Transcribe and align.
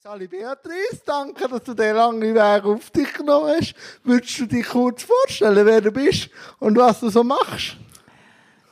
Sali 0.00 0.28
Beatrice, 0.28 1.02
danke, 1.04 1.48
dass 1.48 1.64
du 1.64 1.74
den 1.74 1.96
langen 1.96 2.32
Weg 2.32 2.64
auf 2.64 2.88
dich 2.90 3.12
genommen 3.14 3.48
hast. 3.58 3.74
Würdest 4.04 4.38
du 4.38 4.46
dich 4.46 4.64
kurz 4.64 5.02
vorstellen, 5.02 5.66
wer 5.66 5.80
du 5.80 5.90
bist 5.90 6.30
und 6.60 6.78
was 6.78 7.00
du 7.00 7.10
so 7.10 7.24
machst? 7.24 7.76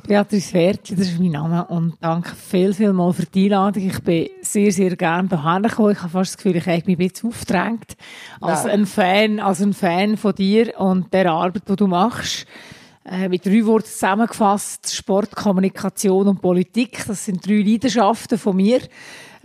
Beatrice 0.06 0.54
Wertli, 0.54 0.94
das 0.94 1.08
ist 1.08 1.18
mein 1.18 1.32
Name 1.32 1.66
und 1.66 1.94
danke 2.00 2.32
viel, 2.36 2.72
viel 2.72 2.92
mal 2.92 3.12
für 3.12 3.26
die 3.26 3.46
Einladung. 3.46 3.88
Ich 3.88 3.98
bin 4.04 4.30
sehr, 4.40 4.70
sehr 4.70 4.94
gerne 4.94 5.28
hierher 5.28 5.62
gekommen. 5.62 5.90
Ich 5.90 5.98
habe 5.98 6.10
fast 6.10 6.34
das 6.34 6.36
Gefühl, 6.36 6.54
ich 6.58 6.66
habe 6.66 6.82
mich 6.86 6.96
ein 6.96 7.08
bisschen 7.08 7.30
aufgedrängt 7.30 7.96
als 8.40 8.62
Nein. 8.62 8.72
ein 8.72 8.86
Fan, 8.86 9.40
als 9.40 9.60
ein 9.60 9.74
Fan 9.74 10.16
von 10.16 10.32
dir 10.32 10.78
und 10.78 11.12
der 11.12 11.32
Arbeit, 11.32 11.68
die 11.68 11.74
du 11.74 11.88
machst. 11.88 12.46
Äh, 13.04 13.28
mit 13.28 13.44
drei 13.44 13.64
Worten 13.66 13.86
zusammengefasst, 13.86 14.94
Sport, 14.94 15.34
Kommunikation 15.34 16.28
und 16.28 16.40
Politik. 16.40 17.04
Das 17.06 17.24
sind 17.24 17.44
drei 17.44 17.62
Leidenschaften 17.62 18.38
von 18.38 18.56
mir. 18.56 18.80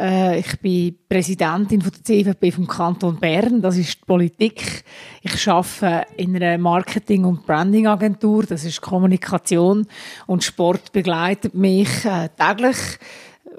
Äh, 0.01 0.39
ich 0.39 0.59
bin 0.59 0.97
Präsidentin 1.07 1.79
von 1.79 1.91
der 1.91 2.03
CVP 2.03 2.51
vom 2.51 2.67
Kanton 2.67 3.19
Bern. 3.19 3.61
Das 3.61 3.77
ist 3.77 4.01
die 4.01 4.05
Politik. 4.05 4.83
Ich 5.21 5.47
arbeite 5.47 6.07
in 6.17 6.35
einer 6.35 6.57
Marketing- 6.57 7.25
und 7.25 7.45
Branding-Agentur. 7.45 8.45
Das 8.47 8.63
ist 8.65 8.81
Kommunikation. 8.81 9.87
Und 10.25 10.43
Sport 10.43 10.91
begleitet 10.91 11.53
mich 11.53 12.03
äh, 12.05 12.29
täglich 12.29 12.77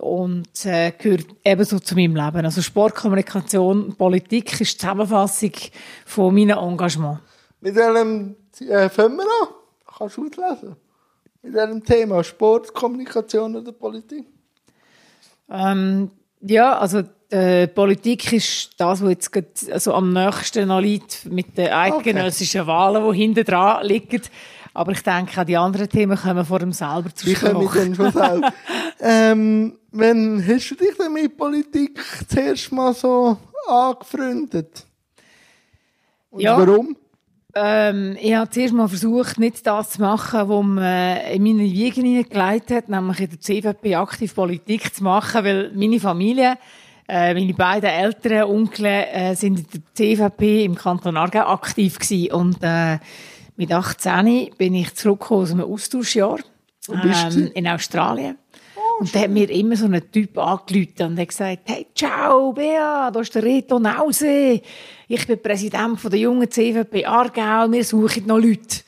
und 0.01 0.65
äh, 0.65 0.91
gehört 0.99 1.27
ebenso 1.45 1.79
zu 1.79 1.95
meinem 1.95 2.17
Leben. 2.17 2.45
Also 2.45 2.61
Sport, 2.61 2.97
Kommunikation, 2.97 3.95
Politik 3.95 4.61
ist 4.61 4.75
die 4.75 4.79
Zusammenfassung 4.79 5.53
von 6.05 6.35
meinem 6.35 6.59
Engagement. 6.59 7.21
Mit 7.61 7.77
welchem 7.77 8.35
äh, 8.59 8.89
fangen 8.89 9.19
wir 9.19 9.25
an? 9.43 9.55
Kannst 9.97 10.17
du 10.17 10.27
auslesen? 10.27 10.75
Mit 11.43 11.55
welchem 11.55 11.85
Thema? 11.85 12.25
Sport, 12.25 12.75
Kommunikation 12.75 13.55
oder 13.55 13.71
Politik? 13.71 14.27
Ähm, 15.49 16.11
ja, 16.43 16.79
also 16.79 17.03
äh, 17.31 17.67
Politik 17.69 18.33
ist 18.33 18.71
das, 18.77 19.03
was 19.03 19.11
jetzt 19.11 19.33
grad, 19.33 19.47
also 19.71 19.95
am 19.95 20.13
nächsten 20.13 20.69
noch 20.69 20.81
liegt 20.81 21.25
mit 21.27 21.57
den 21.57 21.71
eidgenössischen 21.71 22.63
okay. 22.63 22.69
Wahlen, 22.69 23.13
die 23.13 23.19
hinten 23.19 23.45
dran 23.45 23.87
liegen. 23.87 24.23
Aber 24.75 24.93
ich 24.93 25.03
denke, 25.03 25.41
auch 25.41 25.45
die 25.45 25.57
anderen 25.57 25.89
Themen 25.89 26.17
kommen 26.17 26.45
vor 26.45 26.59
dem 26.59 26.73
selber 26.73 27.15
zu 27.15 27.29
sprechen. 27.31 27.61
Wir 27.61 27.69
kommen 27.69 27.95
schon 27.95 28.13
selber. 28.13 28.53
ähm, 29.01 29.79
wann 29.91 30.45
hast 30.47 30.71
du 30.71 30.75
dich 30.75 30.97
denn 30.97 31.13
mit 31.13 31.37
Politik 31.37 32.01
zuerst 32.29 32.73
mal 32.73 32.95
so 32.95 33.37
angefreundet? 33.69 34.87
Und 36.31 36.41
ja. 36.41 36.57
warum? 36.57 36.97
Ähm, 37.55 38.17
ich 38.21 38.35
habe 38.35 38.49
zuerst 38.49 38.73
mal 38.73 38.89
versucht, 38.89 39.39
nicht 39.39 39.67
das 39.67 39.91
zu 39.91 40.01
machen, 40.01 40.49
was 40.49 40.65
man 40.65 41.17
in 41.33 41.43
meine 41.43 41.63
Wiege 41.65 42.01
hineingelegt 42.01 42.71
hat, 42.71 42.89
nämlich 42.89 43.21
in 43.21 43.31
der 43.31 43.41
CVP 43.41 43.95
aktiv 43.97 44.35
Politik 44.35 44.95
zu 44.95 45.05
machen, 45.05 45.45
weil 45.45 45.71
meine 45.75 46.01
Familie, 46.01 46.57
äh, 47.09 47.35
meine 47.35 47.53
beiden 47.53 47.91
Eltern, 47.91 48.45
Onkel, 48.45 48.87
äh, 48.87 49.35
sind 49.35 49.59
in 49.59 49.67
der 49.71 49.81
CVP 49.95 50.65
im 50.65 50.75
Kanton 50.75 51.17
Aargau 51.17 51.47
aktiv 51.47 51.99
gewesen. 51.99 52.33
Und 52.33 52.59
äh, 52.63 52.99
mit 53.57 53.71
18 53.71 54.51
bin 54.57 54.75
ich 54.75 54.95
zurückgekommen 54.95 55.43
aus 55.43 55.51
einem 55.53 55.71
Austauschjahr 55.71 56.39
ähm, 56.89 57.51
in 57.55 57.69
Australien. 57.69 58.39
Und 59.03 59.13
da 59.13 59.19
hat 59.19 59.31
mir 59.31 59.51
immer 59.51 59.75
so 59.75 59.87
ein 59.87 60.01
Typ 60.13 60.39
angerufen 60.39 61.03
und 61.09 61.19
hat 61.19 61.27
gesagt, 61.27 61.63
hey, 61.65 61.89
ciao, 61.93 62.53
Bea, 62.53 63.11
da 63.11 63.19
ist 63.19 63.35
der 63.35 63.43
Reto 63.43 63.81
Nause. 63.81 64.63
Ich 65.09 65.27
bin 65.27 65.43
Präsident 65.43 65.99
von 65.99 66.09
der 66.09 66.21
jungen 66.21 66.49
CVP 66.49 67.05
Aargau, 67.05 67.73
wir 67.73 67.83
suchen 67.83 68.29
noch 68.29 68.39
Leute. 68.39 68.83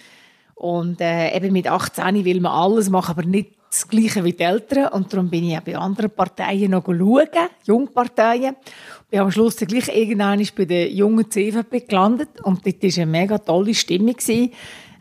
Und 0.54 1.00
äh, 1.00 1.36
eben 1.36 1.52
mit 1.52 1.66
18 1.66 2.24
will 2.24 2.40
man 2.40 2.52
alles 2.52 2.90
machen, 2.90 3.10
aber 3.10 3.24
nicht 3.26 3.54
das 3.68 3.88
Gleiche 3.88 4.22
wie 4.22 4.34
die 4.34 4.44
Eltern. 4.44 4.86
Und 4.92 5.12
darum 5.12 5.28
bin 5.28 5.50
ich 5.50 5.58
auch 5.58 5.62
bei 5.62 5.76
anderen 5.76 6.12
Parteien 6.12 6.70
noch 6.70 6.84
schauen, 6.84 7.28
Jungparteien. 7.64 8.54
Habe 9.12 9.20
am 9.20 9.32
Schluss 9.32 9.56
dann 9.56 9.66
gleich 9.66 9.88
irgendwann 9.88 10.46
bei 10.56 10.64
der 10.64 10.92
jungen 10.92 11.28
CVP 11.28 11.80
gelandet. 11.88 12.40
Und 12.40 12.64
dort 12.64 12.80
war 12.84 13.02
eine 13.02 13.06
mega 13.10 13.38
tolle 13.38 13.74
Stimmung. 13.74 14.14
Gewesen 14.14 14.52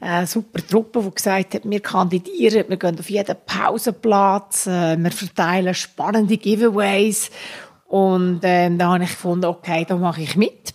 eine 0.04 0.28
super 0.28 0.66
Truppe, 0.66 1.02
die 1.02 1.16
gesagt 1.16 1.56
hat, 1.56 1.62
wir 1.64 1.80
kandidieren, 1.80 2.66
wir 2.68 2.78
gehen 2.78 3.00
auf 3.00 3.10
jeden 3.10 3.36
Pausenplatz, 3.46 4.68
äh, 4.68 4.98
wir 4.98 5.12
verteilen 5.12 5.74
spannende 5.74 6.38
Giveaways. 6.38 7.32
Und 7.88 8.42
ähm, 8.44 8.78
da 8.78 8.94
habe 8.94 9.04
ich 9.04 9.12
gefunden, 9.12 9.46
okay, 9.46 9.86
da 9.88 9.96
mache 9.96 10.22
ich 10.22 10.36
mit. 10.36 10.74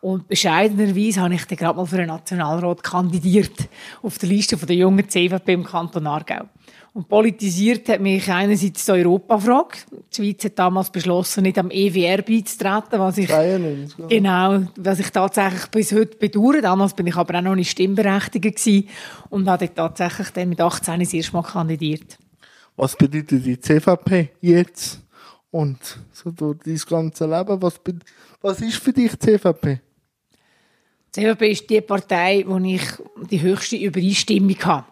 Und 0.00 0.28
bescheidenerweise 0.28 1.20
habe 1.20 1.34
ich 1.34 1.44
dann 1.44 1.58
gerade 1.58 1.76
mal 1.76 1.86
für 1.86 1.98
den 1.98 2.06
Nationalrat 2.06 2.82
kandidiert 2.82 3.68
auf 4.02 4.18
der 4.18 4.28
Liste 4.30 4.56
der 4.56 4.76
jungen 4.76 5.08
CVP 5.08 5.52
im 5.52 5.64
Kanton 5.64 6.06
Aargau. 6.06 6.48
Und 6.92 7.08
politisiert 7.08 7.88
hat 7.88 8.00
mich 8.00 8.28
einerseits 8.30 8.84
die 8.84 8.90
Europafrage. 8.90 9.78
Die 10.12 10.16
Schweiz 10.16 10.44
hat 10.44 10.58
damals 10.58 10.90
beschlossen, 10.90 11.44
nicht 11.44 11.58
am 11.58 11.70
EWR 11.70 12.22
beizutreten, 12.22 12.98
was 12.98 13.18
ich, 13.18 13.28
93, 13.28 14.08
genau, 14.08 14.64
was 14.76 14.98
ich 14.98 15.10
tatsächlich 15.10 15.66
bis 15.66 15.92
heute 15.92 16.16
bedauere. 16.16 16.60
Damals 16.60 16.94
bin 16.94 17.06
ich 17.06 17.14
aber 17.14 17.38
auch 17.38 17.42
noch 17.42 17.54
nicht 17.54 17.70
stimmberechtigt 17.70 18.42
gewesen 18.42 18.88
und 19.28 19.48
habe 19.48 19.72
tatsächlich 19.72 20.30
dann 20.30 20.48
mit 20.48 20.60
18 20.60 20.98
das 20.98 21.14
erste 21.14 21.32
Mal 21.32 21.42
kandidiert. 21.42 22.18
Was 22.76 22.96
bedeutet 22.96 23.44
die 23.44 23.60
CVP 23.60 24.30
jetzt? 24.40 25.00
Und 25.52 25.78
so 26.12 26.30
durch 26.30 26.58
dein 26.64 26.76
ganze 26.88 27.26
Leben, 27.26 27.62
was, 27.62 27.80
was 28.40 28.60
ist 28.60 28.76
für 28.76 28.92
dich 28.92 29.18
CVP? 29.18 29.80
Die 31.14 31.20
CVP 31.20 31.50
ist 31.50 31.70
die 31.70 31.80
Partei, 31.80 32.44
wo 32.46 32.56
ich 32.58 32.82
die 33.30 33.40
höchste 33.40 33.76
Übereinstimmung 33.76 34.58
habe. 34.64 34.86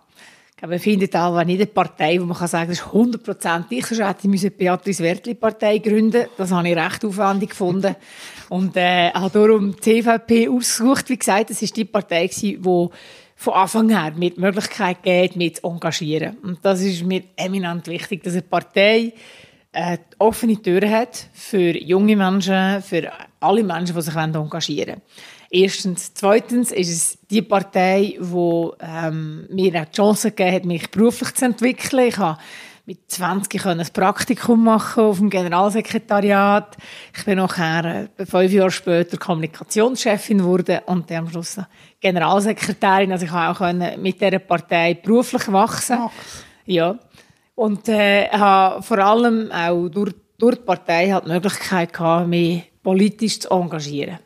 Wir 0.66 0.80
finden 0.80 1.14
auch 1.16 1.44
nicht 1.44 1.60
eine 1.60 1.66
Partei, 1.66 2.20
wo 2.20 2.24
man 2.24 2.36
kann 2.36 2.48
sagen, 2.48 2.70
das 2.70 2.80
ist 2.80 2.86
100% 2.86 3.66
ich, 3.70 3.86
sonst 3.86 4.02
hätte 4.02 4.28
ich 4.28 4.56
Beatrice 4.56 5.02
Wertli 5.04 5.34
Partei 5.34 5.78
gründen 5.78 6.26
Das 6.36 6.50
habe 6.50 6.68
ich 6.68 6.76
recht 6.76 7.04
aufwendig 7.04 7.50
gefunden. 7.50 7.94
Und 8.48 8.76
äh, 8.76 9.10
habe 9.12 9.30
darum 9.30 9.76
die 9.76 10.02
CVP 10.02 10.48
ausgesucht. 10.48 11.08
Wie 11.10 11.18
gesagt, 11.18 11.50
das 11.50 11.62
ist 11.62 11.76
die 11.76 11.84
Partei 11.84 12.26
die 12.26 12.58
von 13.40 13.54
Anfang 13.54 13.92
an 13.94 14.18
die 14.18 14.34
Möglichkeit 14.36 15.02
gibt, 15.04 15.36
mich 15.36 15.56
zu 15.56 15.68
engagieren. 15.68 16.38
Und 16.42 16.58
das 16.62 16.80
ist 16.80 17.04
mir 17.04 17.22
eminent 17.36 17.86
wichtig, 17.86 18.24
dass 18.24 18.32
eine 18.32 18.42
Partei 18.42 19.12
äh, 19.70 19.98
offene 20.18 20.60
Türen 20.60 20.90
hat 20.90 21.28
für 21.34 21.76
junge 21.78 22.16
Menschen, 22.16 22.82
für 22.82 23.12
alle 23.38 23.62
Menschen, 23.62 23.94
die 23.94 24.02
sich 24.02 24.16
engagieren 24.16 24.96
wollen. 24.96 25.02
Erstens. 25.50 26.12
Zweitens 26.12 26.72
ist 26.72 26.90
es 26.90 27.18
die 27.30 27.42
Partei, 27.42 28.18
die 28.20 28.68
ähm, 28.80 29.46
mir 29.50 29.80
auch 29.80 29.86
die 29.86 29.96
Chance 29.96 30.30
gegeben 30.30 30.54
hat, 30.54 30.64
mich 30.66 30.90
beruflich 30.90 31.34
zu 31.34 31.46
entwickeln. 31.46 32.08
Ich 32.08 32.18
habe 32.18 32.38
mit 32.84 33.10
20 33.10 33.66
ein 33.66 33.86
Praktikum 33.92 34.64
machen 34.64 35.04
auf 35.04 35.18
dem 35.18 35.28
Generalsekretariat. 35.30 36.76
Ich 37.16 37.24
bin 37.24 37.36
nachher 37.36 38.08
äh, 38.16 38.26
fünf 38.26 38.52
Jahre 38.52 38.70
später 38.70 39.16
Kommunikationschefin 39.16 40.38
geworden 40.38 40.80
und 40.86 41.10
dann 41.10 41.24
am 41.24 41.30
Schluss 41.30 41.60
Generalsekretärin. 42.00 43.12
Also 43.12 43.26
ich 43.26 43.30
konnte 43.30 43.92
auch 43.92 43.98
mit 43.98 44.20
dieser 44.20 44.38
Partei 44.38 44.94
beruflich 44.94 45.52
wachsen. 45.52 45.98
Ach. 46.00 46.10
Ja. 46.66 46.98
Und 47.54 47.88
äh, 47.88 48.28
habe 48.28 48.82
vor 48.82 48.98
allem 48.98 49.50
auch 49.50 49.88
durch, 49.88 50.14
durch 50.38 50.56
die 50.56 50.62
Partei 50.62 51.10
halt 51.10 51.24
die 51.24 51.30
Möglichkeit 51.30 51.92
gehabt, 51.92 52.28
mich 52.28 52.70
politisch 52.82 53.40
zu 53.40 53.50
engagieren. 53.50 54.18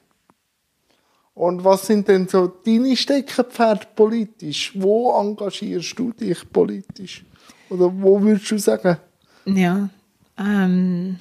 Und 1.42 1.64
was 1.64 1.88
sind 1.88 2.06
denn 2.06 2.28
so 2.28 2.46
deine 2.46 2.96
Steckenpferde 2.96 3.88
politisch? 3.96 4.70
Wo 4.76 5.12
engagierst 5.20 5.98
du 5.98 6.12
dich 6.12 6.38
politisch? 6.52 7.24
Oder 7.68 7.92
wo 7.92 8.22
würdest 8.22 8.48
du 8.52 8.58
sagen? 8.58 8.96
Ja, 9.46 9.88
ähm, 10.38 11.18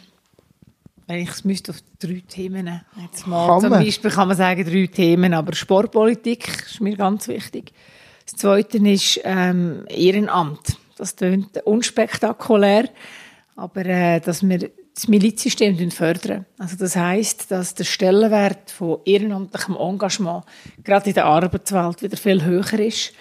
wenn 1.08 1.20
ich 1.22 1.30
es 1.30 1.44
müsste 1.44 1.72
auf 1.72 1.80
drei 1.98 2.22
Themen 2.28 2.84
jetzt 3.02 3.26
mal 3.26 3.48
kann 3.48 3.62
zum 3.62 3.70
Beispiel 3.72 4.12
kann 4.12 4.28
man 4.28 4.38
sagen 4.38 4.64
drei 4.64 4.86
Themen, 4.86 5.34
aber 5.34 5.56
Sportpolitik 5.56 6.68
ist 6.68 6.82
mir 6.82 6.96
ganz 6.96 7.28
wichtig. 7.28 7.74
Das 8.26 8.36
Zweite 8.36 8.78
ist 8.78 9.20
ähm, 9.24 9.86
Ehrenamt. 9.88 10.78
Das 10.98 11.16
klingt 11.16 11.58
unspektakulär, 11.66 12.90
aber 13.56 13.88
äh, 13.88 14.20
dass 14.20 14.48
wir 14.48 14.70
das 14.94 15.08
Milizsystem 15.08 15.92
fördern. 15.92 16.46
Also 16.58 16.76
das 16.76 16.96
heißt, 16.96 17.50
dass 17.50 17.76
der 17.76 17.86
Stellenwert 17.86 18.72
von 18.72 19.00
ehrenamtlichem 19.06 19.76
Engagement 19.78 20.44
gerade 20.84 21.10
in 21.10 21.16
der 21.16 21.26
Arbeitswelt 21.26 22.02
wieder 22.04 22.18
viel 22.18 22.44
höher 22.44 22.80
ist. 22.80 23.14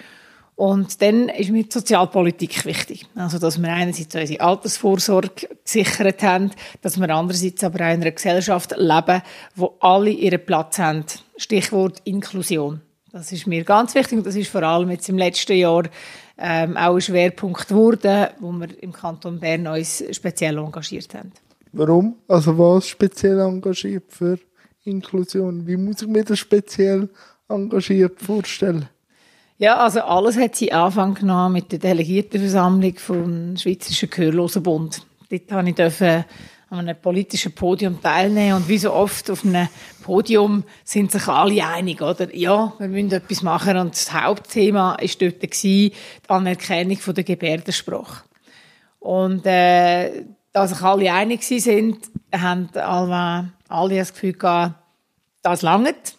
Und 0.56 1.00
dann 1.00 1.31
ist 1.31 1.50
mir 1.50 1.62
die 1.62 1.73
Sozialpolitik 1.73 2.67
wichtig. 2.67 3.06
Also, 3.15 3.39
dass 3.39 3.56
wir 3.62 3.73
einerseits 3.73 4.15
unsere 4.15 4.43
Altersvorsorge 4.43 5.49
gesichert 5.65 6.23
haben, 6.23 6.50
dass 6.83 7.00
wir 7.00 7.09
andererseits 7.09 7.65
aber 7.65 7.79
auch 7.87 7.94
in 7.94 8.03
einer 8.03 8.11
Gesellschaft 8.11 8.75
leben, 8.77 9.23
wo 9.55 9.77
alle 9.81 10.11
ihren 10.11 10.44
Platz 10.44 10.79
haben. 10.79 11.06
Stichwort 11.39 12.03
Inklusion. 12.05 12.83
Das 13.11 13.33
ist 13.33 13.47
mir 13.47 13.65
ganz 13.65 13.94
wichtig 13.94 14.19
und 14.19 14.27
das 14.27 14.37
ist 14.37 14.50
vor 14.50 14.62
allem 14.62 14.91
jetzt 14.91 15.09
im 15.09 15.17
letzten 15.17 15.56
Jahr 15.56 15.85
ähm, 16.37 16.77
auch 16.77 16.94
ein 16.94 17.00
Schwerpunkt 17.00 17.69
geworden, 17.69 18.29
wo 18.39 18.53
wir 18.53 18.83
im 18.83 18.93
Kanton 18.93 19.41
Bern 19.41 19.67
uns 19.67 20.05
speziell 20.12 20.59
engagiert 20.59 21.15
haben. 21.15 21.33
Warum? 21.72 22.17
Also 22.28 22.56
was 22.58 22.88
speziell 22.88 23.38
engagiert 23.40 24.05
für 24.08 24.38
Inklusion? 24.84 25.67
Wie 25.67 25.76
muss 25.76 26.02
ich 26.02 26.08
mir 26.08 26.25
das 26.25 26.38
speziell 26.38 27.08
engagiert 27.49 28.20
vorstellen? 28.20 28.88
Ja, 29.58 29.76
also 29.76 30.00
alles 30.00 30.38
hat 30.38 30.56
sie 30.56 30.72
Anfang 30.72 31.14
genommen 31.14 31.52
mit 31.52 31.70
der 31.70 31.78
Delegiertenversammlung 31.78 32.94
vom 32.96 33.56
Schweizerischen 33.56 34.08
Gehörlosenbund. 34.08 35.02
Dort 35.28 35.52
habe 35.52 35.69
ich 35.69 36.25
an 36.70 36.78
einem 36.78 36.96
politischen 36.96 37.52
Podium 37.52 38.00
teilnehmen. 38.00 38.56
Und 38.56 38.69
wie 38.69 38.78
so 38.78 38.93
oft 38.93 39.28
auf 39.31 39.44
einem 39.44 39.69
Podium 40.02 40.64
sind 40.84 41.11
sich 41.11 41.26
alle 41.26 41.67
einig, 41.67 42.00
oder? 42.00 42.34
Ja, 42.34 42.72
wir 42.78 42.88
müssen 42.88 43.12
etwas 43.12 43.43
machen. 43.43 43.76
Und 43.76 43.93
das 43.93 44.12
Hauptthema 44.12 44.96
war 44.99 45.08
dort 45.19 45.62
die 45.62 45.93
Anerkennung 46.28 46.99
der 47.06 47.25
Gebärdensprache. 47.25 48.25
Und, 49.00 49.44
äh, 49.46 50.25
da 50.52 50.67
sich 50.67 50.81
alle 50.82 51.12
einig 51.12 51.43
sind, 51.43 51.99
haben 52.35 52.69
alle, 52.75 53.52
alle 53.69 53.97
das 53.97 54.12
Gefühl 54.12 54.32
gehabt, 54.32 54.75
das 55.43 55.62
langt. 55.62 56.17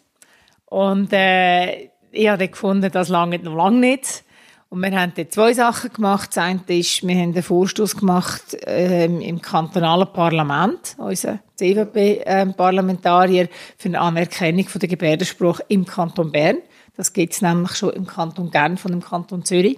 Und, 0.66 1.12
äh, 1.14 1.90
ich 2.12 2.28
habe 2.28 2.48
gefunden, 2.48 2.92
das 2.92 3.10
langt 3.10 3.44
noch 3.44 3.56
lange 3.56 3.80
nicht. 3.80 4.24
Und 4.70 4.80
wir 4.82 4.92
haben 4.98 5.12
dort 5.16 5.34
zwei 5.34 5.54
Sachen 5.54 5.92
gemacht. 5.92 6.30
Das 6.30 6.38
eine 6.38 6.62
ist, 6.68 7.06
wir 7.06 7.16
haben 7.16 7.34
einen 7.34 7.44
Vorstoß 7.44 7.98
gemacht 7.98 8.58
ähm, 8.66 9.20
im 9.20 9.42
kantonalen 9.42 10.08
Parlament, 10.14 10.96
unser 10.98 11.40
CVP-Parlamentarier, 11.56 13.44
ähm, 13.44 13.50
für 13.78 13.90
eine 13.90 14.00
Anerkennung 14.00 14.68
von 14.70 14.80
der 14.80 14.88
Gebärdensprache 14.88 15.66
im 15.68 15.86
Kanton 15.86 16.32
Bern. 16.32 16.60
Das 16.96 17.12
gibt 17.12 17.34
es 17.34 17.42
nämlich 17.42 17.76
schon 17.76 17.92
im 17.92 18.08
Kanton 18.08 18.50
Gern 18.50 18.78
von 18.78 18.92
dem 18.92 19.02
Kanton 19.02 19.44
Zürich. 19.44 19.78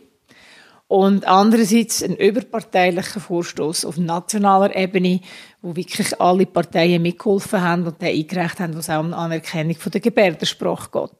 Und 0.93 1.27
andererseits 1.27 2.03
ein 2.03 2.15
überparteilicher 2.17 3.19
Vorstoß 3.19 3.85
auf 3.85 3.97
nationaler 3.97 4.75
Ebene, 4.75 5.21
wo 5.63 5.75
wirklich 5.75 6.21
alle 6.21 6.45
Parteien 6.45 7.01
mitgeholfen 7.01 7.61
haben 7.61 7.87
und 7.87 7.99
den 7.99 8.09
eingereicht 8.09 8.59
haben, 8.59 8.75
wo 8.75 8.77
es 8.77 8.91
auch 8.91 8.99
um 8.99 9.11
Anerkennung 9.11 9.75
von 9.75 9.91
der 9.91 10.01
Gebärdensprache 10.01 10.91
geht. 10.91 11.17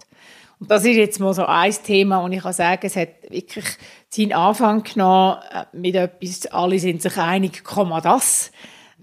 Und 0.60 0.70
das 0.70 0.86
ist 0.86 0.96
jetzt 0.96 1.20
mal 1.20 1.34
so 1.34 1.48
ein 1.48 1.74
Thema, 1.84 2.20
und 2.20 2.34
ich 2.34 2.44
kann 2.44 2.54
sagen, 2.54 2.82
es 2.84 2.96
hat 2.96 3.10
wirklich 3.32 3.66
seinen 4.10 4.34
Anfang 4.34 4.84
genommen 4.84 5.38
äh, 5.52 5.64
mit 5.76 5.96
etwas, 5.96 6.46
alle 6.52 6.78
sind 6.78 7.02
sich 7.02 7.18
einig, 7.18 7.64
Komma 7.64 8.00
das. 8.00 8.52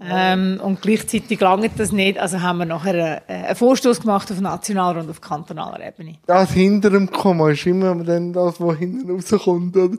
Ähm, 0.01 0.61
und 0.63 0.81
gleichzeitig 0.81 1.37
langt 1.41 1.77
das 1.77 1.91
nicht. 1.91 2.17
Also 2.17 2.41
haben 2.41 2.59
wir 2.59 2.65
nachher 2.65 3.21
einen, 3.27 3.45
einen 3.45 3.55
Vorstoß 3.57 3.99
gemacht 3.99 4.31
auf 4.31 4.39
nationaler 4.39 5.01
und 5.01 5.09
auf 5.09 5.19
kantonaler 5.19 5.85
Ebene. 5.85 6.15
Das 6.25 6.53
hinter 6.53 6.91
dem 6.91 7.11
Komma 7.11 7.51
ist 7.51 7.65
immer 7.65 7.93
dann 7.95 8.31
das, 8.31 8.61
was 8.61 8.77
hinten 8.77 9.11
rauskommt. 9.11 9.75
Oder? 9.75 9.97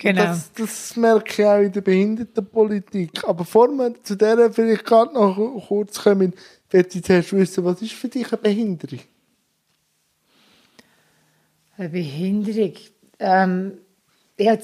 Genau. 0.00 0.24
Das, 0.24 0.50
das 0.54 0.96
merke 0.96 1.42
ich 1.42 1.46
auch 1.46 1.58
in 1.58 1.72
der 1.72 1.82
Behindertenpolitik. 1.82 3.22
Aber 3.24 3.34
bevor 3.34 3.68
wir 3.68 4.02
zu 4.02 4.16
der 4.16 4.50
vielleicht 4.50 4.86
gerade 4.86 5.12
noch 5.12 5.36
kurz 5.68 6.02
kommen, 6.02 6.32
möchte 6.72 6.98
ich 6.98 7.04
zuerst 7.04 7.32
wissen, 7.34 7.64
was 7.66 7.82
ist 7.82 7.92
für 7.92 8.08
dich 8.08 8.32
eine 8.32 8.38
Behinderung? 8.38 9.00
Eine 11.76 11.88
Behinderung. 11.90 12.72
Ähm, 13.18 13.78
ich 14.38 14.48
habe 14.48 14.62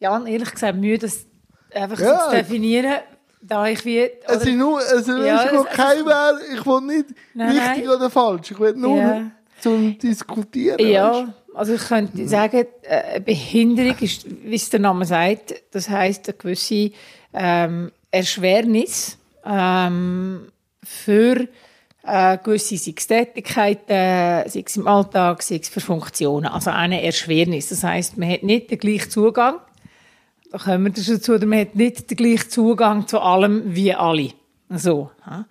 Jan 0.00 0.26
ehrlich 0.26 0.50
gesagt 0.52 0.76
Mühe, 0.76 0.98
das 0.98 1.24
einfach 1.72 1.98
ja. 1.98 2.28
zu 2.28 2.36
definieren, 2.36 2.98
da 3.40 3.66
ich 3.68 3.82
wie... 3.86 4.02
Oder, 4.02 4.36
es 4.36 4.44
ist 4.44 4.54
nur, 4.54 4.80
also 4.80 5.16
ja, 5.16 5.44
es 5.44 5.52
ist 5.52 5.70
kein 5.70 6.04
Wert, 6.04 6.42
ich 6.52 6.66
will 6.66 6.80
nicht 6.82 7.06
nein, 7.32 7.56
richtig 7.56 7.86
nein. 7.86 7.96
oder 7.96 8.10
falsch, 8.10 8.50
ich 8.50 8.60
will 8.60 8.74
nur 8.74 8.98
ja. 8.98 9.30
zum 9.60 9.98
Diskutieren. 9.98 10.78
Ja? 10.78 11.32
Also 11.58 11.74
ich 11.74 11.82
könnte 11.82 12.18
mhm. 12.18 12.28
sagen, 12.28 12.66
eine 12.88 13.20
Behinderung 13.20 13.96
ist, 14.00 14.26
wie 14.44 14.54
es 14.54 14.70
der 14.70 14.80
Name 14.80 15.04
sagt, 15.04 15.54
das 15.72 15.88
heisst 15.90 16.28
eine 16.28 16.38
gewisse 16.38 16.92
ähm, 17.34 17.90
Erschwernis 18.12 19.18
ähm, 19.44 20.48
für 20.84 21.48
äh, 22.06 22.38
gewisse 22.38 22.76
sei 22.76 22.94
es 22.96 23.06
Tätigkeiten, 23.06 24.48
sei 24.48 24.64
es 24.64 24.76
im 24.76 24.86
Alltag, 24.86 25.42
sei 25.42 25.56
es 25.56 25.68
für 25.68 25.80
Funktionen. 25.80 26.46
Also 26.46 26.70
eine 26.70 27.02
Erschwernis. 27.02 27.68
Das 27.68 27.82
heisst, 27.82 28.16
man 28.16 28.30
hat 28.30 28.44
nicht 28.44 28.70
den 28.70 28.78
gleichen 28.78 29.10
Zugang. 29.10 29.56
Da 30.50 30.58
kommen 30.58 30.84
wir 30.84 30.92
dazu, 30.92 31.32
man 31.44 31.58
hat 31.58 31.74
nicht 31.74 32.08
den 32.08 32.16
gleichen 32.16 32.50
Zugang 32.50 33.06
zu 33.08 33.20
allem 33.20 33.74
wie 33.74 33.92
alle. 33.92 34.30
So. 34.70 35.10
Ja. 35.26 35.44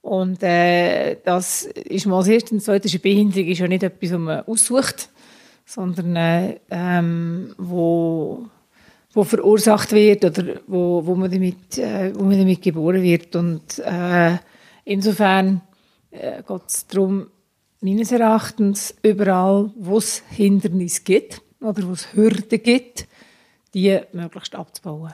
Und 0.00 0.42
äh, 0.42 1.16
das 1.24 1.64
ist 1.64 2.06
mal 2.06 2.18
das 2.18 2.28
Erste. 2.28 2.52
Und 2.52 2.58
das 2.58 2.66
Zweite 2.66 2.86
ist, 2.86 2.94
eine 2.94 3.00
Behinderung 3.00 3.48
ist 3.48 3.58
ja 3.58 3.68
nicht 3.68 3.82
etwas, 3.82 4.12
was 4.12 4.18
man 4.18 4.40
aussucht, 4.44 5.10
sondern 5.64 6.16
äh, 6.16 6.60
ähm, 6.70 7.54
wo, 7.58 8.46
wo 9.12 9.24
verursacht 9.24 9.92
wird 9.92 10.24
oder 10.24 10.60
wo, 10.66 11.04
wo, 11.04 11.14
man 11.14 11.30
damit, 11.30 11.78
äh, 11.78 12.12
wo 12.14 12.24
man 12.24 12.38
damit 12.38 12.62
geboren 12.62 13.02
wird. 13.02 13.36
Und 13.36 13.78
äh, 13.78 14.36
insofern 14.84 15.62
äh, 16.10 16.42
geht 16.42 16.62
es 16.66 16.86
darum, 16.86 17.28
meines 17.80 18.12
Erachtens, 18.12 18.94
überall, 19.02 19.70
wo 19.76 19.98
es 19.98 20.22
Hindernisse 20.30 21.02
gibt 21.02 21.40
oder 21.60 21.86
wo 21.86 21.92
es 21.92 22.12
Hürden 22.14 22.62
gibt, 22.62 23.06
die 23.74 23.98
möglichst 24.12 24.54
abzubauen. 24.54 25.12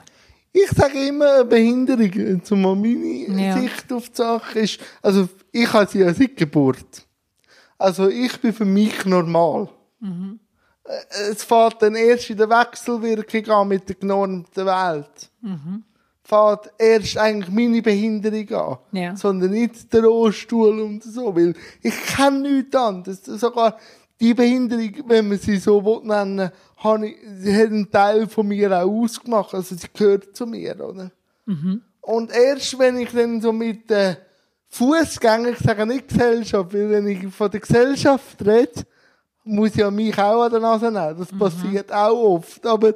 Ich 0.51 0.69
sage 0.71 1.07
immer, 1.07 1.43
Behinderung, 1.43 2.43
zumal 2.43 2.75
meine 2.75 3.45
ja. 3.47 3.59
Sicht 3.59 3.91
auf 3.93 4.09
die 4.09 4.15
Sache 4.15 4.59
ist, 4.59 4.79
also 5.01 5.29
ich 5.51 5.71
habe 5.71 5.89
sie 5.89 5.99
ja 5.99 6.13
seit 6.13 6.35
Geburt. 6.35 7.05
Also 7.77 8.09
ich 8.09 8.35
bin 8.41 8.53
für 8.53 8.65
mich 8.65 9.05
normal. 9.05 9.69
Mhm. 9.99 10.39
Es 11.29 11.43
fährt 11.43 11.81
dann 11.81 11.95
erst 11.95 12.29
in 12.29 12.37
der 12.37 12.49
Wechselwirkung 12.49 13.49
an 13.49 13.67
mit 13.67 13.89
der 13.89 13.95
genormten 13.95 14.65
Welt. 14.65 15.31
Mhm 15.41 15.83
fährt 16.27 16.73
erst 16.77 17.17
eigentlich 17.17 17.49
meine 17.49 17.81
Behinderung 17.81 18.51
an. 18.51 18.77
Ja. 18.91 19.15
Sondern 19.15 19.51
nicht 19.51 19.93
der 19.93 20.03
Rollstuhl 20.03 20.81
und 20.81 21.01
so. 21.01 21.33
Weil 21.33 21.53
ich 21.81 22.05
kenne 22.05 22.41
nichts 22.41 22.75
anderes. 22.75 23.23
Sogar 23.23 23.77
die 24.19 24.33
Behinderung, 24.33 24.91
wenn 25.07 25.29
man 25.29 25.37
sie 25.37 25.55
so 25.55 26.01
nennen 26.03 26.51
will, 26.83 27.03
ich, 27.05 27.15
sie 27.39 27.55
hat 27.55 27.67
einen 27.67 27.89
Teil 27.89 28.27
von 28.27 28.45
mir 28.45 28.71
auch 28.71 29.03
ausgemacht. 29.03 29.53
Also 29.53 29.75
sie 29.75 29.87
gehört 29.93 30.35
zu 30.35 30.45
mir, 30.45 30.75
oder? 30.85 31.11
Mhm. 31.45 31.81
Und 32.01 32.31
erst 32.31 32.77
wenn 32.77 32.97
ich 32.97 33.11
dann 33.11 33.39
so 33.39 33.53
mit 33.53 33.89
den 33.89 34.17
Fußgängern, 34.67 35.53
ich 35.53 35.59
sage 35.59 35.85
nicht 35.85 36.09
Gesellschaft, 36.09 36.73
weil 36.73 36.89
wenn 36.89 37.07
ich 37.07 37.33
von 37.33 37.49
der 37.49 37.61
Gesellschaft 37.61 38.45
rede, 38.45 38.85
muss 39.47 39.71
ich 39.71 39.77
ja 39.77 39.91
mich 39.91 40.17
auch 40.17 40.43
an 40.43 40.51
der 40.51 40.59
Nase 40.59 40.91
nehmen. 40.91 41.17
Das 41.17 41.31
mhm. 41.31 41.39
passiert 41.39 41.91
auch 41.91 42.35
oft. 42.35 42.65
Aber 42.65 42.93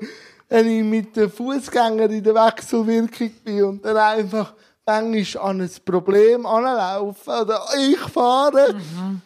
wenn 0.49 0.67
ich 0.67 0.83
mit 0.83 1.15
den 1.15 1.29
Fußgängern 1.29 2.11
in 2.11 2.23
der 2.23 2.35
Wechselwirkung 2.35 3.31
bin 3.43 3.63
und 3.63 3.85
dann 3.85 3.97
einfach 3.97 4.53
manchmal 4.85 5.49
an 5.49 5.61
ein 5.61 5.71
Problem 5.85 6.45
anlaufen 6.45 7.33
oder 7.41 7.65
ich 7.79 7.99
fahre 7.99 8.73
mhm. 8.73 9.21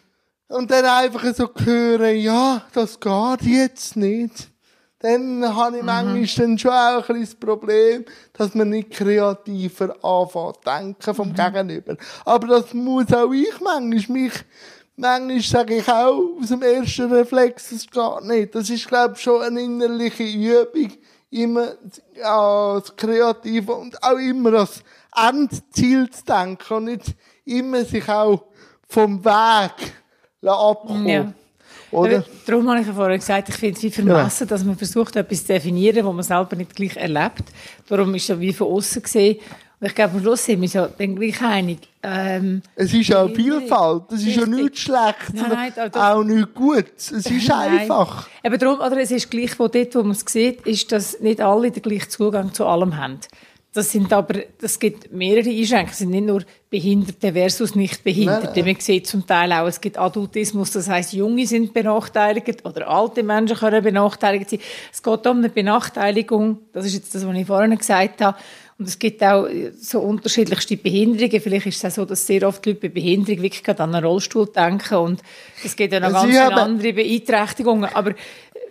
und 0.50 0.69
dann 0.69 0.86
einfach 0.86 1.33
so 1.33 1.50
hören, 1.63 2.18
ja, 2.18 2.62
das 2.74 3.00
geht 3.00 3.42
jetzt 3.42 3.95
nicht. 3.95 4.50
Dann 5.00 5.56
habe 5.56 5.77
ich 5.77 5.81
mhm. 5.81 5.88
manchmal 5.88 6.48
dann 6.48 6.57
schon 6.57 6.72
auch 6.72 7.10
ein 7.10 7.22
das 7.22 7.36
Problem, 7.36 8.06
dass 8.33 8.56
man 8.56 8.69
nicht 8.69 8.92
kreativer 8.92 9.95
anfängt 10.04 10.66
denken 10.66 11.13
vom 11.13 11.30
mhm. 11.30 11.36
Gegenüber. 11.36 11.98
Aber 12.24 12.48
das 12.48 12.74
muss 12.74 13.13
auch 13.13 13.31
ich 13.31 13.60
manchmal 13.62 14.18
mich 14.18 14.33
Manchmal 14.98 15.42
sage 15.42 15.76
ich 15.78 15.88
auch 15.90 16.22
aus 16.40 16.48
dem 16.48 16.62
ersten 16.62 17.12
Reflex, 17.12 17.72
es 17.72 17.88
geht 17.88 18.24
nicht. 18.24 18.56
Das 18.56 18.70
ist, 18.70 18.88
glaube 18.88 19.16
ich, 19.16 19.22
schon 19.22 19.42
eine 19.42 19.62
innerliche 19.62 20.24
Übung, 20.24 20.92
immer 21.32 21.74
als 22.24 22.96
Kreative 22.96 23.74
und 23.74 24.02
auch 24.02 24.18
immer 24.18 24.54
als 24.54 24.84
Endziel 25.14 26.10
zu 26.10 26.24
denken 26.24 26.74
und 26.74 26.86
nicht 26.86 27.16
immer 27.44 27.84
sich 27.84 28.08
auch 28.08 28.46
vom 28.88 29.24
Weg 29.24 29.94
abkommen. 30.42 31.08
Ja. 31.08 31.34
Oder? 31.92 32.24
Darum 32.46 32.70
habe 32.70 32.82
ich 32.82 32.88
ja 32.88 32.94
vorher 32.94 33.18
gesagt, 33.18 33.50
ich 33.50 33.56
finde 33.56 33.78
es 33.78 33.84
wie 33.84 33.92
vermessen, 33.92 34.44
ja. 34.44 34.50
dass 34.50 34.64
man 34.64 34.78
versucht, 34.78 35.16
etwas 35.16 35.42
zu 35.42 35.54
definieren, 35.54 36.06
was 36.06 36.14
man 36.14 36.24
selber 36.24 36.56
nicht 36.56 36.75
gleich 36.75 36.96
erlebt. 36.98 37.44
Darum 37.88 38.14
ist 38.16 38.24
es 38.24 38.28
ja 38.30 38.40
wie 38.40 38.54
von 38.54 38.68
außen 38.68 39.02
gesehen 39.02 39.40
ich 39.82 39.96
glaube, 39.96 40.15
am 40.15 40.22
Schluss 40.22 40.46
sind 40.46 40.62
wir 40.62 40.70
so 40.70 40.88
dann 40.98 41.15
gleich 41.15 41.41
einig. 41.41 41.79
Ähm, 42.01 42.62
es 42.75 42.94
ist 42.94 43.10
ja 43.10 43.27
Vielfalt. 43.27 44.03
Es 44.12 44.25
ist 44.25 44.36
ja 44.36 44.46
nichts 44.46 44.79
Schlechtes, 44.79 45.34
nein, 45.34 45.74
nein, 45.75 45.94
auch 45.94 46.24
nichts 46.24 46.53
Gutes. 46.53 47.12
Es 47.12 47.25
ist 47.25 47.51
einfach. 47.51 48.27
Aber 48.44 48.58
darum, 48.58 48.79
oder 48.79 48.98
es 48.98 49.12
ist 49.12 49.29
gleich, 49.29 49.58
wo 49.60 49.67
dort, 49.67 49.94
wo 49.96 50.03
man 50.03 50.12
es 50.12 50.24
sieht, 50.25 50.62
ist, 50.62 50.91
dass 50.91 51.20
nicht 51.20 51.41
alle 51.41 51.72
den 51.72 51.84
gleichen 51.84 52.10
Zugang 52.10 52.53
zu 52.53 52.65
allem 52.65 52.98
haben. 52.98 53.20
Das 53.75 53.91
sind 53.91 54.13
aber, 54.13 54.44
das 54.62 54.79
gibt 54.79 55.12
mehrere 55.12 55.50
Einschränkungen. 55.50 55.91
Es 55.91 55.98
sind 55.98 56.10
nicht 56.12 56.25
nur 56.25 56.44
Behinderte 56.70 57.34
versus 57.34 57.75
Nicht-Behinderte. 57.75 58.63
Man 58.63 58.79
sieht 58.79 59.05
zum 59.05 59.27
Teil 59.27 59.51
auch, 59.51 59.67
es 59.67 59.82
gibt 59.82 59.98
Adultismus, 59.98 60.72
das 60.72 60.88
heißt, 60.88 61.12
Junge 61.12 61.46
sind 61.46 61.74
benachteiligt 61.74 62.65
oder 62.65 62.88
alte 62.88 63.22
Menschen 63.22 63.58
können 63.58 63.84
benachteiligt 63.84 64.50
sein. 64.50 64.60
Es 64.94 65.03
geht 65.03 65.27
um 65.27 65.39
eine 65.39 65.50
Benachteiligung. 65.50 66.60
Das 66.72 66.86
ist 66.86 66.94
jetzt 66.94 67.15
das, 67.15 67.27
was 67.27 67.36
ich 67.36 67.46
vorhin 67.46 67.77
gesagt 67.77 68.22
habe 68.22 68.38
und 68.77 68.89
es 68.89 69.00
gibt 69.00 69.24
auch 69.24 69.48
so 69.79 70.01
unterschiedlichste 70.01 70.75
Behinderungen. 70.75 71.39
Vielleicht 71.39 71.67
ist 71.67 71.84
es 71.84 71.86
auch 71.86 71.96
so, 71.96 72.05
dass 72.05 72.27
sehr 72.27 72.46
oft 72.46 72.65
Leute 72.65 72.82
bei 72.82 72.89
Behinderung 72.89 73.41
wirklich 73.41 73.63
gerade 73.63 73.82
an 73.84 73.96
einen 73.96 74.05
Rollstuhl 74.05 74.48
denken 74.48 74.96
und 74.96 75.22
es 75.63 75.75
gibt 75.75 75.94
ja 75.94 76.01
noch 76.01 76.12
ganz 76.12 76.36
andere 76.38 76.94
Beeinträchtigungen. 76.94 77.89
Aber 77.94 78.13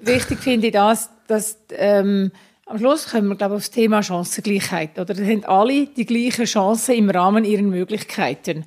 wichtig 0.02 0.40
finde 0.40 0.66
ich 0.66 0.73
das, 0.75 1.08
dass 1.26 1.58
ähm, 1.70 2.32
am 2.66 2.78
Schluss 2.78 3.08
kommen 3.08 3.28
wir, 3.28 3.37
glaube 3.37 3.54
ich, 3.54 3.58
auf 3.58 3.62
das 3.64 3.70
Thema 3.70 4.02
Chancengleichheit. 4.02 4.99
Oder 4.99 5.14
da 5.14 5.23
haben 5.23 5.44
alle 5.44 5.87
die 5.87 6.06
gleichen 6.06 6.44
Chancen 6.44 6.94
im 6.94 7.11
Rahmen 7.11 7.44
ihrer 7.44 7.62
Möglichkeiten. 7.62 8.64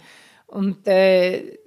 Und 0.48 0.88
äh, 0.88 1.58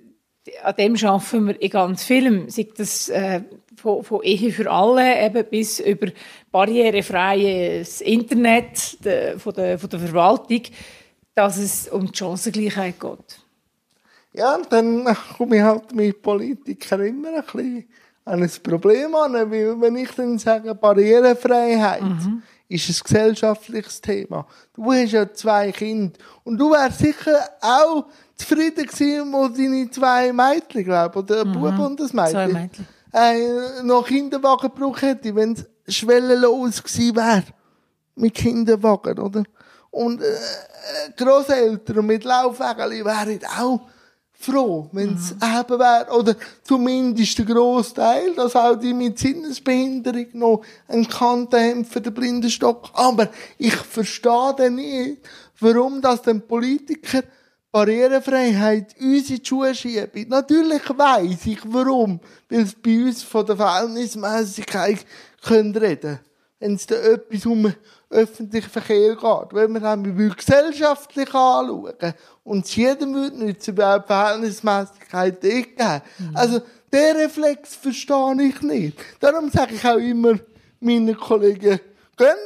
an 0.62 0.74
dem 0.76 0.96
schaffen 0.96 1.46
wir 1.48 1.60
in 1.60 1.70
ganz 1.70 2.04
vielem, 2.04 2.48
sei 2.48 2.68
das 2.76 3.08
äh, 3.08 3.42
von, 3.76 4.02
von 4.04 4.22
Ehe 4.22 4.52
für 4.52 4.70
alle 4.70 5.24
eben 5.24 5.44
bis 5.48 5.80
über 5.80 6.08
barrierefreies 6.50 8.00
Internet 8.00 9.04
de, 9.04 9.38
von, 9.38 9.54
der, 9.54 9.78
von 9.78 9.90
der 9.90 10.00
Verwaltung. 10.00 10.62
dass 11.34 11.56
es 11.56 11.88
um 11.88 12.06
die 12.06 12.18
Chancengleichheit 12.18 13.00
geht. 13.00 13.38
Ja, 14.32 14.58
dann 14.68 15.04
komme 15.36 15.56
ich 15.56 15.62
halt 15.62 15.94
mit 15.94 16.22
Politikern 16.22 17.00
immer 17.00 17.28
ein 17.28 17.42
bisschen 17.42 17.88
an 18.24 18.42
ein 18.42 18.50
Problem 18.62 19.14
an, 19.14 19.32
weil 19.32 19.80
wenn 19.80 19.96
ich 19.96 20.10
dann 20.12 20.38
sage 20.38 20.74
Barrierefreiheit, 20.74 22.02
mhm. 22.02 22.42
ist 22.68 22.88
ein 22.88 23.02
gesellschaftliches 23.02 24.00
Thema. 24.00 24.46
Du 24.74 24.92
hast 24.92 25.12
ja 25.12 25.32
zwei 25.32 25.72
Kinder 25.72 26.18
und 26.44 26.58
du 26.58 26.70
wärst 26.70 27.00
sicher 27.00 27.40
auch 27.60 28.06
zufrieden 28.36 28.86
gewesen, 28.86 29.32
wo 29.32 29.48
deine 29.48 29.90
zwei 29.90 30.32
Mädchen, 30.32 30.84
glaube 30.84 31.18
oder 31.18 31.40
ein 31.40 31.48
mhm. 31.48 31.60
Bub 31.60 31.78
und 31.78 32.00
das 32.00 32.12
Mädchen, 32.12 32.32
zwei 32.32 32.48
Mädchen. 32.48 32.86
Äh, 33.12 33.82
noch 33.82 34.06
Kinderwagen 34.06 34.70
gebraucht 34.70 35.02
hätte, 35.02 35.34
wenn 35.34 35.54
es 35.54 35.66
schwellenlos 35.90 36.82
gewesen 36.82 37.16
wäre 37.16 37.44
mit 38.14 38.34
Kinderwagen, 38.34 39.18
oder? 39.18 39.42
Und 39.90 40.22
äh, 40.22 40.34
Großeltern 41.16 42.06
mit 42.06 42.24
Laufwägeln 42.24 43.04
wären 43.04 43.40
auch 43.58 43.80
froh, 44.32 44.88
wenn 44.92 45.14
es 45.16 45.34
mhm. 45.34 45.60
eben 45.60 45.78
wäre. 45.78 46.10
Oder 46.16 46.36
zumindest 46.62 47.38
der 47.38 47.44
Großteil, 47.46 48.34
dass 48.34 48.56
auch 48.56 48.76
die 48.76 48.94
mit 48.94 49.18
Sinnesbehinderung 49.18 50.26
noch 50.32 50.62
einen 50.88 51.08
Kante 51.08 51.58
haben 51.58 51.84
für 51.84 52.00
den 52.00 52.14
Blindenstock. 52.14 52.90
Aber 52.94 53.28
ich 53.58 53.74
verstehe 53.74 54.54
dann 54.56 54.76
nicht, 54.76 55.18
warum 55.60 56.00
das 56.00 56.22
den 56.22 56.40
Politiker 56.40 57.22
Barrierefreiheit 57.72 58.96
uns 59.00 59.30
in 59.30 59.36
die 59.36 59.46
Schuhe 59.46 59.74
schieben. 59.74 60.28
Natürlich 60.28 60.82
weiss 60.96 61.46
ich, 61.46 61.60
warum. 61.64 62.18
Weil 62.48 62.62
es 62.62 62.74
bei 62.74 63.04
uns 63.04 63.22
von 63.22 63.46
der 63.46 63.56
Verhältnismäßigkeit 63.56 65.06
reden 65.48 65.72
können. 65.72 66.20
Wenn 66.58 66.74
es 66.74 66.86
da 66.86 66.96
etwas 66.96 67.46
um 67.46 67.72
öffentlichen 68.10 68.68
Verkehr 68.68 69.14
geht. 69.14 69.52
Wenn 69.52 69.72
wir 69.72 69.80
dann 69.80 70.34
gesellschaftlich 70.36 71.32
anschauen 71.32 72.14
und 72.44 72.66
es 72.66 72.76
jedem 72.76 73.14
würde 73.14 73.38
nützen, 73.38 73.70
überhaupt 73.70 74.08
Verhältnismäßigkeit 74.08 75.40
geben. 75.40 76.02
Mhm. 76.18 76.36
Also, 76.36 76.60
den 76.92 77.16
Reflex 77.16 77.76
verstehe 77.76 78.42
ich 78.42 78.60
nicht. 78.62 78.98
Darum 79.20 79.48
sage 79.50 79.74
ich 79.74 79.84
auch 79.86 79.96
immer 79.96 80.34
meinen 80.80 81.16
Kollegen, 81.16 81.80
gehen 82.16 82.36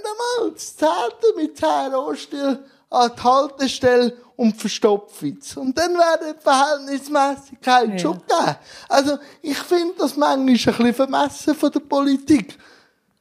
mal 0.40 0.50
das 0.52 0.76
Zehnte 0.76 1.26
mit 1.36 1.56
10 1.56 1.94
Rohstill 1.94 2.64
an 2.90 3.10
die 3.16 3.22
Haltestelle 3.22 4.16
und 4.36 4.60
verstopfen 4.60 5.38
es. 5.40 5.56
Und 5.56 5.76
dann 5.78 5.94
wäre 5.94 6.34
die 6.34 6.40
Verhältnismäßigkeit 6.40 7.90
ja. 7.90 7.98
schon 7.98 8.18
gegeben. 8.18 8.56
Also, 8.88 9.18
ich 9.40 9.58
finde 9.58 9.94
das 9.98 10.14
manchmal 10.16 10.38
ein 10.38 10.46
bisschen 10.46 10.94
vermessen 10.94 11.54
von 11.54 11.72
der 11.72 11.80
Politik. 11.80 12.58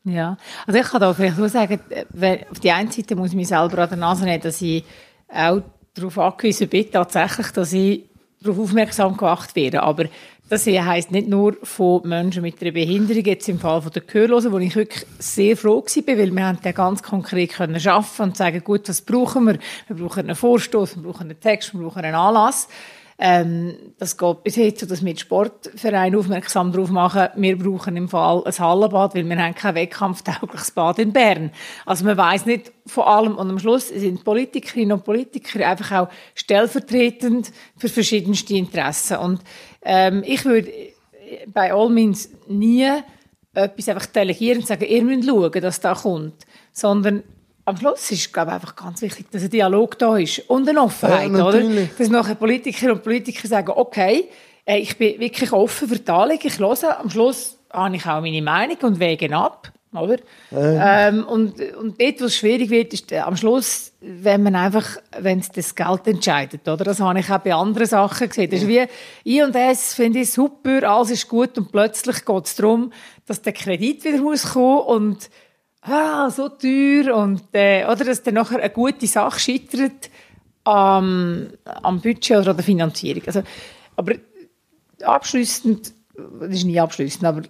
Ja, 0.06 0.38
also 0.68 0.80
ich 0.80 0.86
kann 0.86 1.00
da 1.00 1.14
vielleicht 1.14 1.38
nur 1.38 1.48
sagen, 1.48 1.80
auf 2.52 2.60
die 2.60 2.72
einen 2.72 2.92
Seite 2.92 3.16
muss 3.16 3.30
ich 3.30 3.36
mich 3.36 3.48
selber 3.48 3.80
an 3.80 3.90
der 3.90 3.98
Nase 3.98 4.26
nehmen, 4.26 4.42
dass 4.42 4.62
ich 4.62 4.84
auch 5.30 5.62
darauf 5.94 6.18
angewiesen 6.18 6.68
bin, 6.68 6.92
tatsächlich, 6.92 7.48
dass 7.52 7.72
ich 7.72 8.04
darauf 8.42 8.60
aufmerksam 8.60 9.16
gemacht 9.16 9.56
werde. 9.56 9.82
Aber 9.82 10.06
das 10.50 10.68
heisst 10.68 11.12
nicht 11.12 11.30
nur 11.30 11.56
von 11.64 12.02
Menschen 12.08 12.42
mit 12.42 12.62
einer 12.62 12.72
Behinderung, 12.72 13.24
jetzt 13.24 13.48
im 13.48 13.60
Fall 13.60 13.82
der 13.96 14.02
Gehörlosen, 14.02 14.52
wo 14.52 14.58
ich 14.58 14.76
wirklich 14.76 15.06
sehr 15.20 15.56
froh 15.56 15.82
war, 15.82 16.18
weil 16.18 16.32
wir 16.32 16.46
haben 16.46 16.62
den 16.62 16.74
ganz 16.74 17.02
konkret 17.02 17.54
können 17.54 17.80
schaffen 17.80 18.24
und 18.24 18.38
sagen, 18.38 18.62
gut, 18.62 18.90
was 18.90 19.02
brauchen 19.02 19.46
wir? 19.46 19.60
Wir 19.88 19.96
brauchen 19.96 20.26
einen 20.26 20.36
Vorstoß, 20.36 20.98
wir 20.98 21.04
brauchen 21.04 21.30
einen 21.30 21.40
Text, 21.40 21.74
wir 21.74 21.82
brauchen 21.82 22.04
einen 22.04 22.16
Anlass. 22.16 22.68
Ähm, 23.20 23.76
das 24.00 24.18
geht 24.18 24.44
bis 24.44 24.56
jetzt 24.56 24.80
so, 24.80 24.86
dass 24.86 25.04
wir 25.06 25.14
die 25.14 25.20
Sportvereine 25.20 26.18
aufmerksam 26.18 26.72
darauf 26.72 26.90
machen, 26.90 27.28
wir 27.36 27.58
brauchen 27.58 27.96
im 27.96 28.10
Fall 28.10 28.44
ein 28.46 28.58
Hallenbad, 28.58 29.16
weil 29.16 29.28
wir 29.28 29.38
haben 29.38 29.56
kein 29.56 29.76
wettkampftaugliches 29.76 30.72
Bad 30.72 31.00
in 31.00 31.14
Bern. 31.14 31.52
Also 31.86 32.06
man 32.06 32.18
weiß 32.18 32.46
nicht 32.46 32.72
von 32.86 33.04
allem 33.04 33.38
und 33.38 33.50
am 33.50 33.60
Schluss 33.60 33.90
sind 33.90 34.24
Politikerinnen 34.24 34.94
und 34.94 35.06
Politiker 35.06 35.68
einfach 35.68 35.92
auch 35.92 36.10
stellvertretend 36.36 37.52
für 37.78 37.90
verschiedenste 37.90 38.56
Interessen. 38.56 39.18
Und 39.18 39.42
ähm, 39.84 40.24
ich 40.26 40.44
würde 40.46 40.72
bei 41.48 41.74
All 41.74 41.90
Means 41.90 42.30
nie 42.48 42.90
etwas 43.54 43.90
einfach 43.90 44.08
delegieren 44.08 44.60
und 44.60 44.68
sagen, 44.68 44.86
ihr 44.86 45.04
müsst 45.04 45.28
schauen, 45.28 45.62
dass 45.62 45.80
das 45.80 46.02
kommt, 46.02 46.46
sondern 46.72 47.24
am 47.66 47.78
Schluss 47.78 48.12
ist 48.12 48.34
glaube 48.34 48.50
ich, 48.50 48.56
einfach 48.56 48.76
ganz 48.76 49.02
wichtig, 49.02 49.32
dass 49.32 49.44
ein 49.44 49.50
Dialog 49.50 49.98
da 49.98 50.18
ist 50.18 50.40
und 50.50 50.68
eine 50.68 50.82
Offenheit, 50.82 51.32
ja, 51.32 51.46
oder? 51.46 51.62
Dass 51.98 52.10
nachher 52.10 52.36
Politiker 52.36 52.92
und 52.92 53.04
Politiker 53.04 53.48
sagen, 53.48 53.72
okay, 53.76 54.30
äh, 54.66 54.80
ich 54.80 54.98
bin 54.98 55.20
wirklich 55.20 55.52
offen 55.52 55.88
für 55.88 56.00
die 56.00 56.12
Anliegen, 56.12 56.48
ich 56.48 56.60
höre, 56.60 57.00
am 57.00 57.10
Schluss 57.10 57.58
habe 57.72 57.96
ich 57.96 58.06
auch 58.06 58.22
meine 58.22 58.42
Meinung 58.42 58.78
und 58.82 59.00
wege 59.00 59.34
ab, 59.36 59.72
oder? 59.94 60.18
Ja. 60.52 61.08
Ähm, 61.08 61.26
und, 61.26 61.60
und 61.76 62.02
dort, 62.02 62.22
wo 62.22 62.26
es 62.26 62.36
schwierig 62.36 62.70
wird, 62.70 62.94
ist 62.94 63.12
äh, 63.12 63.20
am 63.20 63.38
Schluss, 63.38 63.94
wenn 64.02 64.44
man 64.44 64.56
einfach, 64.56 64.98
wenn 65.20 65.40
es 65.40 65.50
das 65.50 65.74
Geld 65.74 66.08
entscheidet, 66.08 66.68
oder? 66.68 66.84
Das 66.84 67.00
habe 67.00 67.20
ich 67.20 67.30
auch 67.32 67.40
bei 67.40 67.54
anderen 67.54 67.88
Sachen 67.88 68.28
gesehen. 68.28 68.50
Das 68.50 68.62
ist 68.62 68.68
wie, 68.68 68.86
I 69.26 69.44
und 69.44 69.56
S 69.56 69.94
finde 69.94 70.20
ich 70.20 70.32
super, 70.32 70.84
alles 70.90 71.12
ist 71.12 71.28
gut 71.28 71.58
und 71.58 71.72
plötzlich 71.72 72.26
geht 72.26 72.46
es 72.46 72.56
darum, 72.56 72.92
dass 73.26 73.42
der 73.42 73.54
Kredit 73.54 74.04
wieder 74.04 74.18
muss 74.18 74.54
kommen 74.54 74.82
und 74.82 75.30
ah, 75.84 76.30
so 76.30 76.50
teuer. 76.50 77.16
Und 77.16 77.44
äh, 77.54 77.86
oder 77.86 78.06
dass 78.06 78.24
dann 78.24 78.36
nachher 78.36 78.60
eine 78.60 78.70
gute 78.70 79.08
Sache 79.08 79.40
scheitert 79.40 80.10
am, 80.64 81.50
am 81.66 82.02
Budget 82.02 82.38
oder 82.38 82.52
an 82.52 82.58
der 82.58 82.66
Finanzierung. 82.66 83.24
Also, 83.26 83.44
aber 83.96 84.16
abschließend 85.02 85.94
das 86.16 86.50
ist 86.50 86.66
nie 86.66 86.80
abschließend, 86.80 87.26
aber 87.26 87.42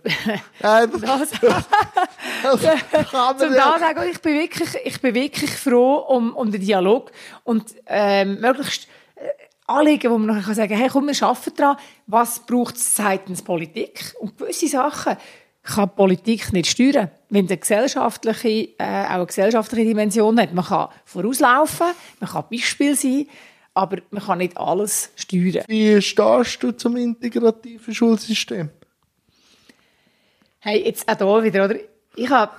Nein, 0.62 0.92
das, 1.02 1.32
das 2.44 2.62
zum 3.38 3.54
da 3.54 3.78
sagen, 3.78 4.10
ich 4.10 4.22
bin 4.22 4.40
wirklich, 4.40 4.70
ich 4.86 5.02
bin 5.02 5.14
wirklich 5.14 5.52
froh 5.52 5.96
um, 5.96 6.34
um 6.36 6.50
den 6.50 6.62
Dialog 6.62 7.12
und 7.44 7.76
ähm, 7.88 8.40
möglichst 8.40 8.88
äh, 9.16 9.28
Anliegen, 9.68 10.12
wo 10.12 10.18
man 10.18 10.38
nachher 10.38 10.54
sagen 10.54 10.70
kann, 10.70 10.80
hey, 10.80 10.90
komm, 10.90 11.08
wir 11.08 11.24
arbeiten 11.28 11.56
daran, 11.58 11.78
was 12.08 12.40
braucht 12.40 12.76
es 12.76 12.96
seitens 12.96 13.42
Politik? 13.42 14.14
Und 14.20 14.38
gewisse 14.38 14.68
Sachen 14.68 15.18
kann 15.64 15.96
Politik 15.96 16.52
nicht 16.52 16.68
steuern. 16.68 17.10
Wenn 17.30 17.48
eine 17.48 17.58
gesellschaftliche, 17.58 18.70
äh, 18.78 19.06
auch 19.06 19.10
eine 19.12 19.26
gesellschaftliche 19.26 19.88
Dimension 19.88 20.40
hat, 20.40 20.54
man 20.54 20.66
kann 20.66 20.90
vorauslaufen, 21.06 21.88
man 22.20 22.30
kann 22.30 22.46
Beispiel 22.52 22.96
sein, 22.96 23.28
aber 23.74 23.98
man 24.12 24.24
kann 24.24 24.38
nicht 24.40 24.58
alles 24.58 25.12
steuern. 25.16 25.64
Wie 25.68 26.02
stehst 26.02 26.62
du 26.62 26.72
zum 26.72 26.98
integrativen 26.98 27.94
Schulsystem? 27.94 28.70
Hey, 30.60 30.84
jetzt 30.86 31.10
auch 31.10 31.42
hier 31.42 31.44
wieder, 31.44 31.66
oder? 31.66 31.76
Ich 32.16 32.30
habe, 32.30 32.52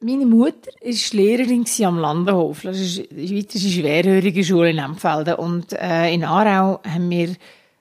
meine 0.00 0.26
Mutter 0.26 0.70
war 0.82 0.92
Lehrerin 1.12 1.64
am 1.84 1.98
Landenhof. 1.98 2.62
Das 2.62 2.78
ist 2.78 3.10
die 3.10 3.28
schweizerische 3.28 3.80
schwerhörige 3.80 4.44
Schule 4.44 4.70
in 4.70 4.78
Empfelden. 4.78 5.36
Und 5.36 5.72
äh, 5.72 6.12
in 6.12 6.24
Aarau 6.24 6.80
haben 6.84 7.10
wir 7.10 7.34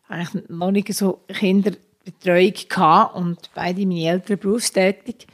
eigentlich 0.07 0.49
noch 0.49 0.71
nicht 0.71 0.93
so 0.93 1.21
Kinder 1.27 1.71
Betreuung 2.05 2.53
gehabt 2.69 3.15
und 3.15 3.49
beide 3.53 3.85
meine 3.85 4.09
Eltern 4.09 4.37
berufstätig. 4.37 5.27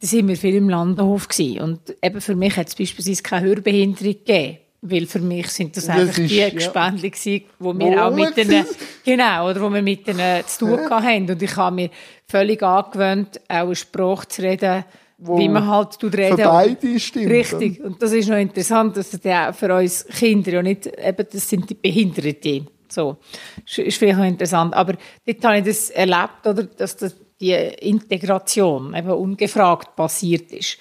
Da 0.00 0.06
sind 0.06 0.28
wir 0.28 0.36
viel 0.36 0.54
im 0.54 0.68
Landenhof 0.68 1.28
gewesen. 1.28 1.60
Und 1.60 1.96
eben 2.02 2.20
für 2.20 2.34
mich 2.34 2.56
hat 2.56 2.68
es 2.68 2.74
beispielsweise 2.74 3.22
keine 3.22 3.46
Hörbehinderung 3.46 4.14
gegeben. 4.14 4.58
Weil 4.84 5.06
für 5.06 5.20
mich 5.20 5.46
sind 5.48 5.76
das, 5.76 5.86
das 5.86 5.96
einfach 5.96 6.18
ist, 6.18 6.30
die 6.30 6.38
ja. 6.38 6.50
Gespendli 6.50 7.10
gewesen, 7.10 7.44
wo 7.60 7.78
wir 7.78 8.04
auch 8.04 8.12
mit 8.12 8.36
denen, 8.36 8.66
genau, 9.04 9.48
oder 9.48 9.60
wo 9.60 9.70
wir 9.70 9.80
mit 9.80 10.08
denen 10.08 10.44
zu 10.44 10.66
tun 10.66 10.90
haben. 10.90 11.30
Und 11.30 11.40
ich 11.40 11.56
habe 11.56 11.76
mir 11.76 11.90
völlig 12.26 12.60
angewöhnt, 12.64 13.40
auch 13.48 13.54
eine 13.58 13.76
Sprache 13.76 14.26
zu 14.26 14.42
reden, 14.42 14.84
wo 15.18 15.38
wie 15.38 15.48
man 15.48 15.68
halt 15.68 16.00
tut 16.00 16.16
reden. 16.16 16.36
Für 16.36 16.42
beide 16.42 16.98
stimmt. 16.98 17.30
Richtig. 17.30 17.80
Und 17.80 18.02
das 18.02 18.12
ist 18.12 18.28
noch 18.28 18.38
interessant, 18.38 18.96
dass 18.96 19.10
das 19.10 19.20
ja 19.22 19.52
für 19.52 19.72
uns 19.72 20.04
Kinder 20.06 20.50
ja 20.50 20.62
nicht, 20.62 20.86
eben, 20.86 21.26
das 21.30 21.48
sind 21.48 21.70
die 21.70 21.74
Behinderten. 21.74 22.66
So. 22.92 23.16
Ist 23.64 23.96
vielleicht 23.96 24.18
auch 24.18 24.24
interessant. 24.24 24.74
Aber 24.74 24.94
dort 25.26 25.44
habe 25.44 25.58
ich 25.58 25.64
das 25.64 25.90
erlebt, 25.90 26.46
oder, 26.46 26.64
dass 26.64 26.96
das, 26.96 27.14
die 27.40 27.52
Integration 27.52 28.94
eben 28.94 29.10
ungefragt 29.10 29.96
passiert 29.96 30.52
ist. 30.52 30.78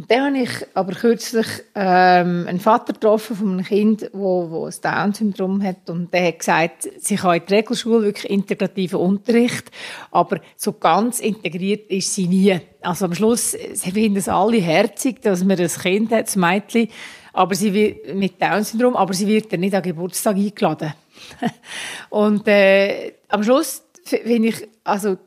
Und 0.00 0.10
dann 0.10 0.34
habe 0.34 0.44
ich 0.44 0.50
aber 0.72 0.92
kürzlich 0.92 1.46
ähm, 1.74 2.46
einen 2.48 2.58
Vater 2.58 2.94
getroffen 2.94 3.36
von 3.36 3.52
einem 3.52 3.64
Kind, 3.66 4.08
wo, 4.14 4.50
wo 4.50 4.64
ein 4.64 4.74
Down-Syndrom 4.80 5.62
hat 5.62 5.90
und 5.90 6.10
der 6.14 6.28
hat 6.28 6.38
gesagt, 6.38 6.88
sie 6.98 7.16
kann 7.16 7.36
in 7.36 7.42
der 7.44 7.58
Regelschule 7.58 8.04
wirklich 8.04 8.30
integrativen 8.30 8.98
Unterricht, 8.98 9.70
aber 10.10 10.40
so 10.56 10.72
ganz 10.72 11.20
integriert 11.20 11.90
ist 11.90 12.14
sie 12.14 12.28
nie. 12.28 12.58
Also 12.80 13.04
am 13.04 13.14
Schluss, 13.14 13.50
sie 13.50 13.90
finden 13.90 14.16
es 14.16 14.28
alle 14.30 14.56
herzig, 14.56 15.20
dass 15.20 15.44
man 15.44 15.60
ein 15.60 15.68
Kind 15.68 16.12
hat, 16.12 16.34
ein 16.34 16.40
Mädchen, 16.40 16.88
aber 17.34 17.54
sie 17.54 17.74
wird, 17.74 18.14
mit 18.14 18.40
Down-Syndrom, 18.40 18.96
aber 18.96 19.12
sie 19.12 19.26
wird 19.26 19.52
dann 19.52 19.60
nicht 19.60 19.74
an 19.74 19.82
Geburtstag 19.82 20.34
eingeladen. 20.34 20.94
und 22.10 22.46
äh, 22.48 23.14
am 23.28 23.42
Schluss 23.42 23.82
finde 24.04 24.48
ich, 24.48 24.68
also 24.84 25.18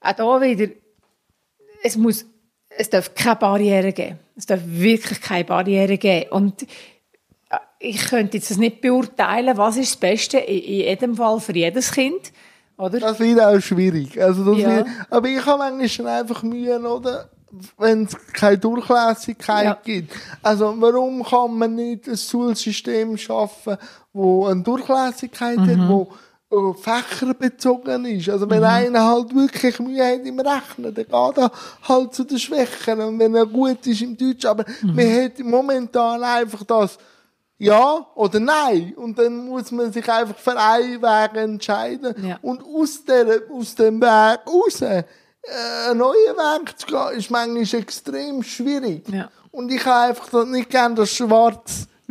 auch 0.00 0.12
da 0.12 0.40
wieder, 0.40 0.72
es 1.82 1.96
muss, 1.96 2.24
es 2.68 2.90
darf 2.90 3.14
keine 3.14 3.36
Barriere 3.36 3.92
geben. 3.92 4.18
Es 4.36 4.46
darf 4.46 4.60
wirklich 4.64 5.20
keine 5.20 5.44
Barriere 5.44 5.98
geben. 5.98 6.30
Und 6.30 6.62
äh, 6.62 6.66
ich 7.78 7.98
könnte 8.06 8.38
jetzt 8.38 8.50
das 8.50 8.58
nicht 8.58 8.80
beurteilen, 8.80 9.56
was 9.56 9.76
ist 9.76 9.92
das 9.92 10.00
Beste 10.00 10.38
in, 10.38 10.58
in 10.58 10.74
jedem 10.88 11.16
Fall 11.16 11.40
für 11.40 11.54
jedes 11.54 11.92
Kind. 11.92 12.32
Oder? 12.78 12.98
Das 12.98 13.20
wird 13.20 13.40
auch 13.40 13.60
schwierig. 13.60 14.20
Also 14.20 14.44
das 14.52 14.62
ja. 14.62 14.76
wird, 14.76 14.86
aber 15.10 15.28
ich 15.28 15.44
habe 15.44 15.58
manchmal 15.58 16.20
einfach 16.20 16.42
Mühe, 16.42 16.78
oder? 16.80 17.30
wenn 17.76 18.04
es 18.04 18.16
keine 18.32 18.58
Durchlässigkeit 18.58 19.64
ja. 19.64 19.78
gibt. 19.82 20.14
Also 20.42 20.74
warum 20.78 21.22
kann 21.22 21.58
man 21.58 21.74
nicht 21.74 22.08
ein 22.08 22.16
Schulsystem 22.16 23.16
schaffen, 23.16 23.76
wo 24.12 24.46
eine 24.46 24.62
Durchlässigkeit 24.62 25.58
mhm. 25.58 25.70
hat, 25.70 25.88
wo 25.88 26.08
äh, 26.52 26.74
fächerbezogen 26.74 28.04
ist. 28.04 28.28
Also 28.28 28.48
wenn 28.48 28.60
mhm. 28.60 28.64
einer 28.66 29.06
halt 29.06 29.34
wirklich 29.34 29.78
Mühe 29.80 30.04
hat 30.04 30.26
im 30.26 30.38
Rechnen, 30.38 30.94
dann 30.94 30.94
geht 30.94 31.38
er 31.38 31.50
halt 31.88 32.14
zu 32.14 32.24
den 32.24 32.38
Schwächen. 32.38 33.00
Und 33.00 33.18
wenn 33.18 33.34
er 33.34 33.46
gut 33.46 33.86
ist 33.86 34.02
im 34.02 34.16
Deutsch, 34.16 34.44
aber 34.44 34.64
mhm. 34.82 34.94
man 34.94 35.24
hat 35.24 35.38
momentan 35.38 36.22
einfach 36.22 36.62
das 36.64 36.98
ja 37.56 38.06
oder 38.14 38.40
nein. 38.40 38.92
Und 38.96 39.18
dann 39.18 39.48
muss 39.48 39.70
man 39.70 39.92
sich 39.92 40.06
einfach 40.10 40.36
für 40.36 40.58
einen 40.58 41.00
Weg 41.00 41.36
entscheiden. 41.36 42.14
Ja. 42.26 42.38
Und 42.42 42.62
aus, 42.62 43.04
der, 43.04 43.42
aus 43.50 43.74
dem 43.74 44.00
Weg 44.00 44.40
raus, 44.46 44.82
äh, 44.82 45.04
einen 45.88 45.98
neuen 45.98 46.36
Weg 46.36 46.78
zu 46.78 46.86
gehen, 46.86 47.16
ist 47.16 47.30
manchmal 47.30 47.80
extrem 47.80 48.42
schwierig. 48.42 49.08
Ja. 49.08 49.30
Und 49.52 49.70
ich 49.70 49.84
habe 49.86 50.10
einfach 50.10 50.44
nicht 50.44 50.70
gerne 50.70 50.96
das 50.96 51.10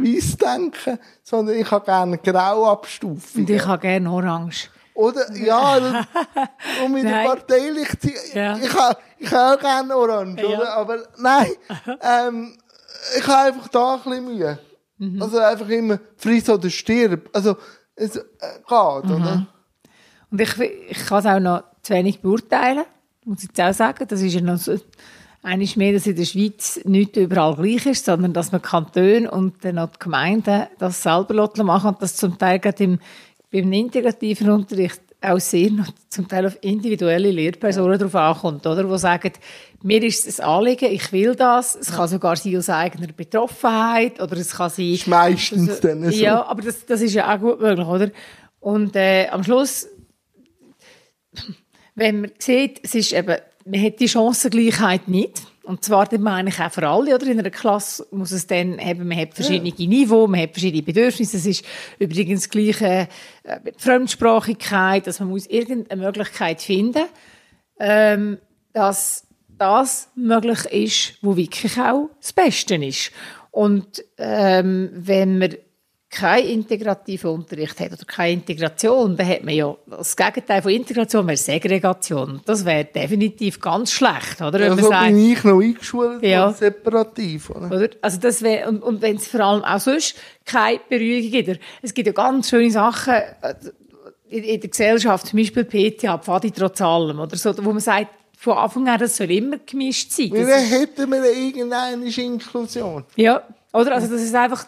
schwarz-weiß 0.02 0.38
denken, 0.38 1.00
sondern 1.24 1.56
ich 1.56 1.70
habe 1.72 1.86
gerne 1.86 2.18
grau 2.18 2.72
abstufen. 2.72 3.42
Und 3.42 3.50
ich 3.50 3.66
habe 3.66 3.82
gerne 3.82 4.12
orange. 4.12 4.70
Oder, 4.94 5.32
ja, 5.36 5.78
um 6.86 6.96
in 6.98 7.06
der 7.06 7.24
parteilich 7.24 7.90
zu, 8.00 8.10
ja. 8.34 8.58
ich 8.58 8.74
habe, 8.74 8.98
ich 9.18 9.32
habe 9.32 9.56
auch 9.56 9.60
gerne 9.60 9.96
orange, 9.96 10.42
ja. 10.42 10.58
oder? 10.58 10.74
Aber 10.74 10.98
nein, 11.18 11.52
ähm, 12.02 12.58
ich 13.18 13.26
habe 13.28 13.48
einfach 13.48 13.68
da 13.70 13.94
ein 13.96 14.02
bisschen 14.04 14.26
Mühe. 14.26 14.60
Mhm. 14.98 15.22
Also 15.22 15.40
einfach 15.40 15.70
immer 15.70 16.00
friss 16.18 16.50
oder 16.50 16.70
stirb. 16.70 17.30
Also, 17.34 17.56
es 17.96 18.16
äh, 18.16 18.22
geht, 18.22 19.06
mhm. 19.06 19.16
oder? 19.16 19.48
Und 20.30 20.42
ich, 20.42 20.60
ich 20.60 21.06
kann 21.06 21.20
es 21.20 21.26
auch 21.26 21.40
noch 21.40 21.64
zu 21.82 21.94
wenig 21.94 22.22
beurteilen, 22.22 22.86
muss 23.26 23.44
ich 23.44 23.50
jetzt 23.50 23.62
auch 23.62 23.74
sagen. 23.74 24.06
Das 24.08 24.22
ist 24.22 24.34
ja 24.34 24.42
noch 24.42 24.58
so, 24.58 24.78
eigentlich 25.44 25.76
mehr, 25.76 25.94
dass 25.94 26.06
in 26.06 26.16
der 26.16 26.26
Schweiz 26.26 26.80
nicht 26.84 27.16
überall 27.16 27.56
gleich 27.56 27.86
ist, 27.86 28.06
sondern 28.06 28.34
dass 28.34 28.52
man 28.52 28.62
Kantone 28.62 29.30
und 29.30 29.64
dann 29.66 29.80
auch 29.80 29.90
die 29.90 30.00
Gemeinden 30.00 30.68
das 30.78 31.02
selber 31.02 31.50
machen 31.64 31.90
und 31.90 32.02
das 32.02 32.16
zum 32.16 32.38
Teil 32.38 32.60
gerade 32.60 32.84
im, 32.84 33.00
beim 33.52 33.72
integrativen 33.74 34.50
Unterricht 34.52 35.02
auch 35.24 35.40
sehr 35.40 35.70
zum 36.10 36.28
Teil 36.28 36.48
auf 36.48 36.58
individuelle 36.62 37.30
Lehrpersonen 37.30 38.00
darauf 38.00 38.16
ankommt, 38.16 38.66
oder? 38.66 38.84
Die 38.84 38.98
sagen, 38.98 39.34
mir 39.84 40.04
ist 40.04 40.28
es 40.28 40.40
ein 40.40 40.48
Anliegen, 40.48 40.92
ich 40.92 41.12
will 41.12 41.36
das. 41.36 41.76
Es 41.76 41.92
kann 41.92 42.08
sogar 42.08 42.36
sein 42.36 42.58
aus 42.58 42.70
eigener 42.70 43.08
Betroffenheit 43.08 44.20
oder 44.20 44.38
es 44.38 44.52
kann 44.52 44.70
sein... 44.70 44.92
Das 44.92 45.02
ist 45.02 45.08
meistens 45.08 45.70
also, 45.70 45.82
dann 45.82 46.12
so. 46.12 46.18
Ja, 46.18 46.44
aber 46.46 46.64
das, 46.64 46.86
das 46.86 47.02
ist 47.02 47.14
ja 47.14 47.36
auch 47.36 47.40
gut 47.40 47.62
möglich, 47.62 47.86
oder? 47.86 48.12
Und 48.60 48.96
äh, 48.96 49.28
am 49.30 49.44
Schluss, 49.44 49.88
wenn 51.94 52.22
man 52.22 52.32
sieht, 52.40 52.80
es 52.84 52.96
ist 52.96 53.14
eben 53.14 53.38
man 53.66 53.84
hat 53.84 54.00
die 54.00 54.10
Chancengleichheit 54.10 55.08
nicht. 55.08 55.42
Und 55.64 55.86
zwar, 55.86 56.06
das 56.06 56.20
meine 56.20 56.50
ich 56.50 56.60
auch 56.60 56.72
für 56.72 56.88
alle, 56.88 57.14
oder? 57.14 57.28
In 57.28 57.40
einer 57.40 57.52
Klasse 57.52 58.06
muss 58.12 58.32
es 58.32 58.48
dann 58.48 58.80
eben, 58.80 59.08
man 59.08 59.18
hat 59.18 59.36
verschiedene 59.36 59.72
ja. 59.76 59.88
Niveau, 59.88 60.26
man 60.28 60.42
hat 60.42 60.52
verschiedene 60.52 60.82
Bedürfnisse. 60.82 61.38
Es 61.38 61.46
ist 61.46 61.64
übrigens 62.00 62.42
das 62.42 62.50
gleiche 62.50 63.08
äh, 63.44 63.60
Fremdsprachigkeit, 63.78 65.06
dass 65.06 65.20
man 65.20 65.30
muss 65.30 65.46
irgendeine 65.46 66.02
Möglichkeit 66.02 66.62
finden, 66.62 67.04
ähm, 67.80 68.40
dass 68.74 69.28
das 69.58 70.10
möglich 70.16 70.66
ist, 70.66 71.14
wo 71.22 71.38
wirklich 71.38 71.80
auch 71.80 72.10
das 72.20 72.34
Beste 72.34 72.76
ist. 72.76 73.12
Und 73.52 74.04
ähm, 74.18 74.90
wenn 74.94 75.38
man 75.38 75.56
keinen 76.12 76.48
integrativen 76.48 77.30
Unterricht 77.30 77.80
hat 77.80 77.94
oder 77.94 78.04
keine 78.06 78.34
Integration, 78.34 79.16
dann 79.16 79.28
hat 79.28 79.44
man 79.46 79.54
ja 79.54 79.74
das 79.90 80.16
Gegenteil 80.16 80.62
von 80.62 80.72
Integration 80.72 81.26
wäre 81.26 81.38
Segregation. 81.38 82.42
Das 82.46 82.66
wäre 82.66 82.84
definitiv 82.84 83.62
ganz 83.62 83.94
schlecht, 83.94 84.42
oder? 84.42 84.60
Wenn 84.60 84.78
ja, 84.78 84.78
so 84.78 84.90
sagt, 84.90 85.08
bin 85.08 85.32
ich 85.32 85.44
noch 85.44 85.62
eingeschult, 85.62 86.22
ja. 86.22 86.52
separativ, 86.52 87.50
oder? 87.52 87.72
oder? 87.72 87.90
Also 88.02 88.20
das 88.20 88.42
wäre, 88.42 88.68
und, 88.68 88.84
und 88.84 89.02
wenn 89.02 89.16
es 89.16 89.28
vor 89.28 89.40
allem 89.40 89.64
auch 89.64 89.80
sonst 89.80 90.16
keine 90.46 90.82
Beruhigung 90.90 91.32
gibt. 91.32 91.62
Es 91.82 91.94
gibt 91.94 92.08
ja 92.08 92.14
ganz 92.14 92.50
schöne 92.50 92.72
Sachen 92.72 93.14
äh, 93.14 93.56
in, 94.28 94.44
in 94.44 94.60
der 94.60 94.70
Gesellschaft, 94.70 95.28
zum 95.28 95.40
Beispiel 95.40 95.64
PTA, 95.64 96.18
Pfadi 96.18 96.52
trotz 96.52 96.82
allem, 96.82 97.20
oder 97.20 97.38
so, 97.38 97.54
wo 97.64 97.72
man 97.72 97.80
sagt, 97.80 98.08
von 98.38 98.58
Anfang 98.58 98.90
an, 98.90 99.00
das 99.00 99.16
soll 99.16 99.32
immer 99.32 99.60
gemischt 99.66 100.12
sein. 100.12 100.32
Wie 100.34 100.46
hätten 100.46 101.10
wir 101.10 101.24
irgendeine 101.32 102.06
Inklusion? 102.06 103.06
Ja, 103.16 103.44
oder? 103.72 103.94
Also 103.94 104.08
das 104.08 104.22
ist 104.22 104.36
einfach, 104.36 104.66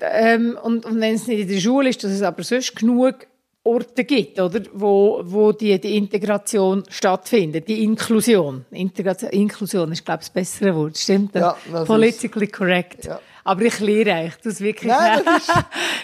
ähm, 0.00 0.58
und, 0.62 0.84
und 0.84 1.00
wenn 1.00 1.14
es 1.14 1.26
nicht 1.26 1.40
in 1.40 1.48
der 1.48 1.60
Schule 1.60 1.90
ist, 1.90 2.02
dass 2.02 2.12
es 2.12 2.22
aber 2.22 2.42
sonst 2.42 2.74
genug 2.76 3.26
Orte 3.66 4.04
gibt, 4.04 4.38
oder, 4.38 4.60
wo, 4.74 5.20
wo 5.24 5.50
die, 5.50 5.78
die 5.80 5.96
Integration 5.96 6.84
stattfindet, 6.88 7.66
die 7.66 7.82
Inklusion. 7.82 8.64
Integration, 8.70 9.30
Inklusion 9.30 9.90
ist, 9.90 10.04
glaube 10.04 10.22
ich, 10.22 10.28
das 10.28 10.30
bessere 10.30 10.74
Wort, 10.76 10.96
stimmt? 10.96 11.34
Ja, 11.34 11.56
Politically 11.84 12.46
ist, 12.46 12.52
correct. 12.52 13.04
Ja. 13.06 13.20
Aber 13.42 13.62
ich 13.62 13.78
lehre, 13.80 14.26
ich 14.28 14.36
tue 14.36 14.52
es 14.52 14.60
wirklich 14.60 14.92
Nein, 14.92 15.20
das 15.24 15.48
ist 15.48 15.54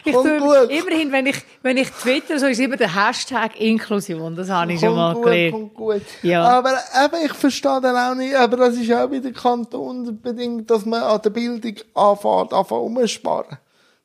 ich 0.05 0.13
tue, 0.13 0.39
gut. 0.39 0.71
Immerhin, 0.71 1.13
wenn 1.13 1.27
ich, 1.27 1.37
wenn 1.63 1.77
ich 1.77 1.89
twitter, 1.91 2.39
so 2.39 2.47
ist 2.47 2.59
immer 2.59 2.77
der 2.77 2.95
Hashtag 2.95 3.61
Inklusion, 3.61 4.35
das 4.35 4.49
habe 4.49 4.73
ich 4.73 4.81
kommt 4.81 4.91
schon 4.91 4.97
mal 4.97 5.15
gut, 5.15 5.25
gelernt. 5.25 5.53
Kommt 5.53 5.75
gut. 5.75 6.03
Ja. 6.23 6.45
Aber 6.45 6.71
eben, 6.71 7.27
ich 7.27 7.33
verstehe 7.33 7.81
dann 7.81 7.97
auch 7.97 8.17
nicht, 8.17 8.35
aber 8.35 8.57
das 8.57 8.77
ist 8.77 8.93
auch 8.93 9.11
wieder 9.11 9.31
Kanton 9.31 10.21
bedingt, 10.21 10.69
dass 10.69 10.85
man 10.85 11.03
an 11.03 11.21
der 11.23 11.31
Bildung 11.31 11.75
anfängt, 11.95 12.53
anfängt 12.53 12.81
umzusparen. 12.81 13.59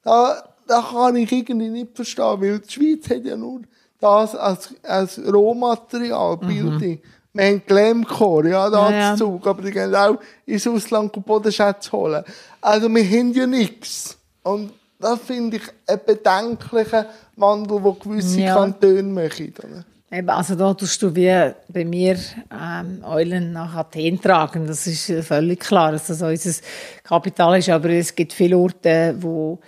Da, 0.08 0.42
da 0.66 0.82
kann 0.90 1.18
ich 1.18 1.30
irgendwie 1.30 1.68
nicht 1.68 1.94
verstehen, 1.94 2.40
weil 2.40 2.60
die 2.60 2.72
Schweiz 2.72 3.10
hat 3.10 3.26
ja 3.26 3.36
nur 3.36 3.60
das 4.00 4.36
als, 4.36 4.74
als 4.84 5.20
Rohmaterial, 5.20 6.38
mhm. 6.38 6.48
Bildung. 6.48 7.00
Wir 7.34 7.46
haben 7.46 7.62
Glamcore, 7.66 8.50
ja, 8.50 8.70
da 8.70 8.90
ja, 8.90 9.00
ja. 9.00 9.16
Zug, 9.18 9.46
aber 9.46 9.62
die 9.64 9.72
gehen 9.72 9.94
auch 9.94 10.18
ins 10.46 10.66
Ausland 10.66 11.12
Bodenschätze 11.26 11.92
holen. 11.92 12.24
Also 12.62 12.88
wir 12.88 13.04
haben 13.04 13.34
ja 13.34 13.46
nichts. 13.46 14.18
Und 14.44 14.72
das 14.98 15.20
finde 15.20 15.58
ich 15.58 15.64
einen 15.86 16.00
bedenklichen 16.06 17.06
Wandel, 17.36 17.82
den 17.82 18.00
gewisse 18.00 18.40
ja. 18.40 18.56
Kantone 18.56 19.04
machen. 19.04 19.84
Eben, 20.10 20.30
also 20.30 20.56
da 20.56 20.74
tust 20.74 21.02
du 21.02 21.14
wie 21.14 21.52
bei 21.68 21.84
mir 21.84 22.18
ähm, 22.50 23.04
Eulen 23.04 23.52
nach 23.52 23.76
Athen 23.76 24.22
tragen. 24.22 24.66
Das 24.66 24.88
ist 24.88 25.12
völlig 25.28 25.60
klar, 25.60 25.92
dass 25.92 26.08
das 26.08 26.22
unser 26.22 26.62
Kapital 27.04 27.60
ist. 27.60 27.68
Aber 27.68 27.90
es 27.90 28.16
gibt 28.16 28.32
viele 28.32 28.58
Orte, 28.58 29.16
wo 29.20 29.60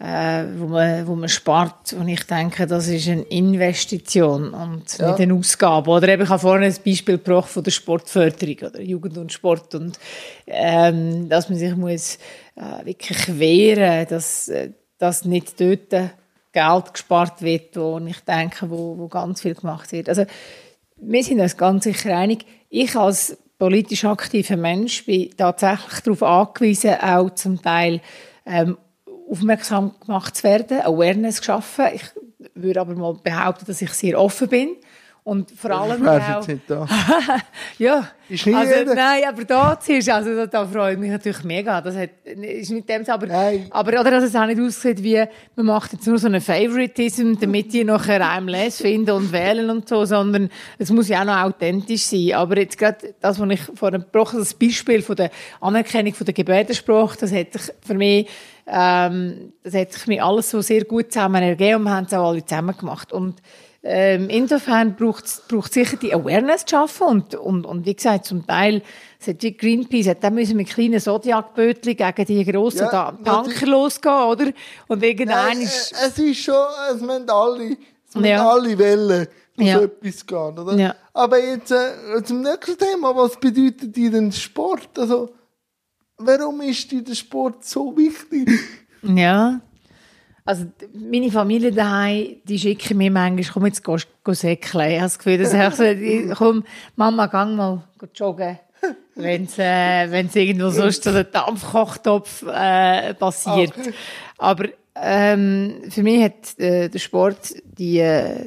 äh, 0.00 0.44
wo, 0.56 0.66
man, 0.66 1.06
wo 1.06 1.14
man 1.14 1.28
spart. 1.28 1.92
Und 1.92 2.08
ich 2.08 2.24
denke, 2.24 2.66
das 2.66 2.88
ist 2.88 3.08
eine 3.08 3.22
Investition 3.22 4.54
und 4.54 4.98
ja. 4.98 5.10
nicht 5.10 5.20
eine 5.20 5.34
Ausgabe. 5.34 5.90
Oder 5.90 6.08
eben, 6.08 6.22
ich 6.22 6.28
habe 6.28 6.40
vorhin 6.40 6.64
ein 6.64 6.76
Beispiel 6.84 7.18
gebracht 7.18 7.48
von 7.48 7.64
der 7.64 7.70
Sportförderung 7.70 8.70
oder 8.70 8.80
Jugend 8.80 9.18
und 9.18 9.32
Sport 9.32 9.74
und 9.74 9.98
ähm, 10.46 11.28
dass 11.28 11.48
man 11.48 11.58
sich 11.58 11.74
muss 11.74 12.18
äh, 12.56 12.84
wirklich 12.84 13.38
wehren, 13.38 14.06
dass 14.08 14.48
äh, 14.48 14.70
dass 14.98 15.24
nicht 15.24 15.60
dort 15.60 15.90
Geld 16.52 16.92
gespart 16.92 17.40
wird, 17.42 17.76
wo 17.76 17.98
ich 18.04 18.20
denke, 18.20 18.68
wo, 18.68 18.98
wo 18.98 19.08
ganz 19.08 19.42
viel 19.42 19.54
gemacht 19.54 19.92
wird. 19.92 20.08
Also 20.08 20.24
wir 20.96 21.22
sind 21.22 21.40
uns 21.40 21.56
ganz 21.56 21.84
sicher 21.84 22.16
einig. 22.16 22.44
Ich 22.68 22.96
als 22.96 23.38
politisch 23.58 24.04
aktiver 24.04 24.56
Mensch 24.56 25.04
bin 25.06 25.30
tatsächlich 25.36 26.00
darauf 26.00 26.22
angewiesen, 26.22 26.94
auch 27.00 27.30
zum 27.30 27.62
Teil 27.62 28.00
ähm, 28.44 28.76
aufmerksam 29.30 29.94
gemacht 30.04 30.36
zu 30.36 30.44
werden, 30.44 30.80
Awareness 30.80 31.40
geschaffen. 31.40 31.86
Ich 31.94 32.04
würde 32.54 32.80
aber 32.80 32.94
mal 32.94 33.14
behaupten, 33.14 33.66
dass 33.66 33.82
ich 33.82 33.90
sehr 33.90 34.20
offen 34.20 34.48
bin. 34.48 34.76
Und 35.28 35.50
vor 35.50 35.70
allem 35.72 36.08
auch... 36.08 36.48
Nicht 36.48 36.62
da. 36.68 36.86
ja. 37.78 38.08
Ist 38.30 38.46
nicht 38.46 38.56
also, 38.56 38.74
jeder. 38.74 38.94
Nein, 38.94 39.24
aber 39.28 39.44
da 39.44 39.78
ziehst 39.78 40.08
also 40.08 40.34
da, 40.34 40.46
da 40.46 40.66
freue 40.66 40.94
ich 40.94 40.98
mich 40.98 41.10
natürlich 41.10 41.44
mega. 41.44 41.82
Das 41.82 41.94
hat, 41.96 42.08
ist 42.24 42.70
mit 42.70 42.88
dem 42.88 43.06
aber, 43.06 43.26
nein. 43.26 43.66
aber 43.68 44.00
oder 44.00 44.10
dass 44.10 44.24
es 44.24 44.34
auch 44.34 44.46
nicht 44.46 44.58
aussieht 44.58 45.02
wie, 45.02 45.22
man 45.54 45.66
macht 45.66 45.92
jetzt 45.92 46.06
nur 46.06 46.16
so 46.16 46.28
einen 46.28 46.40
Favoritism, 46.40 47.34
damit 47.38 47.74
die 47.74 47.84
nachher 47.84 48.26
einem 48.26 48.48
Les 48.48 48.80
finden 48.80 49.10
und 49.10 49.30
wählen 49.30 49.68
und 49.68 49.86
so, 49.86 50.06
sondern 50.06 50.48
es 50.78 50.90
muss 50.90 51.08
ja 51.08 51.20
auch 51.20 51.26
noch 51.26 51.42
authentisch 51.42 52.04
sein. 52.04 52.32
Aber 52.32 52.56
jetzt 52.56 52.78
gerade 52.78 53.14
das, 53.20 53.38
was 53.38 53.50
ich 53.50 53.60
vorhin 53.74 54.00
gebrochen 54.00 54.38
das 54.38 54.54
Beispiel 54.54 55.02
von 55.02 55.16
der 55.16 55.30
Anerkennung 55.60 56.14
von 56.14 56.24
der 56.24 56.32
Gebärdensprache, 56.32 57.18
das 57.20 57.32
hätte 57.32 57.58
ich 57.58 57.86
für 57.86 57.94
mich 57.94 58.26
ähm, 58.66 59.52
das 59.62 59.74
hat 59.74 59.92
sich 59.92 60.06
mir 60.06 60.24
alles 60.24 60.48
so 60.48 60.62
sehr 60.62 60.84
gut 60.84 61.12
zusammen 61.12 61.42
ergeben 61.42 61.80
und 61.80 61.84
wir 61.84 61.90
haben 61.90 62.06
es 62.06 62.14
auch 62.14 62.30
alle 62.30 62.44
zusammen 62.44 62.76
gemacht. 62.76 63.12
Und 63.12 63.42
ähm, 63.82 64.28
insofern 64.28 64.96
braucht 64.96 65.24
es 65.24 65.72
sicher 65.72 65.96
die 65.96 66.12
Awareness 66.12 66.64
zu 66.64 66.76
schaffen 66.76 67.06
und, 67.06 67.34
und, 67.36 67.64
und 67.64 67.86
wie 67.86 67.94
gesagt, 67.94 68.24
zum 68.24 68.46
Teil 68.46 68.82
wie 69.24 69.56
Greenpeace, 69.56 70.08
hat, 70.08 70.24
dann 70.24 70.34
müssen 70.34 70.56
mit 70.56 70.68
kleinen 70.68 71.00
Zodiac-Bötchen 71.00 71.96
gegen 71.96 72.24
die 72.24 72.44
grossen 72.44 72.88
ja, 72.90 73.12
Tanker 73.24 73.66
losgehen, 73.66 74.14
oder? 74.14 74.52
Und 74.88 75.02
irgendein 75.02 75.60
ist... 75.60 75.92
Äh, 75.92 76.06
es 76.08 76.18
ist 76.18 76.42
schon, 76.42 76.66
es 76.92 77.00
müssen 77.00 77.30
alle, 77.30 77.76
es 78.08 78.14
müssen 78.14 78.26
ja. 78.26 78.48
alle 78.48 78.78
Wellen 78.78 79.28
auf 79.58 79.64
ja. 79.66 79.80
etwas 79.80 80.26
gehen, 80.26 80.58
oder? 80.58 80.74
Ja. 80.74 80.94
Aber 81.12 81.38
jetzt 81.38 81.70
äh, 81.70 82.22
zum 82.24 82.42
nächsten 82.42 82.78
Thema, 82.78 83.14
was 83.14 83.38
bedeutet 83.38 83.94
dir 83.94 84.10
denn 84.10 84.32
Sport? 84.32 84.98
Also, 84.98 85.30
warum 86.16 86.60
ist 86.60 86.90
dir 86.90 87.02
der 87.02 87.14
Sport 87.14 87.64
so 87.64 87.96
wichtig? 87.96 88.48
Ja. 89.02 89.60
Also, 90.48 90.64
meine 90.94 91.30
Familie 91.30 91.70
daheim, 91.72 92.36
die 92.44 92.58
schicken 92.58 92.96
mir 92.96 93.10
manchmal, 93.10 93.52
komm 93.52 93.66
jetzt, 93.66 93.84
geh, 93.84 93.96
geh 94.24 94.32
säckeln. 94.32 94.92
Ich 94.92 94.94
habe 94.94 95.02
das 95.02 95.18
Gefühl, 95.18 95.36
dass 95.36 95.52
ich 95.52 96.28
so, 96.28 96.34
komm, 96.36 96.64
Mama, 96.96 97.26
gang 97.26 97.54
mal 97.54 97.82
joggen. 98.14 98.58
Wenn 99.14 99.44
es 99.44 99.58
äh, 99.58 100.10
wenn's 100.10 100.34
irgendwo 100.34 100.70
sonst 100.70 101.04
so 101.04 101.10
ein 101.10 101.26
Dampfkochtopf 101.30 102.44
äh, 102.44 103.12
passiert. 103.12 103.76
Okay. 103.78 103.92
Aber 104.38 104.68
ähm, 104.96 105.82
für 105.90 106.02
mich 106.02 106.22
hat 106.22 106.58
äh, 106.58 106.88
der 106.88 106.98
Sport 106.98 107.54
die, 107.76 107.98
äh, 107.98 108.46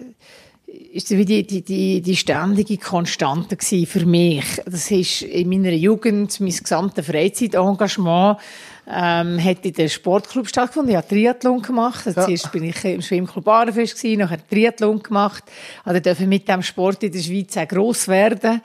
ist 0.66 1.12
wie 1.12 1.26
die, 1.26 1.46
die, 1.46 1.62
die, 1.62 2.02
die 2.02 2.16
ständige 2.16 2.80
Konstante 2.80 3.58
für 3.60 4.06
mich. 4.08 4.46
Das 4.66 4.90
ist 4.90 5.22
in 5.22 5.50
meiner 5.50 5.74
Jugend, 5.74 6.40
mein 6.40 6.50
gesamtes 6.50 7.06
Freizeitengagement, 7.06 8.40
ähm, 8.88 9.44
hat 9.44 9.66
in 9.66 9.74
den 9.74 9.90
Sportclub 9.90 10.48
stattgefunden. 10.48 10.92
Ich 10.92 10.98
habe 10.98 11.08
Triathlon 11.08 11.62
gemacht. 11.62 12.06
Ja. 12.06 12.26
Zuerst 12.26 12.52
bin 12.52 12.64
ich 12.64 12.84
im 12.84 13.02
Schwimmclub 13.02 13.48
Aarefest 13.48 13.96
gewesen, 13.96 14.20
nachher 14.20 14.48
Triathlon 14.48 15.02
gemacht. 15.02 15.44
Also 15.84 16.00
dürfen 16.00 16.30
mit 16.30 16.48
dem 16.48 16.62
Sport 16.62 17.04
in 17.04 17.12
der 17.12 17.20
Schweiz 17.20 17.56
auch 17.58 17.68
gross 17.68 18.08
werden. 18.08 18.62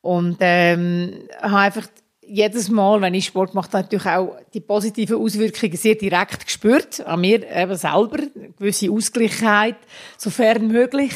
Und, 0.00 0.38
ähm, 0.40 1.12
habe 1.42 1.58
einfach 1.58 1.86
jedes 2.28 2.68
Mal, 2.68 3.00
wenn 3.00 3.14
ich 3.14 3.26
Sport 3.26 3.54
mache, 3.54 3.70
natürlich 3.72 4.06
auch 4.06 4.36
die 4.52 4.60
positiven 4.60 5.16
Auswirkungen 5.16 5.76
sehr 5.76 5.94
direkt 5.94 6.44
gespürt. 6.44 7.00
An 7.06 7.20
mir 7.20 7.48
eben 7.48 7.76
selber. 7.76 8.18
Eine 8.18 8.52
gewisse 8.58 8.90
Ausgleichheit, 8.90 9.76
sofern 10.16 10.66
möglich. 10.68 11.12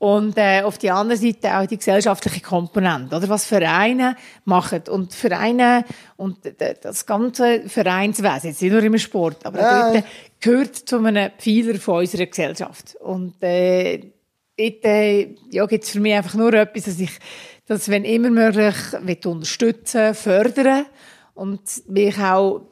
Und 0.00 0.38
äh, 0.38 0.62
auf 0.62 0.78
die 0.78 0.90
andere 0.90 1.18
Seite 1.18 1.58
auch 1.58 1.66
die 1.66 1.76
gesellschaftliche 1.76 2.40
Komponente, 2.40 3.14
oder 3.14 3.28
was 3.28 3.44
Vereine 3.44 4.16
machen 4.46 4.80
und 4.88 5.12
Vereine 5.12 5.84
und 6.16 6.38
das 6.82 7.04
ganze 7.04 7.68
Vereinswesen, 7.68 8.48
jetzt 8.48 8.62
nicht 8.62 8.72
nur 8.72 8.82
im 8.82 8.96
Sport, 8.96 9.44
aber 9.44 9.60
ja. 9.60 9.92
dort 9.92 10.04
gehört 10.40 10.74
zu 10.74 10.96
einem 10.96 11.30
Pfeiler 11.36 11.78
von 11.78 11.98
unserer 11.98 12.24
Gesellschaft. 12.24 12.96
Und 12.98 13.42
äh, 13.42 13.98
dort 14.56 14.84
äh, 14.86 15.34
ja, 15.50 15.66
gibt 15.66 15.84
es 15.84 15.90
für 15.90 16.00
mich 16.00 16.14
einfach 16.14 16.34
nur 16.34 16.54
etwas, 16.54 16.84
dass 16.84 16.98
ich 16.98 17.12
das, 17.66 17.90
wenn 17.90 18.06
immer 18.06 18.30
möglich, 18.30 19.26
unterstützen, 19.26 20.14
fördern 20.14 20.86
und 21.34 21.60
mich 21.88 22.18
auch 22.18 22.69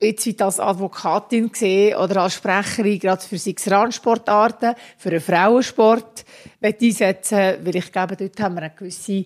jetzt 0.00 0.42
als 0.42 0.58
Advokatin 0.58 1.52
gesehen 1.52 1.96
oder 1.96 2.22
als 2.22 2.34
Sprecherin 2.34 2.98
gerade 2.98 3.22
für 3.22 3.38
sechs 3.38 3.70
Randsportarten, 3.70 4.74
für 4.96 5.10
den 5.10 5.20
Frauensport 5.20 6.24
einsetzen, 6.62 7.56
weil 7.62 7.76
ich 7.76 7.92
glaube, 7.92 8.16
dort 8.16 8.40
haben 8.40 8.54
wir 8.54 8.62
eine 8.62 8.74
gewisse, 8.76 9.24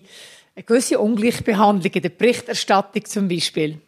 eine 0.55 0.63
gewisse 0.63 0.99
Ungleichbehandlung 0.99 1.93
in 1.93 2.01
der 2.01 2.09
Berichterstattung 2.09 3.05
zum 3.05 3.27
Beispiel. 3.27 3.79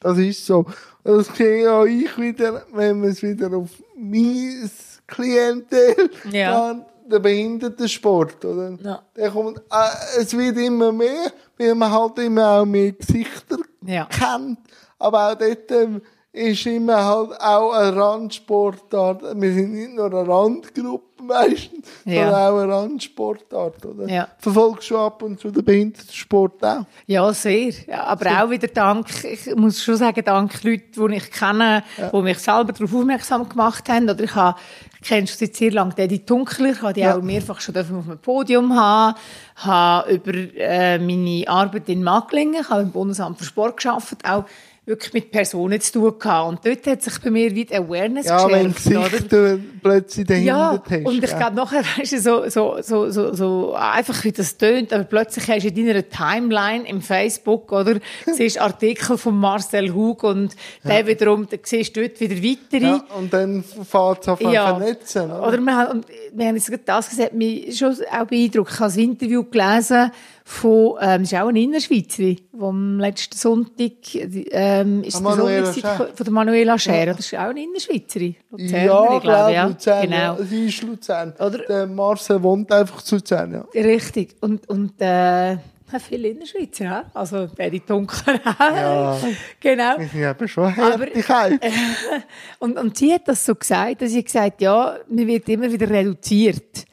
Das 0.00 0.18
ist 0.18 0.44
so. 0.44 0.66
Das 1.02 1.28
sehe 1.36 1.64
ja 1.64 1.84
ich 1.84 2.18
wieder, 2.18 2.64
wenn 2.72 3.00
man 3.00 3.10
es 3.10 3.22
wieder 3.22 3.56
auf 3.56 3.70
mein 3.96 4.70
Klientel 5.06 6.10
ja. 6.30 6.84
der 7.06 7.18
Behindertensport, 7.20 8.44
oder? 8.44 8.76
Ja. 8.82 9.02
Der 9.16 9.30
kommt, 9.30 9.58
äh, 9.58 10.20
es 10.20 10.36
wird 10.36 10.58
immer 10.58 10.92
mehr, 10.92 11.32
weil 11.56 11.74
man 11.74 11.92
halt 11.92 12.18
immer 12.18 12.60
auch 12.60 12.64
mehr 12.64 12.92
Gesichter 12.92 13.58
ja. 13.84 14.06
kennt. 14.06 14.58
Aber 14.98 15.30
auch 15.32 15.34
dort, 15.38 15.70
ähm, 15.70 16.02
ist 16.36 16.66
immer 16.66 17.02
halt 17.02 17.40
auch 17.40 17.72
eine 17.72 17.96
Randsportart. 17.96 19.22
Wir 19.40 19.52
sind 19.54 19.72
nicht 19.72 19.94
nur 19.94 20.06
eine 20.06 20.28
Randgruppe 20.28 21.22
meistens, 21.22 21.86
ja. 22.04 22.24
sondern 22.24 22.34
auch 22.34 22.58
eine 22.60 22.72
Randsportart, 22.72 23.86
oder? 23.86 24.08
Ja. 24.08 24.28
Verfolgst 24.38 24.90
du 24.90 24.98
ab 24.98 25.22
und 25.22 25.40
zu 25.40 25.50
den 25.50 25.64
Behindertensport 25.64 26.62
auch? 26.62 26.84
Ja, 27.06 27.32
sehr. 27.32 27.72
Ja, 27.86 28.04
aber 28.04 28.28
so. 28.28 28.36
auch 28.36 28.50
wieder 28.50 28.68
dank, 28.68 29.06
ich 29.24 29.54
muss 29.56 29.82
schon 29.82 29.96
sagen, 29.96 30.22
dank 30.24 30.62
Leuten, 30.62 31.08
die 31.08 31.16
ich 31.16 31.30
kenne, 31.30 31.82
ja. 31.96 32.10
die 32.10 32.22
mich 32.22 32.38
selber 32.38 32.72
darauf 32.72 32.94
aufmerksam 32.94 33.48
gemacht 33.48 33.88
haben. 33.88 34.10
Oder 34.10 34.24
ich 34.24 34.34
habe, 34.34 34.58
kenne 35.02 35.26
schon 35.26 35.38
seit 35.38 35.56
sehr 35.56 35.72
lange 35.72 35.96
Eddie 35.96 36.24
Tunkler, 36.24 36.72
ich 36.72 36.82
habe 36.82 36.92
die 36.92 37.00
ja. 37.00 37.16
auch 37.16 37.22
mehrfach 37.22 37.60
schon 37.60 37.76
auf 37.78 37.86
dem 37.86 38.18
Podium 38.18 38.78
haben, 38.78 39.16
habe 39.56 40.12
über 40.12 40.34
äh, 40.34 40.98
meine 40.98 41.48
Arbeit 41.48 41.88
in 41.88 42.02
Macklingen, 42.02 42.60
ich 42.60 42.68
habe 42.68 42.82
im 42.82 42.90
Bundesamt 42.90 43.38
für 43.38 43.44
Sport 43.44 43.78
geschafft, 43.78 44.18
auch 44.24 44.44
wirklich 44.86 45.12
mit 45.12 45.30
Personen 45.32 45.80
zu 45.80 45.92
tun 45.94 46.18
gehabt. 46.18 46.48
Und 46.48 46.64
dort 46.64 46.86
hat 46.86 47.02
sich 47.02 47.18
bei 47.20 47.30
mir 47.30 47.52
wieder 47.52 47.78
Awareness 47.78 48.26
ja, 48.26 48.46
geschärft. 48.46 48.86
Ja, 48.86 49.12
wenn 49.12 49.28
du 49.28 49.64
plötzlich 49.82 50.26
dahinter 50.26 50.46
ja, 50.46 50.82
hast. 50.88 51.04
und 51.04 51.24
ich 51.24 51.30
ja. 51.30 51.36
glaube, 51.38 51.56
nachher 51.56 51.82
weißt 51.98 52.12
du, 52.12 52.20
so, 52.20 52.48
so, 52.48 52.76
so, 52.80 53.10
so, 53.10 53.34
so 53.34 53.74
einfach, 53.74 54.22
wie 54.22 54.30
das 54.30 54.56
tönt, 54.56 54.92
aber 54.92 55.02
plötzlich 55.02 55.48
hast 55.48 55.64
du 55.64 55.68
in 55.68 55.86
deiner 55.88 56.08
Timeline 56.08 56.88
im 56.88 57.02
Facebook, 57.02 57.72
oder, 57.72 57.96
siehst 58.32 58.60
Artikel 58.60 59.18
von 59.18 59.36
Marcel 59.36 59.92
Hug 59.92 60.22
und 60.22 60.54
ja. 60.84 60.90
der 60.90 61.06
wiederum, 61.08 61.48
da 61.50 61.56
siehst 61.60 61.96
du 61.96 62.08
dort 62.08 62.20
wieder 62.20 62.36
weitere. 62.36 62.86
Ja, 62.86 63.04
und 63.18 63.32
dann 63.32 63.64
fährt 63.64 64.22
es 64.22 64.28
auf 64.28 64.40
ja. 64.40 64.76
vernetzen. 64.76 65.24
Oder, 65.32 65.48
oder 65.48 65.58
wir, 65.58 65.76
haben, 65.76 65.90
und 65.98 66.06
wir 66.36 66.46
haben 66.46 66.56
jetzt 66.56 66.70
das 66.84 67.08
gesagt, 67.08 67.32
mich 67.32 67.78
schon 67.78 67.96
auch 68.12 68.26
beeindruckt. 68.26 68.72
Ich 68.72 68.80
habe 68.80 68.92
ein 68.92 68.98
Interview 68.98 69.44
gelesen, 69.44 70.10
von, 70.44 70.94
ähm, 71.00 71.22
ist 71.22 71.34
auch 71.34 71.48
ein 71.48 71.56
Innerschweizer, 71.56 72.36
wo 72.52 72.68
am 72.68 73.00
letzten 73.00 73.36
Sonntag, 73.36 73.92
ähm, 74.14 75.02
ist 75.02 75.20
Manuela 75.20 75.72
von 75.72 76.08
der 76.18 76.32
Manuela 76.32 76.78
Scher, 76.78 77.06
ja. 77.06 77.14
das 77.14 77.26
ist 77.26 77.34
auch 77.34 77.48
ein 77.48 77.56
Innerschweizerin. 77.56 78.36
Luzernerin, 78.50 78.86
ja, 78.86 79.18
glaube 79.18 79.50
ich. 79.50 79.56
Ja. 79.56 79.66
Luzern, 79.66 80.02
genau. 80.02 80.16
Ja. 80.16 80.36
Sie 80.44 80.66
ist 80.66 80.82
Luzern. 80.82 81.32
Oder? 81.40 81.58
Der 81.58 81.86
Marcel 81.86 82.42
wohnt 82.42 82.70
einfach 82.70 83.02
zu 83.02 83.16
Luzern, 83.16 83.52
ja. 83.52 83.64
Richtig. 83.74 84.36
Und, 84.40 84.68
und, 84.68 84.92
äh, 85.00 85.56
viele 86.00 86.28
Innerschweizer, 86.28 86.84
ja? 86.84 87.10
also 87.14 87.46
die 87.46 87.80
Dunkel 87.80 88.40
ja, 88.44 89.18
genau. 89.60 89.98
Wir 89.98 90.08
sind 90.08 90.22
eben 90.22 90.48
schon 90.48 90.74
Härtigkeit. 90.74 91.62
Äh, 91.62 91.70
und, 92.58 92.78
und 92.78 92.96
sie 92.96 93.14
hat 93.14 93.28
das 93.28 93.44
so 93.44 93.54
gesagt, 93.54 94.02
dass 94.02 94.10
sie 94.10 94.24
gesagt 94.24 94.60
ja, 94.60 94.98
man 95.08 95.26
wird 95.26 95.48
immer 95.48 95.70
wieder 95.70 95.88
reduziert. 95.88 96.86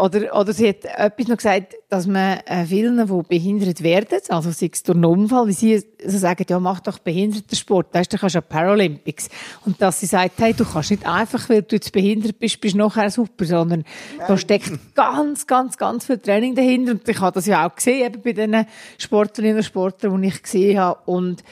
Oder, 0.00 0.34
oder 0.34 0.52
sie 0.54 0.68
hat 0.68 0.84
etwas 0.84 1.28
noch 1.28 1.36
gesagt, 1.36 1.74
dass 1.90 2.06
man 2.06 2.38
äh, 2.46 2.64
vielen, 2.64 3.06
die 3.06 3.22
behindert 3.28 3.82
werden, 3.82 4.18
also 4.30 4.50
sei 4.50 4.70
es 4.72 4.82
durch 4.82 4.96
einen 4.96 5.04
Unfall, 5.04 5.46
wie 5.46 5.52
sie 5.52 5.84
so 6.04 6.16
sagen, 6.16 6.46
ja, 6.48 6.58
mach 6.58 6.80
doch 6.80 6.98
Behindertensport, 6.98 7.92
weißt, 7.92 8.12
du 8.12 8.16
kannst 8.16 8.34
ja 8.34 8.40
Paralympics. 8.40 9.28
Und 9.66 9.80
dass 9.82 10.00
sie 10.00 10.06
sagt, 10.06 10.38
hey, 10.38 10.54
du 10.54 10.64
kannst 10.64 10.90
nicht 10.90 11.06
einfach, 11.06 11.48
weil 11.50 11.62
du 11.62 11.76
jetzt 11.76 11.92
behindert 11.92 12.38
bist, 12.38 12.60
bist 12.60 12.76
nachher 12.76 13.10
super, 13.10 13.44
sondern 13.44 13.84
Nein. 14.16 14.26
da 14.26 14.36
steckt 14.38 14.72
ganz, 14.94 15.46
ganz, 15.46 15.76
ganz 15.76 16.06
viel 16.06 16.18
Training 16.18 16.54
dahinter. 16.54 16.92
Und 16.92 17.06
ich 17.06 17.20
habe 17.20 17.34
das 17.34 17.44
ja 17.44 17.68
auch 17.68 17.74
gesehen, 17.74 18.06
eben 18.06 18.22
bei 18.22 18.32
den 18.32 18.66
Sportlerinnen 18.96 19.58
und 19.58 19.64
Sportlern, 19.64 20.22
die 20.22 20.28
ich 20.28 20.42
gesehen 20.42 20.78
habe. 20.78 21.00
Und 21.04 21.44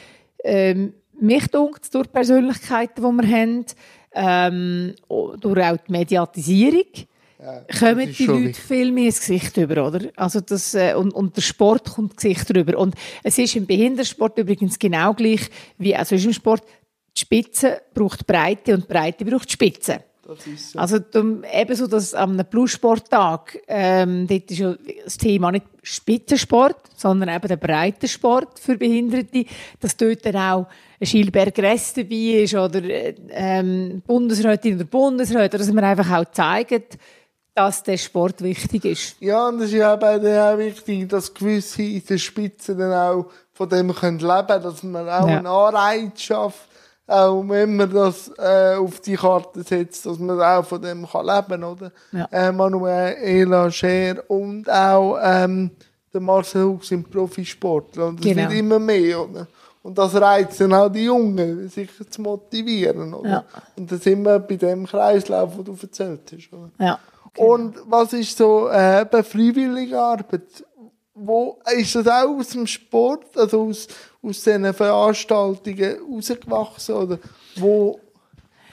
ähm, 0.42 0.94
mich 1.20 1.46
dunkt 1.48 1.94
durch 1.94 2.06
die 2.06 2.12
Persönlichkeiten, 2.12 3.02
die 3.02 3.22
wir 3.22 3.36
haben, 3.36 3.64
ähm, 4.14 4.94
durch 5.40 5.62
auch 5.62 5.76
die 5.76 5.92
Mediatisierung, 5.92 6.86
ja, 7.40 7.62
kommen 7.78 8.12
die 8.12 8.26
Leute 8.26 8.44
wichtig. 8.44 8.64
viel 8.64 8.92
mehr 8.92 9.06
ins 9.06 9.20
Gesicht 9.20 9.56
über, 9.56 9.86
oder? 9.86 10.08
Also 10.16 10.40
das, 10.40 10.74
äh, 10.74 10.94
und, 10.94 11.12
und 11.12 11.36
der 11.36 11.42
Sport 11.42 11.92
kommt 11.94 12.16
Gesicht 12.16 12.52
drüber. 12.52 12.78
Und 12.78 12.94
es 13.22 13.38
ist 13.38 13.54
im 13.56 13.66
Behindersport 13.66 14.38
übrigens 14.38 14.78
genau 14.78 15.14
gleich 15.14 15.48
wie 15.78 15.94
also 15.94 16.16
im 16.16 16.32
Sport. 16.32 16.62
Die 17.16 17.20
Spitze 17.20 17.80
braucht 17.94 18.26
Breite 18.26 18.74
und 18.74 18.88
Breite 18.88 19.24
braucht 19.24 19.50
Spitze. 19.50 20.04
Das 20.28 20.46
ist 20.46 20.72
so. 20.72 20.78
Also 20.78 20.98
ebenso, 21.52 21.86
dass 21.86 22.12
am 22.12 22.36
Plussporttag, 22.50 23.58
ähm, 23.66 24.26
dort 24.26 24.50
ist 24.50 24.58
ja 24.58 24.74
das 25.02 25.16
Thema 25.16 25.50
nicht 25.50 25.64
Spitzensport, 25.82 26.76
sondern 26.96 27.34
eben 27.34 27.48
der 27.48 27.56
Breitensport 27.56 28.58
für 28.58 28.76
Behinderte, 28.76 29.46
dass 29.80 29.96
dort 29.96 30.26
dann 30.26 30.36
auch 30.36 30.66
ein 31.00 31.06
Schilberg 31.06 31.58
Rest 31.58 31.96
dabei 31.96 32.42
ist 32.42 32.54
oder 32.54 32.82
ähm, 33.30 34.02
Bundesrätin 34.06 34.74
oder 34.74 34.84
Bundesrat, 34.84 35.54
dass 35.54 35.72
man 35.72 35.84
einfach 35.84 36.10
auch 36.18 36.30
zeigt, 36.30 36.98
dass 37.58 37.82
der 37.82 37.96
Sport 37.96 38.40
wichtig 38.40 38.84
ist. 38.84 39.16
Ja, 39.18 39.48
und 39.48 39.60
es 39.60 39.72
ist 39.72 39.72
ja 39.72 39.92
auch, 39.92 40.00
auch 40.00 40.58
wichtig, 40.58 41.08
dass 41.08 41.34
gewisse 41.34 41.82
in 41.82 42.04
der 42.08 42.18
Spitze 42.18 42.76
dann 42.76 42.92
auch 42.92 43.26
von 43.52 43.68
dem 43.68 43.92
können 43.92 44.20
leben 44.20 44.46
können, 44.46 44.62
dass 44.62 44.82
man 44.84 45.08
auch 45.08 45.28
ja. 45.28 45.38
einen 45.38 45.46
Anreiz 45.46 46.20
schafft, 46.20 46.68
auch 47.08 47.42
wenn 47.48 47.74
man 47.74 47.92
das 47.92 48.30
äh, 48.38 48.76
auf 48.76 49.00
die 49.00 49.16
Karte 49.16 49.64
setzt, 49.64 50.06
dass 50.06 50.20
man 50.20 50.40
auch 50.40 50.64
von 50.64 50.80
dem 50.80 51.04
kann 51.04 51.26
leben 51.26 51.64
oder? 51.64 51.90
Ja. 52.12 52.28
Äh, 52.30 52.52
Manuela 52.52 53.68
Scher 53.72 54.22
und 54.28 54.70
auch 54.70 55.18
ähm, 55.20 55.72
der 56.14 56.20
Marcel 56.20 56.64
Hug 56.64 56.84
sind 56.84 57.10
Profisportler 57.10 58.06
und 58.06 58.20
das 58.20 58.24
genau. 58.24 58.42
wird 58.42 58.52
immer 58.52 58.78
mehr, 58.78 59.20
oder? 59.20 59.48
Und 59.82 59.98
das 59.98 60.14
reizt 60.14 60.60
dann 60.60 60.74
auch 60.74 60.90
die 60.90 61.06
Jungen, 61.06 61.68
sich 61.68 61.88
zu 62.08 62.22
motivieren, 62.22 63.14
oder? 63.14 63.28
Ja. 63.28 63.44
Und 63.76 63.90
da 63.90 63.96
sind 63.96 64.22
wir 64.22 64.38
bei 64.38 64.54
dem 64.54 64.86
Kreislauf, 64.86 65.56
den 65.56 65.64
du 65.64 65.76
erzählt 65.80 66.20
hast, 66.32 66.52
oder? 66.52 66.70
Ja. 66.78 66.98
Genau. 67.38 67.54
Und 67.54 67.76
was 67.86 68.12
ist 68.12 68.36
so 68.36 68.68
äh, 68.68 69.06
freiwillige 69.22 69.98
Arbeit? 69.98 70.64
Wo, 71.14 71.58
ist 71.76 71.94
das 71.94 72.06
auch 72.06 72.38
aus 72.38 72.48
dem 72.50 72.66
Sport, 72.66 73.36
also 73.36 73.68
aus, 73.68 73.88
aus 74.22 74.42
diesen 74.42 74.72
Veranstaltungen 74.72 75.96
rausgewachsen? 76.12 76.94
Oder 76.94 77.18
wo 77.56 77.98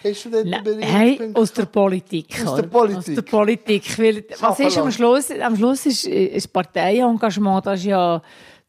hast 0.04 0.26
du 0.26 0.30
dort 0.30 0.46
Nein, 0.46 0.80
hey, 0.82 1.32
aus 1.34 1.54
der 1.54 1.66
Politik. 1.66 2.46
Aus 2.46 2.56
der 2.56 2.64
Politik? 2.64 2.98
Aus 2.98 3.06
der 3.06 3.22
Politik. 3.24 4.00
Weil, 4.00 4.26
was 4.40 4.60
ist 4.60 4.78
am 4.78 4.92
Schluss? 4.92 5.32
Am 5.32 5.56
Schluss 5.56 5.86
ist, 5.88 6.06
ist 6.06 6.54
Parteiengagement, 6.54 7.66
das 7.66 7.80
ist 7.80 7.86
ja 7.86 8.22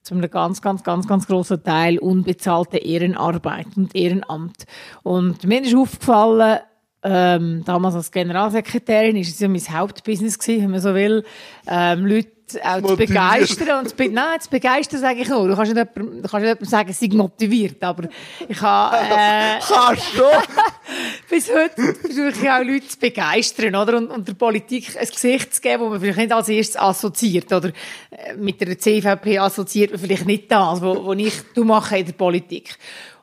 zum 0.07 0.19
einem 0.19 0.31
ganz, 0.31 0.63
ganz, 0.63 0.83
ganz, 0.85 1.07
ganz 1.07 1.27
grossen 1.27 1.63
Teil 1.63 1.99
unbezahlte 1.99 2.79
Ehrenarbeit 2.79 3.67
und 3.77 3.95
Ehrenamt. 3.95 4.65
Und 5.03 5.45
mir 5.45 5.63
ist 5.63 5.75
aufgefallen, 5.75 6.61
ähm, 7.09 7.63
damals 7.65 7.95
als 7.95 8.11
Generalsekretärin, 8.11 9.17
ist 9.17 9.35
es 9.35 9.41
ja 9.41 9.49
mein 9.49 9.61
Hauptbusiness 9.61 10.39
gewesen, 10.39 10.65
wenn 10.65 10.71
man 10.73 10.81
so 10.81 10.95
will, 10.95 11.25
ähm, 11.69 12.05
Leute 12.05 12.31
auch 12.65 12.83
zu 12.83 12.97
begeistern. 12.97 13.81
Und 13.81 13.89
zu 13.91 13.97
be 13.97 14.09
Nein, 14.09 14.41
zu 14.41 14.51
begeistern 14.51 15.01
sage 15.01 15.21
ich 15.21 15.29
nur. 15.29 15.47
Du 15.47 15.55
kannst 15.55 15.73
nicht 15.73 15.87
jemandem, 15.95 16.23
du 16.23 16.29
kannst 16.29 16.35
nicht 16.35 16.45
jemandem 16.45 16.69
sagen, 16.69 16.93
sie 16.93 17.09
motiviert, 17.09 17.83
aber 17.83 18.09
ich 18.49 18.61
habe... 18.61 18.97
Äh, 18.97 19.61
kannst 19.69 20.17
du? 20.17 20.23
bis 21.31 21.49
heute 21.49 21.95
versuche 21.95 22.29
ich 22.43 22.51
auch 22.51 22.65
Leute 22.65 22.89
zu 22.89 22.99
begeistern, 22.99 23.77
oder? 23.77 23.99
Und, 23.99 24.09
und 24.09 24.27
der 24.27 24.35
Politik 24.35 24.97
ein 24.97 25.07
Gesicht 25.07 25.55
zu 25.55 25.61
geben, 25.61 25.85
das 25.85 25.91
man 25.91 26.01
vielleicht 26.01 26.19
nicht 26.19 26.33
als 26.33 26.49
erstes 26.49 26.77
assoziiert, 26.77 27.53
oder? 27.53 27.69
Äh, 28.11 28.35
mit 28.37 28.61
der 28.61 28.77
CVP 28.77 29.39
assoziiert 29.39 29.93
man 29.93 30.01
vielleicht 30.01 30.27
nicht 30.27 30.51
das, 30.51 30.83
was 30.83 31.19
ich 31.19 31.35
du 31.55 31.63
mache 31.63 31.99
in 31.99 32.07
der 32.07 32.13
Politik. 32.15 32.77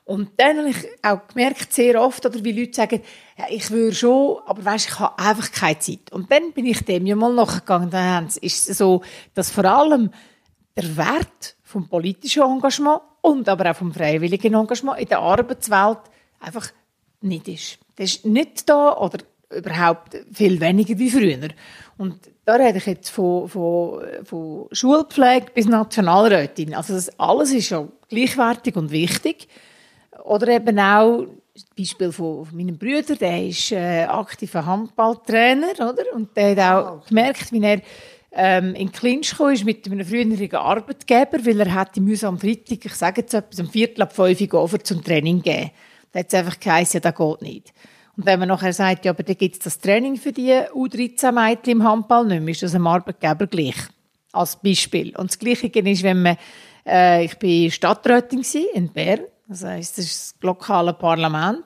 Und 0.04 0.30
dann 0.36 0.58
habe 0.58 0.68
ich 0.68 0.76
auch 1.02 1.26
gemerkt, 1.28 1.72
sehr 1.72 2.00
oft, 2.00 2.24
oder 2.26 2.44
wie 2.44 2.52
Leute 2.52 2.74
sagen, 2.74 3.00
ja, 3.36 3.46
ich 3.50 3.70
würde 3.70 3.94
schon, 3.94 4.38
aber 4.46 4.64
weisst, 4.64 4.88
ich 4.88 4.98
habe 4.98 5.18
einfach 5.18 5.50
keine 5.50 5.78
Zeit. 5.78 6.12
Und 6.12 6.30
dann 6.30 6.52
bin 6.52 6.66
ich 6.66 6.84
dem 6.84 7.06
ja 7.06 7.16
mal 7.16 7.34
nachgegangen. 7.34 7.90
Dann 7.90 8.26
ist 8.26 8.68
es 8.68 8.78
so, 8.78 9.02
dass 9.34 9.50
vor 9.50 9.64
allem 9.64 10.10
der 10.76 10.96
Wert 10.96 11.56
vom 11.62 11.88
politischen 11.88 12.42
Engagement 12.42 13.00
und 13.22 13.48
aber 13.48 13.70
auch 13.70 13.76
vom 13.76 13.92
freiwilligen 13.92 14.54
Engagement 14.54 15.00
in 15.00 15.08
der 15.08 15.18
Arbeitswelt 15.18 15.98
einfach 16.38 16.68
nicht 17.22 17.48
ist. 17.48 17.78
Das 17.96 18.10
ist 18.10 18.24
nicht 18.26 18.68
da 18.68 18.96
oder 18.96 19.18
überhaupt 19.50 20.16
viel 20.32 20.60
weniger 20.60 20.98
wie 20.98 21.10
früher. 21.10 21.48
Und 21.96 22.18
da 22.44 22.54
rede 22.54 22.78
ich 22.78 22.86
jetzt 22.86 23.10
von, 23.10 23.48
von, 23.48 24.02
von 24.24 24.66
Schulpflege 24.72 25.46
bis 25.54 25.66
Nationalrätin. 25.66 26.74
Also 26.74 26.94
das 26.94 27.18
alles 27.18 27.52
ist 27.52 27.70
ja 27.70 27.86
gleichwertig 28.08 28.76
und 28.76 28.90
wichtig. 28.90 29.48
Oder 30.24 30.48
eben 30.48 30.78
auch, 30.78 31.26
Beispiel 31.76 32.10
von, 32.10 32.48
meinem 32.52 32.76
Bruder, 32.76 33.14
der 33.14 33.46
ist 33.46 33.70
äh, 33.70 34.04
aktiver 34.04 34.66
Handballtrainer, 34.66 35.72
oder? 35.74 36.04
Und 36.12 36.36
der 36.36 36.50
hat 36.50 36.58
auch 36.58 37.06
gemerkt, 37.06 37.52
wie 37.52 37.62
er 37.62 37.80
ähm, 38.32 38.74
in 38.74 38.90
Clinch 38.90 39.30
gekommen 39.30 39.54
ist 39.54 39.64
mit 39.64 39.86
einem 39.86 40.04
früheren 40.04 40.54
Arbeitgeber, 40.56 41.44
weil 41.46 41.60
er 41.60 41.72
hat 41.72 41.96
mühsam 41.96 42.34
am 42.34 42.40
Freitag, 42.40 42.84
ich 42.84 42.94
sage 42.94 43.20
jetzt 43.20 43.34
etwas, 43.34 43.60
um 43.60 43.70
Viertel 43.70 44.02
ab 44.02 44.14
fünf 44.14 44.40
Uhr 44.40 44.80
zum 44.82 45.04
Training 45.04 45.42
geben. 45.42 45.70
Da 46.10 46.20
hat 46.20 46.26
es 46.28 46.34
einfach 46.34 46.58
geheißen, 46.58 47.00
das 47.00 47.14
geht 47.14 47.42
nicht. 47.42 47.72
Und 48.16 48.26
wenn 48.26 48.38
man 48.38 48.48
nachher 48.48 48.72
sagt, 48.72 49.04
ja, 49.04 49.12
aber 49.12 49.22
da 49.22 49.34
gibt 49.34 49.56
es 49.56 49.60
das 49.60 49.78
Training 49.78 50.16
für 50.16 50.32
die 50.32 50.52
U13-Mädchen 50.52 51.72
im 51.72 51.84
Handball 51.84 52.26
nicht 52.26 52.42
mehr, 52.42 52.52
ist 52.52 52.62
das 52.62 52.72
dem 52.72 52.86
Arbeitgeber 52.86 53.46
gleich. 53.46 53.76
Als 54.32 54.56
Beispiel. 54.56 55.14
Und 55.16 55.30
das 55.30 55.38
Gleiche 55.38 55.68
ist, 55.68 56.02
wenn 56.02 56.22
man, 56.22 56.36
äh, 56.86 57.24
ich 57.24 57.36
bin 57.38 57.70
Stadträtin 57.70 58.44
in 58.74 58.88
Bern, 58.92 59.20
das 59.48 59.64
heisst, 59.64 59.98
das 59.98 60.04
ist 60.06 60.34
das 60.34 60.42
lokale 60.42 60.92
Parlament. 60.92 61.64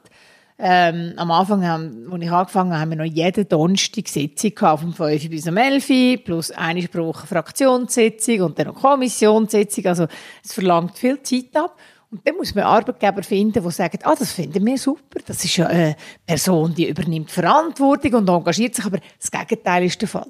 Ähm, 0.60 1.12
am 1.16 1.30
Anfang, 1.30 1.64
haben, 1.64 2.12
als 2.12 2.22
ich 2.22 2.30
angefangen 2.32 2.72
habe, 2.72 2.80
haben 2.80 2.90
wir 2.90 2.96
noch 2.96 3.04
jeden 3.04 3.48
Donnerstag 3.48 4.08
Sitzung 4.08 4.54
gehabt, 4.56 4.80
vom 4.80 4.92
5 4.92 5.30
bis 5.30 5.46
um 5.46 5.56
11 5.56 6.24
plus 6.24 6.50
eine 6.50 6.88
pro 6.88 7.06
Woche 7.06 7.28
Fraktionssitzung 7.28 8.40
und 8.40 8.58
dann 8.58 8.66
noch 8.66 8.74
Kommissionssitzung. 8.74 9.86
Also, 9.86 10.06
es 10.44 10.52
verlangt 10.52 10.98
viel 10.98 11.22
Zeit 11.22 11.54
ab. 11.54 11.76
Und 12.10 12.26
dann 12.26 12.36
muss 12.36 12.54
man 12.54 12.64
Arbeitgeber 12.64 13.22
finden, 13.22 13.62
die 13.62 13.70
sagen, 13.70 13.98
ah, 14.02 14.14
das 14.18 14.32
finden 14.32 14.64
wir 14.64 14.78
super, 14.78 15.20
das 15.26 15.44
ist 15.44 15.56
ja 15.58 15.66
eine 15.66 15.94
Person, 16.26 16.74
die 16.74 16.88
übernimmt 16.88 17.30
Verantwortung 17.30 18.14
und 18.14 18.28
engagiert 18.28 18.74
sich, 18.74 18.84
aber 18.84 18.98
das 19.20 19.30
Gegenteil 19.30 19.84
ist 19.84 20.00
der 20.00 20.08
Fall. 20.08 20.26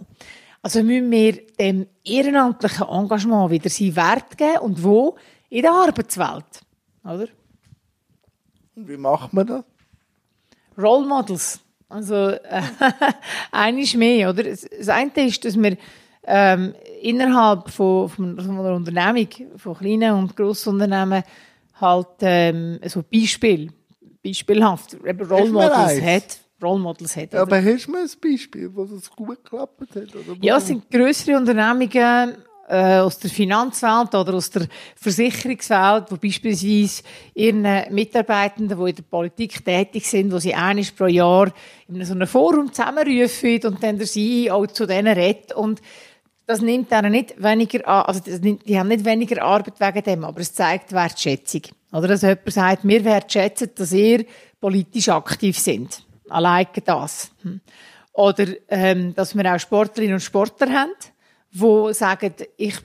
Also 0.60 0.82
müssen 0.82 1.10
wir 1.10 1.46
dem 1.56 1.86
ehrenamtlichen 2.04 2.88
Engagement 2.88 3.52
wieder 3.52 3.70
seinen 3.70 3.94
Wert 3.94 4.36
geben 4.36 4.58
und 4.58 4.82
wo? 4.82 5.16
In 5.50 5.62
der 5.62 5.70
Arbeitswelt, 5.70 6.62
oder? 7.04 7.28
Wie 8.86 8.96
macht 8.96 9.32
man 9.32 9.46
das? 9.46 9.64
Role 10.76 11.06
Models. 11.06 11.60
Also, 11.88 12.14
äh, 12.14 12.62
eines 13.52 13.94
mehr, 13.94 14.30
oder? 14.30 14.44
Das 14.44 14.88
eine 14.88 15.26
ist, 15.26 15.44
dass 15.44 15.56
wir 15.56 15.76
ähm, 16.24 16.74
innerhalb 17.00 17.70
von, 17.70 18.08
von, 18.08 18.38
einer 18.38 18.74
Unternehmung, 18.74 19.28
von 19.56 19.76
kleinen 19.76 20.12
und 20.12 20.36
grossen 20.36 20.74
Unternehmen, 20.74 21.22
halt 21.80 22.08
ähm, 22.20 22.78
so 22.84 23.02
Beispiel, 23.02 23.72
beispielhaft, 24.22 24.96
Role 25.02 25.50
Models 25.50 26.02
hat. 26.02 26.40
Role 26.62 26.80
Models 26.80 27.16
hat. 27.16 27.32
Ja, 27.32 27.42
aber 27.42 27.62
hast 27.64 27.86
du 27.86 27.92
mal 27.92 28.02
ein 28.02 28.10
Beispiel, 28.20 28.74
wo 28.74 28.84
das 28.84 29.10
gut 29.10 29.42
geklappt 29.42 29.94
hat? 29.94 30.14
Oder 30.14 30.36
ja, 30.40 30.56
es 30.58 30.66
sind 30.66 30.90
größere 30.90 31.36
Unternehmungen, 31.36 32.36
äh, 32.68 32.98
aus 32.98 33.18
der 33.18 33.30
Finanzwelt 33.30 34.14
oder 34.14 34.34
aus 34.34 34.50
der 34.50 34.66
Versicherungswelt, 34.94 36.10
wo 36.10 36.16
beispielsweise 36.16 37.02
ihren 37.34 37.62
Mitarbeitenden, 37.90 38.78
die 38.78 38.90
in 38.90 38.96
der 38.96 39.02
Politik 39.02 39.64
tätig 39.64 40.06
sind, 40.06 40.32
wo 40.32 40.38
sie 40.38 40.54
eines 40.54 40.92
pro 40.92 41.06
Jahr 41.06 41.50
in 41.88 42.04
so 42.04 42.12
einem 42.12 42.28
Forum 42.28 42.72
zusammenrufen 42.72 43.60
und 43.64 43.82
dann 43.82 43.98
der 43.98 44.06
CEO 44.06 44.66
zu 44.66 44.86
denen 44.86 45.16
redet 45.16 45.52
und 45.52 45.80
das 46.46 46.62
nimmt 46.62 46.90
ihnen 46.90 47.12
nicht 47.12 47.42
weniger 47.42 47.86
an, 47.86 48.04
also 48.06 48.20
die 48.20 48.78
haben 48.78 48.88
nicht 48.88 49.04
weniger 49.04 49.42
Arbeit 49.42 49.78
wegen 49.80 50.02
dem, 50.02 50.24
aber 50.24 50.40
es 50.40 50.54
zeigt 50.54 50.92
Wertschätzung. 50.92 51.62
Oder 51.92 52.08
dass 52.08 52.22
jemand 52.22 52.52
sagt, 52.52 52.88
wir 52.88 53.04
wertschätzen, 53.04 53.70
dass 53.74 53.92
ihr 53.92 54.24
politisch 54.58 55.10
aktiv 55.10 55.58
sind. 55.58 56.02
Alleine 56.30 56.68
das. 56.84 57.30
Hm. 57.42 57.60
Oder 58.14 58.46
ähm, 58.68 59.14
dass 59.14 59.36
wir 59.36 59.54
auch 59.54 59.60
Sportlerinnen 59.60 60.14
und 60.14 60.20
Sportler 60.20 60.72
haben, 60.72 60.92
die 61.50 61.94
sagen, 61.94 62.34
ich 62.56 62.76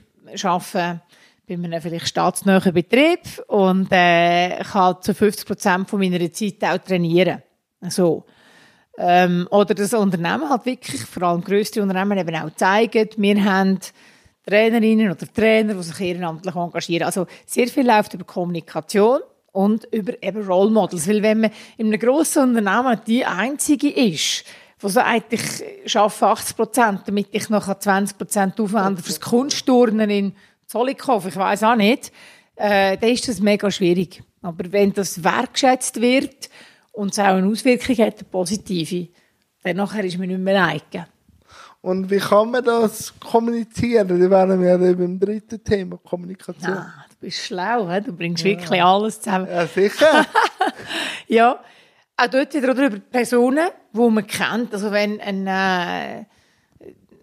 arbeite 0.44 1.00
bei 1.46 1.54
einem 1.54 1.80
vielleicht 1.80 2.08
staatsnahen 2.08 2.72
Betrieb 2.72 3.20
und 3.48 3.88
äh, 3.90 4.62
kann 4.62 4.96
zu 5.02 5.14
50 5.14 5.46
Prozent 5.46 5.90
von 5.90 5.98
meiner 5.98 6.32
Zeit 6.32 6.62
auch 6.64 6.78
trainieren. 6.78 7.42
So. 7.88 8.24
Ähm, 8.96 9.46
oder 9.50 9.74
das 9.74 9.92
Unternehmen 9.92 10.48
halt 10.48 10.66
wirklich, 10.66 11.02
vor 11.02 11.24
allem 11.24 11.42
grösste 11.42 11.82
Unternehmen 11.82 12.16
eben 12.16 12.36
auch 12.36 12.54
zeigen, 12.54 13.08
wir 13.16 13.44
haben 13.44 13.78
Trainerinnen 14.46 15.10
oder 15.10 15.26
Trainer, 15.32 15.74
die 15.74 15.82
sich 15.82 16.00
ehrenamtlich 16.00 16.54
engagieren. 16.54 17.06
Also 17.06 17.26
sehr 17.46 17.66
viel 17.66 17.86
läuft 17.86 18.14
über 18.14 18.24
Kommunikation 18.24 19.20
und 19.52 19.84
über 19.92 20.22
eben 20.22 20.46
Role 20.46 20.70
Models. 20.70 21.08
Weil 21.08 21.22
wenn 21.22 21.40
man 21.40 21.50
in 21.76 21.86
einem 21.86 21.98
grossen 21.98 22.56
Unternehmen 22.56 23.00
die 23.06 23.24
einzige 23.24 23.90
ist, 23.90 24.44
wo 24.80 25.00
eigentlich 25.00 25.42
ich 25.84 25.96
arbeite 25.96 26.26
80 26.26 26.56
Prozent, 26.56 27.00
damit 27.06 27.28
ich 27.30 27.48
noch 27.48 27.72
20 27.78 28.18
Prozent 28.18 28.60
aufwende 28.60 29.02
fürs 29.02 29.20
Kunstturnen 29.20 30.10
in 30.10 30.32
Zollikow, 30.66 31.24
ich 31.26 31.36
weiß 31.36 31.62
auch 31.64 31.76
nicht, 31.76 32.12
äh, 32.56 32.96
dann 32.96 33.10
ist 33.10 33.28
das 33.28 33.40
mega 33.40 33.70
schwierig. 33.70 34.22
Aber 34.42 34.70
wenn 34.72 34.92
das 34.92 35.22
wertgeschätzt 35.22 36.00
wird 36.00 36.50
und 36.92 37.12
es 37.12 37.18
auch 37.18 37.24
eine 37.24 37.46
Auswirkung 37.46 37.96
hat, 37.96 38.18
eine 38.18 38.28
positive, 38.30 39.08
dann 39.62 39.76
nachher 39.76 40.04
ist 40.04 40.18
man 40.18 40.28
nicht 40.28 40.40
mehr 40.40 40.64
eigen. 40.64 41.06
Und 41.80 42.10
wie 42.10 42.18
kann 42.18 42.50
man 42.50 42.64
das 42.64 43.12
kommunizieren? 43.20 44.08
Da 44.08 44.30
wären 44.30 44.62
wir 44.62 44.68
ja 44.70 44.76
beim 44.78 45.20
dritten 45.20 45.62
Thema, 45.62 45.98
Kommunikation. 45.98 46.74
Ja, 46.74 46.94
du 47.10 47.16
bist 47.20 47.38
schlau, 47.38 47.90
he? 47.90 48.00
du 48.00 48.12
bringst 48.12 48.42
ja. 48.42 48.52
wirklich 48.52 48.82
alles 48.82 49.20
zusammen. 49.20 49.48
Ja, 49.48 49.66
sicher. 49.66 50.26
ja, 51.28 51.60
auch 52.16 52.26
dort 52.28 52.54
wieder 52.54 52.72
über 52.72 52.98
Personen, 52.98 53.68
die 53.92 53.98
man 53.98 54.26
kennt. 54.26 54.72
Also 54.72 54.90
wenn 54.92 55.20
ein 55.20 55.46
äh, 55.46 56.20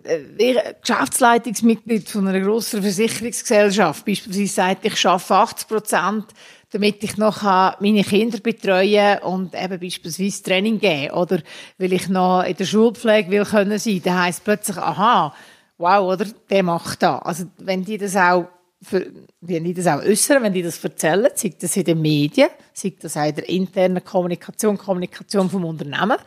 äh 0.04 0.74
Geschäftsleitungsmitglied 0.82 2.10
von 2.10 2.28
einer 2.28 2.42
grossen 2.42 2.82
Versicherungsgesellschaft 2.82 4.06
beispielsweise 4.06 4.54
sagt, 4.54 4.86
ich 4.86 5.06
arbeite 5.06 5.36
80 5.36 5.68
Prozent, 5.68 6.26
damit 6.72 7.04
ich 7.04 7.18
noch 7.18 7.44
meine 7.44 8.04
Kinder 8.04 8.40
betreuen 8.40 9.20
und 9.20 9.54
eben 9.54 9.80
beispielsweise 9.80 10.44
Training 10.44 10.80
geben 10.80 11.14
oder 11.14 11.40
weil 11.78 11.94
ich 11.94 12.08
noch 12.10 12.44
in 12.44 12.56
der 12.56 12.66
Schulpflege 12.66 13.30
will 13.30 13.46
können 13.46 13.78
sein, 13.78 14.02
dann 14.04 14.24
heisst 14.24 14.44
plötzlich, 14.44 14.78
aha, 14.78 15.34
wow, 15.78 16.14
oder 16.14 16.26
der 16.50 16.64
macht 16.64 17.04
das. 17.04 17.22
Also 17.24 17.46
wenn 17.58 17.84
die 17.84 17.98
das 17.98 18.16
auch 18.16 18.48
für, 18.82 19.06
die 19.42 19.74
das 19.74 19.88
auch 19.88 20.02
äußern, 20.02 20.44
wenn 20.44 20.54
die 20.54 20.64
das 20.64 20.84
erzählen, 20.84 21.30
sei 21.36 21.54
das 21.60 21.78
in 21.78 21.84
den 21.84 22.02
Medien, 22.02 22.50
sei 22.74 22.94
das 23.00 23.16
auch 23.16 23.28
in 23.28 23.36
der 23.36 23.50
internen 23.50 24.04
Kommunikation, 24.04 24.78
Kommunikation 24.78 25.50
vom 25.50 25.66
Unternehmen. 25.66 26.18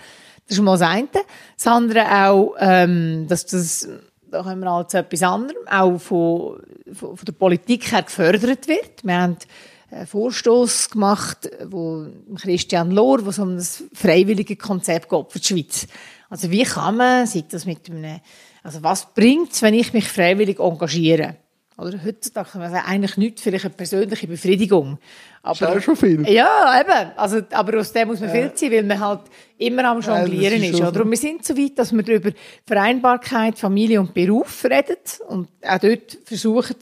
Das 0.47 0.59
ist 0.59 0.63
mal 0.63 0.79
das 0.79 0.89
eine. 0.89 1.09
Das 1.57 1.67
andere 1.67 2.27
auch, 2.27 2.55
ähm, 2.59 3.27
dass 3.29 3.47
das, 3.47 3.89
da 4.31 4.43
kommen 4.43 4.61
wir 4.61 4.71
halt 4.71 4.91
zu 4.91 4.99
etwas 4.99 5.23
anderem, 5.23 5.67
auch 5.69 5.99
von, 5.99 6.61
von, 6.93 7.17
von 7.17 7.25
der 7.25 7.33
Politik 7.33 7.91
her 7.91 8.03
gefördert 8.03 8.69
wird. 8.69 9.03
Wir 9.03 9.21
haben 9.21 9.37
einen 9.91 10.07
Vorstoß 10.07 10.91
gemacht, 10.91 11.51
wo 11.67 12.07
Christian 12.37 12.91
Lohr, 12.91 13.25
wo 13.25 13.31
es 13.31 13.39
um 13.39 13.57
das 13.57 13.85
freiwillige 13.95 14.57
Konzept 14.57 15.09
geht 15.09 15.33
für 15.33 15.39
die 15.39 15.47
Schweiz. 15.47 15.87
Also 16.29 16.51
wie 16.51 16.65
kann 16.65 16.97
man, 16.97 17.27
sei 17.27 17.45
das 17.49 17.65
mit 17.65 17.91
einem, 17.91 18.21
also 18.63 18.83
was 18.83 19.13
bringt 19.15 19.53
es, 19.53 19.63
wenn 19.63 19.75
ich 19.75 19.93
mich 19.93 20.09
freiwillig 20.09 20.59
engagiere? 20.59 21.37
Oder 21.77 21.99
heutzutage 22.05 22.51
kann 22.51 22.61
man 22.61 22.71
sagen, 22.71 22.87
eigentlich 22.87 23.17
nicht, 23.17 23.41
vielleicht 23.41 23.65
eine 23.65 23.75
persönliche 23.75 24.29
Befriedigung. 24.29 24.99
Aber, 25.43 25.55
ist 25.55 25.63
auch 25.65 25.81
schon 25.81 25.97
viel. 25.97 26.29
Ja, 26.29 26.81
eben. 26.81 27.11
Also, 27.17 27.41
aber 27.51 27.81
aus 27.81 27.93
dem 27.93 28.09
muss 28.09 28.21
man 28.21 28.31
viel 28.31 28.53
ziehen, 28.55 28.73
weil 28.73 28.85
man 28.85 29.01
halt 29.01 29.23
immer 29.59 29.85
am 29.85 30.01
Jonglieren 30.01 30.63
ja, 30.63 30.69
ist, 30.69 30.75
ist 30.75 30.81
oder? 30.81 31.03
Und 31.03 31.11
wir 31.11 31.17
sind 31.17 31.45
so 31.45 31.57
weit, 31.57 31.79
dass 31.79 31.93
wir 31.93 32.07
über 32.07 32.31
Vereinbarkeit, 32.65 33.59
Familie 33.59 34.01
und 34.01 34.15
Beruf 34.15 34.65
reden 34.65 34.97
und 35.29 35.49
auch 35.67 35.79
dort 35.79 36.17
versuchen, 36.25 36.77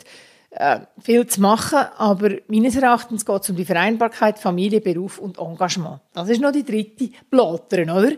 äh, 0.51 0.81
viel 1.01 1.27
zu 1.27 1.41
machen. 1.41 1.79
Aber 1.97 2.31
meines 2.49 2.77
Erachtens 2.77 3.25
geht 3.25 3.43
es 3.43 3.49
um 3.51 3.57
die 3.57 3.65
Vereinbarkeit, 3.65 4.39
Familie, 4.39 4.83
Beruf 4.83 5.19
und 5.19 5.39
Engagement. 5.39 6.01
Das 6.13 6.29
ist 6.29 6.43
noch 6.43 6.53
die 6.53 6.65
dritte 6.65 7.11
Blattern, 7.31 7.89
oder? 7.89 8.13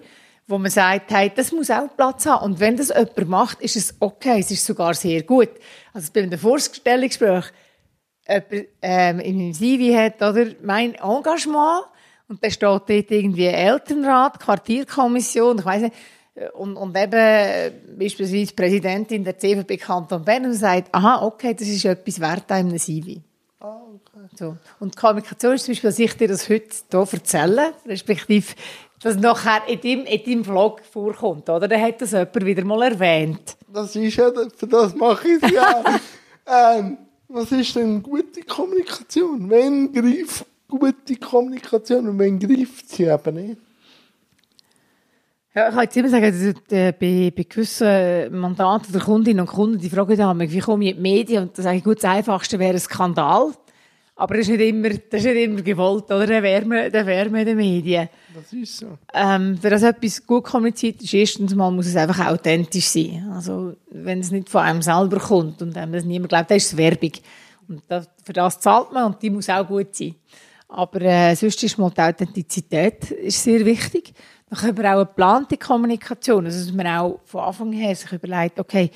Wo 0.46 0.58
man 0.58 0.70
sagt, 0.70 1.10
hey, 1.10 1.32
das 1.34 1.52
muss 1.52 1.70
auch 1.70 1.88
Platz 1.96 2.26
haben. 2.26 2.44
Und 2.44 2.60
wenn 2.60 2.76
das 2.76 2.88
jemand 2.88 3.28
macht, 3.28 3.60
ist 3.60 3.76
es 3.76 3.94
okay, 4.00 4.40
es 4.40 4.50
ist 4.50 4.64
sogar 4.64 4.94
sehr 4.94 5.22
gut. 5.22 5.50
Also 5.92 6.10
bei 6.12 6.22
einem 6.22 6.38
Vorstellungsgespräch, 6.38 7.44
jemand 8.28 8.66
ähm, 8.82 9.20
in 9.20 9.36
meinem 9.38 9.54
CV 9.54 9.96
hat, 9.96 10.16
oder, 10.22 10.46
mein 10.62 10.94
Engagement, 10.94 11.84
und 12.28 12.42
da 12.42 12.50
steht 12.50 12.62
dort 12.62 12.90
irgendwie 12.90 13.46
Elternrat, 13.46 14.40
Quartierkommission, 14.40 15.58
ich 15.58 15.64
weiß 15.64 15.82
nicht, 15.82 15.94
und, 16.54 16.76
und 16.76 16.96
eben 16.96 17.72
beispielsweise 17.96 18.54
Präsidentin 18.54 19.22
der 19.22 19.38
CVP 19.38 19.76
Kanton 19.76 20.24
Bern 20.24 20.46
und 20.46 20.54
sagt, 20.54 20.92
aha, 20.92 21.22
okay, 21.22 21.54
das 21.54 21.68
ist 21.68 21.84
etwas 21.84 22.20
wert 22.20 22.50
in 22.50 22.56
einem 22.56 22.78
CV. 22.78 23.20
Ah, 23.60 23.80
okay. 23.94 24.26
So. 24.34 24.56
Und 24.80 24.96
Kommunikation 24.96 25.54
ist 25.54 25.64
zum 25.64 25.72
Beispiel, 25.72 25.90
dass 25.90 25.98
ich 25.98 26.16
dir 26.16 26.28
das 26.28 26.48
heute 26.48 26.74
hier 26.90 27.08
erzähle, 27.12 27.72
respektive, 27.86 28.52
dass 29.02 29.16
nachher 29.16 29.62
in 29.68 29.80
deinem, 29.80 30.06
in 30.06 30.24
deinem 30.24 30.44
Vlog 30.44 30.80
vorkommt, 30.84 31.48
oder? 31.48 31.68
Dann 31.68 31.80
hat 31.80 32.00
das 32.00 32.12
jemand 32.12 32.44
wieder 32.44 32.64
mal 32.64 32.82
erwähnt. 32.82 33.56
Das 33.72 33.94
ist 33.96 34.16
ja, 34.16 34.30
für 34.56 34.66
das 34.66 34.94
mache 34.94 35.28
ich 35.28 35.42
es 35.42 35.50
ja. 35.50 35.82
ähm, 36.76 36.98
was 37.28 37.52
ist 37.52 37.74
denn 37.76 38.02
gute 38.02 38.42
Kommunikation? 38.42 39.50
Wenn 39.50 39.92
greift 39.92 40.46
gute 40.68 41.16
Kommunikation 41.16 42.08
und 42.08 42.18
wenn 42.18 42.38
greift 42.38 42.88
sie 42.88 43.04
eben 43.04 43.34
nicht? 43.34 43.60
Ja, 45.54 45.68
ich 45.68 45.74
kann 45.74 45.84
jetzt 45.84 45.96
immer 45.96 46.08
sagen, 46.08 46.24
dass, 46.24 46.72
äh, 46.72 46.92
bei, 46.92 47.32
bei 47.34 47.44
gewissen 47.44 48.36
Mandaten 48.36 48.92
der 48.92 49.00
Kundinnen 49.00 49.40
und 49.40 49.46
Kunden, 49.46 49.78
die 49.78 49.88
fragen 49.88 50.36
mich, 50.36 50.50
wie 50.50 50.58
komme 50.58 50.84
ich 50.84 50.90
in 50.90 50.96
die 50.96 51.02
Medien? 51.02 51.42
Und 51.44 51.56
da 51.56 51.62
sage 51.62 51.78
ich, 51.78 51.84
gut, 51.84 51.98
das 51.98 52.10
Einfachste 52.10 52.58
wäre 52.58 52.74
ein 52.74 52.80
Skandal. 52.80 53.52
Aber 54.16 54.36
das 54.36 54.48
ist 54.48 54.56
nicht 54.56 54.68
immer, 54.68 54.88
das 54.88 55.20
ist 55.20 55.24
nicht 55.24 55.44
immer 55.44 55.62
gewollt, 55.62 56.04
oder? 56.04 56.26
Dann 56.26 56.42
wären 56.42 56.68
wir, 56.68 56.90
dann 56.90 57.06
wären 57.06 57.32
wir 57.32 57.40
in 57.40 57.46
den 57.46 57.56
Medien. 57.56 58.08
Das 58.34 58.52
ist 58.52 58.78
so. 58.78 58.98
Ähm, 59.12 59.58
für 59.58 59.70
das 59.70 59.82
etwas 59.82 60.26
gut 60.26 60.44
kommuniziert 60.44 61.00
ist, 61.02 61.14
erstens 61.14 61.54
mal 61.54 61.70
muss 61.70 61.86
es 61.86 61.96
einfach 61.96 62.26
authentisch 62.26 62.88
sein. 62.88 63.30
Also, 63.32 63.74
wenn 63.90 64.20
es 64.20 64.30
nicht 64.30 64.48
von 64.48 64.62
einem 64.62 64.82
selber 64.82 65.18
kommt 65.18 65.62
und 65.62 65.76
einem 65.76 65.92
das 65.92 66.04
niemand 66.04 66.30
glaubt, 66.30 66.50
dann 66.50 66.56
ist 66.56 66.72
es 66.72 66.76
Werbung. 66.76 67.12
Und 67.68 67.82
das, 67.88 68.08
für 68.24 68.32
das 68.32 68.60
zahlt 68.60 68.92
man 68.92 69.12
und 69.12 69.22
die 69.22 69.30
muss 69.30 69.48
auch 69.48 69.66
gut 69.66 69.94
sein. 69.94 70.16
Aber 70.68 71.00
äh, 71.02 71.34
sonst 71.36 71.62
ist 71.62 71.78
mal 71.78 71.90
die 71.90 72.00
Authentizität 72.00 73.10
ist 73.12 73.42
sehr 73.42 73.64
wichtig. 73.64 74.12
Dann 74.50 74.60
haben 74.60 74.76
wir 74.76 74.84
auch 74.84 74.96
eine 74.96 75.06
geplante 75.06 75.56
Kommunikation, 75.56 76.46
also 76.46 76.64
dass 76.64 76.74
man 76.74 76.86
auch 76.86 77.20
von 77.24 77.42
Anfang 77.42 77.72
her 77.72 77.94
sich 77.94 78.12
überlegt, 78.12 78.58
okay, 78.58 78.90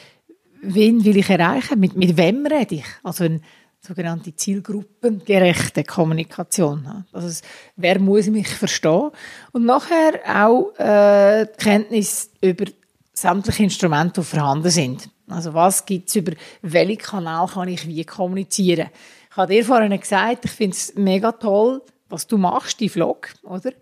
wen 0.61 1.05
will 1.05 1.17
ich 1.17 1.31
erreichen, 1.31 1.79
mit, 1.79 1.97
mit 1.97 2.17
wem 2.17 2.45
rede 2.47 2.77
ich? 2.77 2.85
Also 3.03 3.25
eine 3.25 3.41
sogenannte 3.81 4.35
zielgruppengerechte 4.35 5.85
Kommunikation. 5.85 7.05
Also 7.13 7.43
wer 7.77 7.99
muss 8.01 8.27
mich 8.29 8.49
verstehen? 8.49 9.11
Und 9.53 9.65
nachher 9.65 10.21
auch 10.27 10.73
äh, 10.79 11.47
Kenntnis 11.59 12.31
über 12.41 12.65
sämtliche 13.13 13.65
Instrumente, 13.65 14.21
die 14.21 14.27
vorhanden 14.27 14.71
sind. 14.71 15.11
Also 15.29 15.55
was 15.55 15.85
gibt 15.85 16.09
es 16.09 16.17
über 16.17 16.33
welchen 16.63 16.99
Kanal 16.99 17.47
kann 17.49 17.69
ich 17.69 17.87
wie 17.87 18.05
kommunizieren? 18.05 18.89
Ich 19.31 19.37
habe 19.37 19.53
dir 19.53 19.65
vorhin 19.65 19.99
gesagt, 19.99 20.45
ich 20.45 20.51
finde 20.51 20.77
es 20.77 20.95
mega 20.95 21.33
toll, 21.33 21.83
was 22.09 22.27
du 22.27 22.39
machst, 22.39 22.81
die 22.81 22.89
Vlog, 22.89 23.35
oder? 23.43 23.73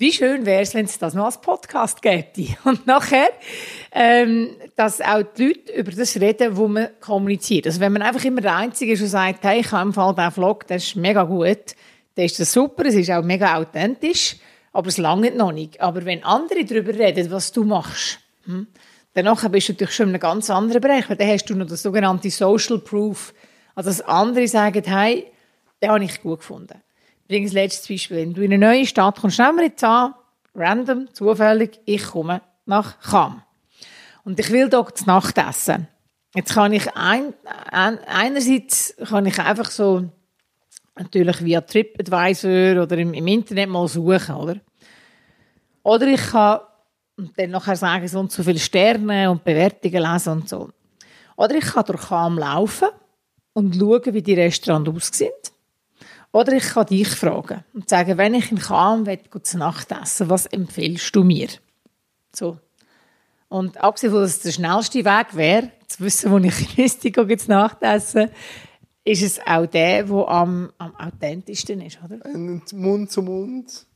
Wie 0.00 0.12
schön 0.12 0.46
wäre 0.46 0.62
es, 0.62 0.74
wenn 0.74 0.84
es 0.84 1.00
das 1.00 1.14
noch 1.14 1.24
als 1.24 1.40
Podcast 1.40 2.02
gäbe. 2.02 2.56
Und 2.64 2.86
nachher, 2.86 3.30
ähm, 3.90 4.50
dass 4.76 5.00
auch 5.00 5.24
die 5.36 5.48
Leute 5.48 5.72
über 5.72 5.90
das 5.90 6.20
reden, 6.20 6.56
wo 6.56 6.68
man 6.68 6.90
kommuniziert. 7.00 7.66
Also 7.66 7.80
wenn 7.80 7.92
man 7.92 8.02
einfach 8.02 8.24
immer 8.24 8.40
der 8.40 8.54
Einzige 8.54 8.92
ist, 8.92 9.00
der 9.00 9.08
sagt, 9.08 9.42
hey, 9.42 9.58
ich 9.58 9.72
habe 9.72 9.88
im 9.88 9.92
Fall 9.92 10.14
diesen 10.14 10.30
Vlog, 10.30 10.68
der 10.68 10.76
ist 10.76 10.94
mega 10.94 11.24
gut, 11.24 11.74
dann 12.14 12.24
ist 12.24 12.38
das 12.38 12.52
super, 12.52 12.86
es 12.86 12.94
ist 12.94 13.10
auch 13.10 13.24
mega 13.24 13.56
authentisch, 13.56 14.36
aber 14.72 14.86
es 14.86 14.98
langt 14.98 15.36
noch 15.36 15.50
nicht. 15.50 15.80
Aber 15.80 16.04
wenn 16.04 16.22
andere 16.22 16.64
darüber 16.64 16.94
reden, 16.94 17.28
was 17.32 17.50
du 17.50 17.64
machst, 17.64 18.20
hm, 18.44 18.68
danach 19.14 19.48
bist 19.48 19.68
du 19.68 19.72
natürlich 19.72 19.96
schon 19.96 20.10
in 20.10 20.14
einem 20.14 20.20
ganz 20.20 20.48
anderen 20.48 20.80
Bereich, 20.80 21.10
weil 21.10 21.16
dann 21.16 21.26
hast 21.26 21.46
du 21.46 21.56
noch 21.56 21.66
das 21.66 21.82
sogenannte 21.82 22.30
Social 22.30 22.78
Proof. 22.78 23.34
Also 23.74 23.90
dass 23.90 24.00
andere 24.02 24.46
sagen, 24.46 24.84
hey, 24.86 25.26
den 25.82 25.90
habe 25.90 26.04
ich 26.04 26.22
gut 26.22 26.38
gefunden 26.38 26.80
bringe 27.28 27.46
das 27.46 27.52
letzte 27.52 27.92
Beispiel. 27.92 28.16
Wenn 28.16 28.34
du 28.34 28.42
in 28.42 28.52
eine 28.52 28.66
neue 28.66 28.86
Stadt 28.86 29.20
kommst, 29.20 29.38
nehmen 29.38 29.58
wir 29.58 29.64
jetzt 29.66 29.84
an, 29.84 30.14
random, 30.54 31.12
zufällig, 31.12 31.80
ich 31.84 32.04
komme 32.04 32.42
nach 32.64 33.00
Cham. 33.02 33.42
Und 34.24 34.40
ich 34.40 34.50
will 34.50 34.68
dort 34.68 35.06
Nacht 35.06 35.38
essen. 35.38 35.88
Jetzt 36.34 36.54
kann 36.54 36.72
ich 36.72 36.94
ein, 36.94 37.32
ein, 37.70 37.98
einerseits 38.04 38.94
kann 39.08 39.26
ich 39.26 39.38
einfach 39.38 39.70
so 39.70 40.04
natürlich 40.96 41.42
via 41.44 41.60
TripAdvisor 41.60 42.82
oder 42.82 42.98
im, 42.98 43.14
im 43.14 43.26
Internet 43.26 43.68
mal 43.68 43.88
suchen, 43.88 44.34
oder? 44.34 44.56
Oder 45.82 46.06
ich 46.08 46.20
kann 46.20 46.60
dann 47.36 47.50
nachher 47.50 47.76
sagen, 47.76 48.06
so 48.08 48.20
und 48.20 48.30
so 48.30 48.42
viele 48.42 48.58
Sterne 48.58 49.30
und 49.30 49.44
Bewertungen 49.44 50.02
lesen 50.02 50.32
und 50.32 50.48
so. 50.48 50.70
Oder 51.36 51.54
ich 51.54 51.64
kann 51.64 51.84
durch 51.86 52.08
Cham 52.08 52.38
laufen 52.38 52.88
und 53.54 53.76
schauen, 53.76 54.12
wie 54.12 54.22
die 54.22 54.34
Restaurants 54.34 54.90
aussehen. 54.90 55.32
Oder 56.32 56.52
ich 56.52 56.64
kann 56.64 56.86
dich 56.86 57.08
fragen 57.08 57.64
und 57.72 57.88
sagen, 57.88 58.18
wenn 58.18 58.34
ich 58.34 58.50
in 58.52 58.58
Cham 58.58 59.06
will, 59.06 59.18
zu 59.42 59.58
Nacht 59.58 59.90
essen, 59.92 60.28
was 60.28 60.46
empfiehlst 60.46 61.14
du 61.16 61.24
mir? 61.24 61.48
So. 62.34 62.58
Und 63.48 63.78
abgesehen 63.82 64.12
davon, 64.12 64.24
dass 64.24 64.36
es 64.36 64.42
der 64.42 64.52
schnellste 64.52 65.04
Weg 65.04 65.34
wäre, 65.34 65.72
zu 65.86 66.04
wissen, 66.04 66.30
wo 66.30 66.38
ich 66.38 66.76
müsste, 66.76 67.10
zu 67.12 67.50
Nacht 67.50 67.78
essen, 67.80 68.30
ist 69.04 69.22
es 69.22 69.40
auch 69.46 69.66
der, 69.66 70.04
der 70.04 70.28
am, 70.28 70.70
am 70.76 70.94
authentischsten 70.96 71.80
ist, 71.80 71.98
oder? 72.04 72.18
Mund 72.36 73.10
zu 73.10 73.22
Mund. 73.22 73.86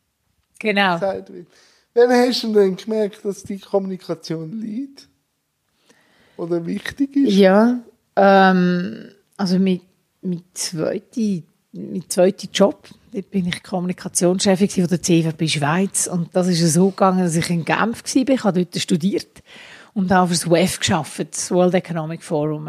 Genau. 0.59 1.01
Wann 1.01 2.11
hast 2.11 2.45
du 2.45 2.53
denn 2.55 2.77
gemerkt, 2.77 3.23
dass 3.25 3.43
die 3.43 3.59
Kommunikation 3.59 4.53
liegt? 4.53 5.09
Oder 6.39 6.65
wichtig 6.65 7.15
ist? 7.15 7.35
Ja, 7.35 7.83
ähm, 8.17 9.11
also 9.37 9.59
mit, 9.59 9.83
mit 10.23 10.45
zweiten 10.55 11.45
mein 11.73 12.09
zweiter 12.09 12.49
Job. 12.53 12.89
Dort 13.13 13.31
bin 13.31 13.47
ich 13.47 13.63
Kommunikationschefin 13.63 14.69
von 14.69 14.87
der 14.87 15.03
CVP 15.03 15.49
Schweiz. 15.49 16.07
Und 16.07 16.35
das 16.35 16.49
ist 16.49 16.73
so 16.73 16.91
gegangen, 16.91 17.21
dass 17.21 17.37
ich 17.37 17.51
in 17.51 17.65
Genf 17.65 18.03
war. 18.03 18.35
Ich 18.35 18.45
habe 18.45 18.65
dort 18.65 18.83
studiert 18.83 19.43
und 19.95 20.11
habe 20.11 20.29
für 20.29 20.35
das 20.35 20.51
WEF 20.51 20.79
geschafft, 20.79 21.27
das 21.31 21.51
World 21.51 21.75
Economic 21.75 22.23
Forum. 22.23 22.69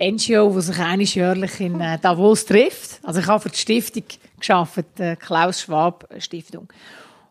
NGO, 0.00 0.54
das 0.54 0.66
sich 0.66 0.78
einmal 0.78 1.00
jährlich 1.02 1.60
in 1.60 1.80
äh, 1.80 1.98
Davos 1.98 2.46
trifft. 2.46 3.00
Also 3.02 3.20
ich 3.20 3.26
habe 3.26 3.40
für 3.40 3.50
die 3.50 3.58
Stiftung 3.58 4.04
geschafft, 4.38 4.84
die 4.98 5.16
Klaus 5.16 5.62
Schwab 5.62 6.08
Stiftung. 6.18 6.68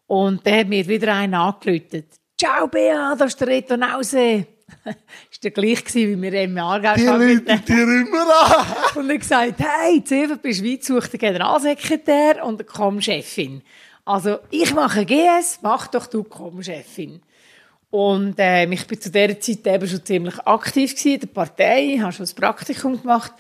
Und 0.06 0.46
der 0.46 0.60
hat 0.60 0.68
mir 0.68 0.86
wieder 0.86 1.16
einen 1.16 1.34
angelötet. 1.34 2.08
Ciao, 2.38 2.68
Bea, 2.68 3.16
das 3.18 3.30
ist 3.30 3.42
der 3.42 3.48
Reto 3.48 3.78
Nause 3.78 4.46
ist 5.32 5.44
der 5.44 5.52
gleich 5.52 5.84
gewesen, 5.84 6.12
wie 6.12 6.22
wir 6.22 6.42
im 6.42 6.58
Aargau 6.58 6.96
Die 6.96 7.06
Leute 7.06 7.60
dir 7.60 7.84
immer 7.84 8.26
an. 8.44 8.66
Und 8.96 9.10
er 9.10 9.18
gesagt, 9.18 9.60
hey, 9.60 10.04
CVP 10.04 10.54
Schweiz 10.54 10.88
sucht 10.88 11.14
den 11.14 11.20
Generalsekretär 11.20 12.46
und 12.46 12.56
eine 12.56 12.64
Com-Chefin. 12.66 13.62
Also, 14.06 14.40
ich 14.50 14.74
mache 14.74 15.06
GS, 15.06 15.60
mach 15.62 15.88
doch 15.88 16.08
du 16.08 16.24
Com-Chefin. 16.24 17.22
Und 17.90 18.38
äh, 18.40 18.66
ich 18.66 18.86
bin 18.86 19.00
zu 19.00 19.10
dieser 19.10 19.40
Zeit 19.40 19.66
eben 19.66 19.88
schon 19.88 20.04
ziemlich 20.04 20.40
aktiv 20.40 20.92
gewesen 20.92 21.14
in 21.14 21.20
der 21.22 21.28
Partei, 21.28 21.98
habe 22.02 22.12
schon 22.12 22.24
das 22.24 22.34
Praktikum 22.34 23.02
gemacht 23.02 23.32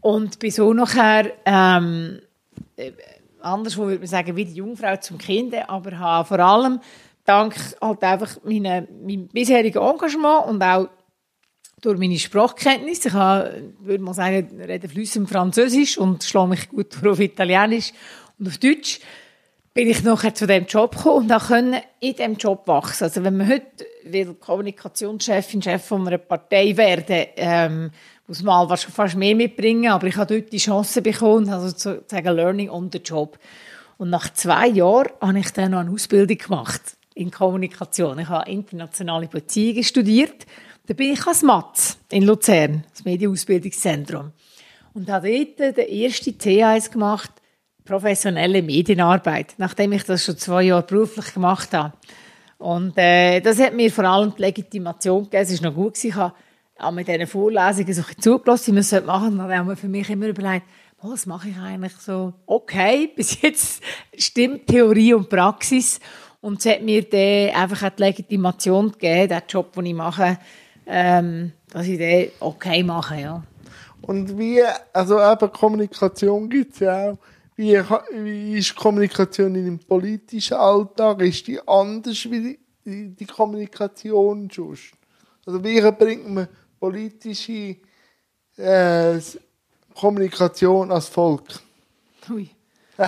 und 0.00 0.38
bin 0.38 0.50
so 0.50 0.72
nachher, 0.72 1.32
ähm, 1.44 2.20
äh, 2.76 2.92
anders 3.42 3.76
würde 3.76 3.98
man 3.98 4.06
sagen, 4.06 4.34
wie 4.36 4.46
die 4.46 4.54
Jungfrau 4.54 4.96
zum 4.96 5.18
Kind, 5.18 5.54
aber 5.68 5.98
habe 5.98 6.28
vor 6.28 6.38
allem 6.38 6.80
dank 7.30 7.54
halt 7.80 8.02
einfach 8.02 8.36
meine, 8.44 8.88
meinem 9.04 9.28
bisherigen 9.28 9.78
Engagement 9.78 10.46
und 10.46 10.62
auch 10.62 10.88
durch 11.80 11.98
meine 11.98 12.18
Sprachkenntnisse. 12.18 13.08
Ich 13.08 13.14
habe, 13.14 13.72
würde 13.80 14.02
mal 14.02 14.14
sagen, 14.14 14.60
rede 14.60 14.88
flüssend 14.88 15.30
Französisch 15.30 15.96
und 15.96 16.24
schlage 16.24 16.50
mich 16.50 16.68
gut 16.68 17.06
auf 17.06 17.20
Italienisch 17.20 17.92
und 18.38 18.48
auf 18.48 18.58
Deutsch. 18.58 19.00
Bin 19.72 19.88
ich 19.88 20.02
nachher 20.02 20.34
zu 20.34 20.48
dem 20.48 20.66
Job 20.66 20.96
gekommen 20.96 21.30
und 21.30 21.32
auch 21.32 21.50
in 21.50 21.76
diesem 22.02 22.34
Job 22.34 22.66
wachsen. 22.66 23.04
Also 23.04 23.22
wenn 23.22 23.36
man 23.36 23.48
heute 23.48 23.86
will 24.04 24.34
Kommunikationschefin, 24.34 25.62
Chef 25.62 25.84
von 25.84 26.06
einer 26.06 26.18
Partei 26.18 26.76
werden, 26.76 27.26
ähm, 27.36 27.90
muss 28.26 28.42
man 28.42 28.66
mal 28.66 28.76
fast 28.76 29.16
mehr 29.16 29.36
mitbringen, 29.36 29.92
aber 29.92 30.08
ich 30.08 30.16
habe 30.16 30.34
dort 30.34 30.52
die 30.52 30.58
Chance 30.58 31.02
bekommen, 31.02 31.48
also 31.48 31.68
sozusagen 31.68 32.34
Learning 32.34 32.68
on 32.68 32.90
the 32.92 32.98
Job. 32.98 33.38
Und 33.96 34.10
nach 34.10 34.32
zwei 34.32 34.66
Jahren 34.66 35.10
habe 35.20 35.38
ich 35.38 35.52
dann 35.52 35.70
noch 35.70 35.80
eine 35.80 35.92
Ausbildung 35.92 36.36
gemacht 36.36 36.96
in 37.14 37.30
Kommunikation. 37.30 38.18
Ich 38.18 38.28
habe 38.28 38.50
internationale 38.50 39.26
Beziehungen 39.26 39.84
studiert. 39.84 40.46
Da 40.86 40.94
bin 40.94 41.12
ich 41.12 41.26
als 41.26 41.42
Matz 41.42 41.98
in 42.10 42.24
Luzern, 42.24 42.84
das 42.90 43.04
Medienausbildungszentrum. 43.04 44.32
Und 44.94 45.08
habe 45.08 45.46
dort 45.56 45.76
den 45.76 45.88
ersten 45.88 46.30
C1 46.30 46.90
gemacht, 46.90 47.30
professionelle 47.84 48.62
Medienarbeit, 48.62 49.54
nachdem 49.58 49.92
ich 49.92 50.04
das 50.04 50.24
schon 50.24 50.36
zwei 50.36 50.64
Jahre 50.64 50.82
beruflich 50.82 51.32
gemacht 51.34 51.72
habe. 51.72 51.92
Und 52.58 52.96
äh, 52.98 53.40
das 53.40 53.58
hat 53.58 53.74
mir 53.74 53.90
vor 53.90 54.04
allem 54.04 54.34
die 54.36 54.42
Legitimation 54.42 55.24
gegeben. 55.24 55.42
Es 55.42 55.62
war 55.62 55.70
noch 55.70 55.76
gut. 55.76 56.02
Ich 56.04 56.14
habe 56.14 56.34
auch 56.78 56.92
mit 56.92 57.08
diesen 57.08 57.26
Vorlesungen 57.26 57.92
so 57.92 58.02
zugelassen, 58.20 58.68
wie 58.68 58.72
man 58.72 58.80
es 58.80 58.92
machen 58.92 59.36
sollte. 59.36 59.36
Dann 59.36 59.58
haben 59.58 59.68
wir 59.68 59.76
für 59.76 59.88
mich 59.88 60.10
immer 60.10 60.26
überlegt, 60.26 60.66
was 61.02 61.24
mache 61.24 61.48
ich 61.48 61.56
eigentlich 61.56 61.92
so? 61.94 62.34
Okay, 62.46 63.10
bis 63.16 63.40
jetzt 63.40 63.82
stimmt 64.16 64.66
Theorie 64.66 65.14
und 65.14 65.28
Praxis. 65.28 66.00
Und 66.40 66.60
es 66.64 66.72
hat 66.72 66.82
mir 66.82 67.02
dann 67.08 67.54
einfach 67.54 67.90
die 67.90 68.02
Legitimation 68.02 68.92
gegeben, 68.92 69.28
den 69.28 69.42
Job, 69.48 69.72
den 69.74 69.86
ich 69.86 69.94
mache, 69.94 70.38
ähm, 70.86 71.52
dass 71.70 71.86
ich 71.86 71.98
den 71.98 72.30
okay 72.40 72.82
mache, 72.82 73.20
ja. 73.20 73.42
Und 74.02 74.38
wie, 74.38 74.62
also 74.92 75.20
eben 75.20 75.52
Kommunikation 75.52 76.48
gibt 76.48 76.74
es 76.74 76.80
ja 76.80 77.10
auch. 77.10 77.18
Wie, 77.56 77.78
wie 78.12 78.58
ist 78.58 78.74
Kommunikation 78.74 79.54
in 79.54 79.66
dem 79.66 79.78
politischen 79.78 80.56
Alltag? 80.56 81.20
Ist 81.20 81.46
die 81.46 81.60
anders 81.68 82.30
wie 82.30 82.58
die, 82.86 83.14
die 83.14 83.26
Kommunikation 83.26 84.48
sonst? 84.50 84.92
Also 85.44 85.62
wie 85.62 85.78
bringt 85.92 86.28
man 86.30 86.48
politische 86.78 87.76
äh, 88.56 89.20
Kommunikation 89.94 90.90
als 90.90 91.08
Volk? 91.08 91.60
Ui. 92.30 92.48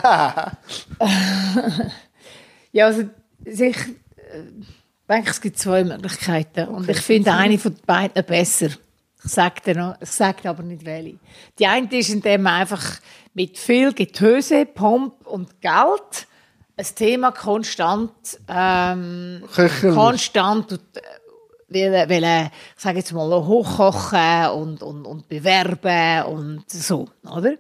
ja, 2.73 2.87
also 2.87 3.05
sich, 3.47 3.77
äh, 3.77 4.43
denke, 5.09 5.31
es 5.31 5.41
gibt 5.41 5.59
zwei 5.59 5.85
Möglichkeiten. 5.85 6.69
Und 6.69 6.89
ich 6.89 7.01
finde 7.01 7.33
eine 7.33 7.59
von 7.59 7.77
beiden 7.87 8.25
besser. 8.25 8.69
Ich 9.25 9.31
sage, 9.31 9.75
noch, 9.75 9.97
ich 10.01 10.11
sage 10.11 10.49
aber 10.49 10.63
nicht 10.63 10.85
welche. 10.85 11.19
Die 11.59 11.67
eine 11.67 11.89
ist, 11.97 12.11
indem 12.11 12.43
man 12.43 12.61
einfach 12.61 12.83
mit 13.35 13.59
viel 13.59 13.93
Getöse, 13.93 14.67
Pomp 14.67 15.27
und 15.27 15.61
Geld 15.61 16.27
ein 16.77 16.87
Thema 16.95 17.31
konstant, 17.31 18.11
ähm, 18.49 19.43
konstant 19.95 20.73
und, 20.73 20.81
will, 21.69 21.93
will, 21.93 22.51
ich 22.77 22.83
sage 22.83 22.99
jetzt 22.99 23.13
mal, 23.13 23.31
hochkochen 23.31 24.51
und, 24.55 24.83
und, 24.83 25.05
und 25.05 25.29
bewerben 25.29 26.25
und 26.33 26.71
so, 26.71 27.09
oder? 27.31 27.55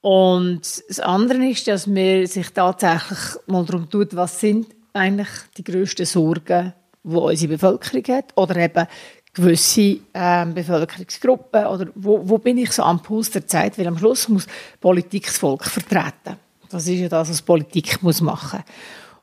Und 0.00 0.60
das 0.88 1.00
andere 1.00 1.46
ist, 1.46 1.66
dass 1.66 1.86
man 1.86 2.26
sich 2.26 2.50
tatsächlich 2.50 3.18
mal 3.46 3.64
darum 3.64 3.88
tut, 3.88 4.14
was 4.14 4.38
sind 4.38 4.66
eigentlich 4.94 5.28
die 5.56 5.64
grössten 5.64 6.06
Sorgen, 6.06 6.72
die 7.02 7.16
unsere 7.16 7.52
Bevölkerung 7.52 8.16
hat 8.16 8.32
oder 8.36 8.56
eben 8.56 8.86
gewisse 9.34 9.98
ähm, 10.14 10.54
Bevölkerungsgruppen 10.54 11.66
oder 11.66 11.88
wo, 11.96 12.20
wo 12.26 12.38
bin 12.38 12.56
ich 12.56 12.72
so 12.72 12.84
am 12.84 13.02
Puls 13.02 13.30
der 13.30 13.46
Zeit, 13.46 13.76
weil 13.76 13.88
am 13.88 13.98
Schluss 13.98 14.28
muss 14.28 14.46
Politik 14.80 15.26
das 15.26 15.36
Volk 15.36 15.64
vertreten. 15.64 16.38
Das 16.70 16.86
ist 16.86 17.00
ja 17.00 17.08
das, 17.08 17.28
was 17.28 17.42
Politik 17.42 18.02
muss 18.02 18.20
machen. 18.20 18.62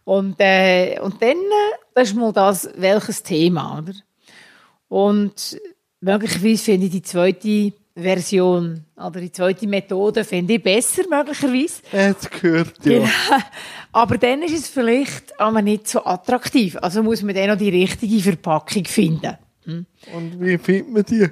Und, 0.03 0.36
äh, 0.39 0.99
und 1.01 1.22
dann, 1.22 1.38
äh, 1.38 1.78
das 1.93 2.09
ist 2.09 2.15
mal 2.15 2.34
das, 2.34 2.69
welches 2.76 3.24
Thema, 3.24 3.80
oder? 3.80 3.93
Und 4.89 5.57
möglicherweise 6.01 6.63
finde 6.63 6.88
ich 6.88 6.91
die 6.91 7.01
zweite 7.01 7.74
Version 7.95 8.85
oder 8.95 9.19
die 9.19 9.31
zweite 9.31 9.67
Methode 9.67 10.23
finde 10.23 10.53
ich 10.53 10.63
besser, 10.63 11.03
möglicherweise. 11.09 11.81
Jetzt 11.91 12.31
gehört, 12.31 12.85
ja. 12.85 12.99
Genau. 12.99 13.09
Aber 13.91 14.17
dann 14.17 14.41
ist 14.43 14.53
es 14.53 14.69
vielleicht 14.69 15.37
aber 15.39 15.61
nicht 15.61 15.87
so 15.87 16.05
attraktiv. 16.05 16.77
Also 16.81 17.03
muss 17.03 17.21
man 17.21 17.35
dann 17.35 17.49
noch 17.49 17.57
die 17.57 17.69
richtige 17.69 18.19
Verpackung 18.19 18.85
finden. 18.85 19.37
Hm? 19.65 19.85
Und 20.13 20.39
wie 20.39 20.57
findet 20.57 20.89
man 20.89 21.03
die? 21.03 21.27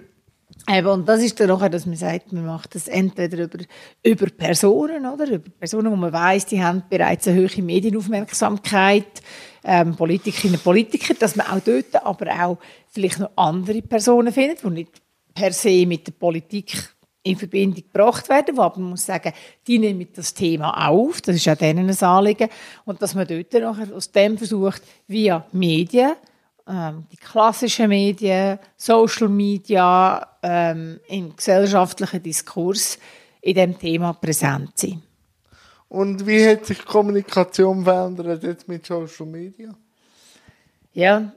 Eben, 0.67 0.87
und 0.87 1.07
das 1.07 1.23
ist 1.23 1.39
dann 1.39 1.47
nachher, 1.47 1.69
dass 1.69 1.85
man 1.85 1.95
sagt, 1.95 2.33
man 2.33 2.45
macht 2.45 2.75
das 2.75 2.87
entweder 2.87 3.43
über, 3.43 3.59
über 4.03 4.25
Personen, 4.27 5.05
oder? 5.05 5.27
Über 5.27 5.49
Personen, 5.57 5.91
wo 5.91 5.95
man 5.95 6.11
weiß, 6.11 6.47
die 6.47 6.61
haben 6.61 6.83
bereits 6.89 7.27
eine 7.27 7.41
hohe 7.41 7.63
Medienaufmerksamkeit, 7.63 9.21
ähm, 9.63 9.95
Politikerinnen 9.95 10.57
und 10.57 10.63
Politiker, 10.63 11.13
dass 11.13 11.35
man 11.35 11.47
auch 11.47 11.59
dort 11.59 12.05
aber 12.05 12.27
auch 12.43 12.57
vielleicht 12.87 13.19
noch 13.19 13.31
andere 13.35 13.81
Personen 13.81 14.33
findet, 14.33 14.63
die 14.63 14.69
nicht 14.69 14.91
per 15.39 15.53
se 15.53 15.85
mit 15.85 16.05
der 16.05 16.11
Politik 16.11 16.95
in 17.23 17.37
Verbindung 17.37 17.83
gebracht 17.83 18.27
werden, 18.27 18.57
wo 18.57 18.61
aber 18.61 18.79
man 18.79 18.91
muss 18.91 19.05
sagen, 19.05 19.31
die 19.65 19.79
nehmen 19.79 20.07
das 20.13 20.33
Thema 20.33 20.87
auf, 20.87 21.21
das 21.21 21.37
ist 21.37 21.47
auch 21.47 21.55
denen 21.55 21.89
ein 21.89 22.03
Anliegen, 22.03 22.49
und 22.85 23.01
dass 23.01 23.15
man 23.15 23.25
dort 23.25 23.53
nachher 23.53 23.95
aus 23.95 24.11
dem 24.11 24.37
versucht, 24.37 24.81
via 25.07 25.45
Medien, 25.53 26.13
ähm, 26.67 27.05
die 27.11 27.17
klassischen 27.17 27.87
Medien, 27.87 28.59
Social 28.75 29.29
Media, 29.29 30.27
ähm, 30.43 30.99
im 31.07 31.35
gesellschaftlichen 31.35 32.21
Diskurs 32.21 32.99
in 33.41 33.55
dem 33.55 33.79
Thema 33.79 34.13
präsent 34.13 34.71
sein. 34.75 35.01
Und 35.87 36.27
wie 36.27 36.47
hat 36.47 36.65
sich 36.65 36.79
die 36.79 36.85
Kommunikation 36.85 37.83
verändert 37.83 38.43
jetzt 38.43 38.67
mit 38.67 38.85
Social 38.85 39.25
Media? 39.25 39.73
Ja, 40.93 41.31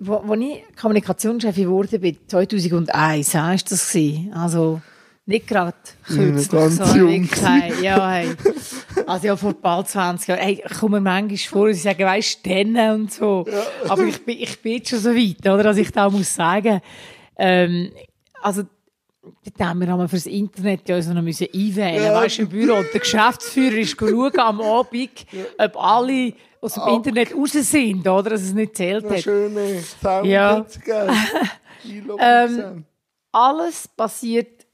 wo, 0.00 0.22
wo 0.24 0.34
ich 0.34 0.62
Kommunikationschefin 0.80 1.68
wurde, 1.68 1.98
bin 1.98 2.16
2001, 2.26 3.34
war 3.34 3.54
das 3.54 3.92
gewesen. 3.92 4.32
Also 4.32 4.80
nicht 5.26 5.46
gerade 5.46 5.76
kürzlich, 6.04 6.48
so 6.48 6.94
wirklich, 6.94 7.82
ja, 7.82 8.10
hey. 8.10 8.34
Also 9.06 9.26
ja, 9.28 9.36
vor 9.36 9.54
bald 9.54 9.88
20 9.88 10.28
Jahren. 10.28 10.40
Hey, 10.40 10.62
ich 10.64 10.78
komme 10.78 11.00
manchmal 11.00 11.36
vor, 11.36 11.66
und 11.66 11.74
sie 11.74 11.80
sagen, 11.80 12.04
weißt 12.04 12.44
du, 12.44 12.92
und 12.94 13.12
so. 13.12 13.44
Ja. 13.48 13.90
Aber 13.90 14.04
ich 14.04 14.24
bin, 14.24 14.38
ich 14.40 14.60
bin 14.60 14.84
schon 14.84 14.98
so 14.98 15.10
weit, 15.10 15.46
oder, 15.46 15.62
dass 15.62 15.76
ich 15.76 15.92
da 15.92 16.08
muss 16.10 16.34
sagen, 16.34 16.80
ähm, 17.36 17.92
also, 18.42 18.62
da 19.56 19.68
haben 19.68 19.80
wir 19.80 19.88
einmal 19.88 20.08
fürs 20.08 20.26
Internet 20.26 20.88
ja 20.88 21.00
so 21.00 21.12
noch 21.12 21.22
müssen 21.22 21.46
einwählen. 21.54 22.02
Ja. 22.02 22.14
Weißt 22.14 22.38
du, 22.38 22.42
im 22.42 22.48
Büro. 22.48 22.78
Und 22.78 22.86
der 22.92 23.00
Geschäftsführer 23.00 23.76
ist 23.76 23.96
schauen 24.00 24.38
am 24.38 24.60
Abend, 24.60 25.26
ja. 25.30 25.44
ob 25.64 25.76
alle 25.76 26.32
aus 26.60 26.74
dem 26.74 26.82
Ab 26.82 26.96
Internet 26.96 27.34
raus 27.34 27.52
sind, 27.52 28.06
oder? 28.06 28.30
Dass 28.30 28.42
es 28.42 28.52
nicht 28.52 28.76
zählt 28.76 29.08
hat. 29.08 29.20
Schöne 29.20 29.80
Sound 30.02 30.26
ja. 30.26 30.66
ähm, 32.18 32.84
alles 33.32 33.88
passiert 33.88 34.66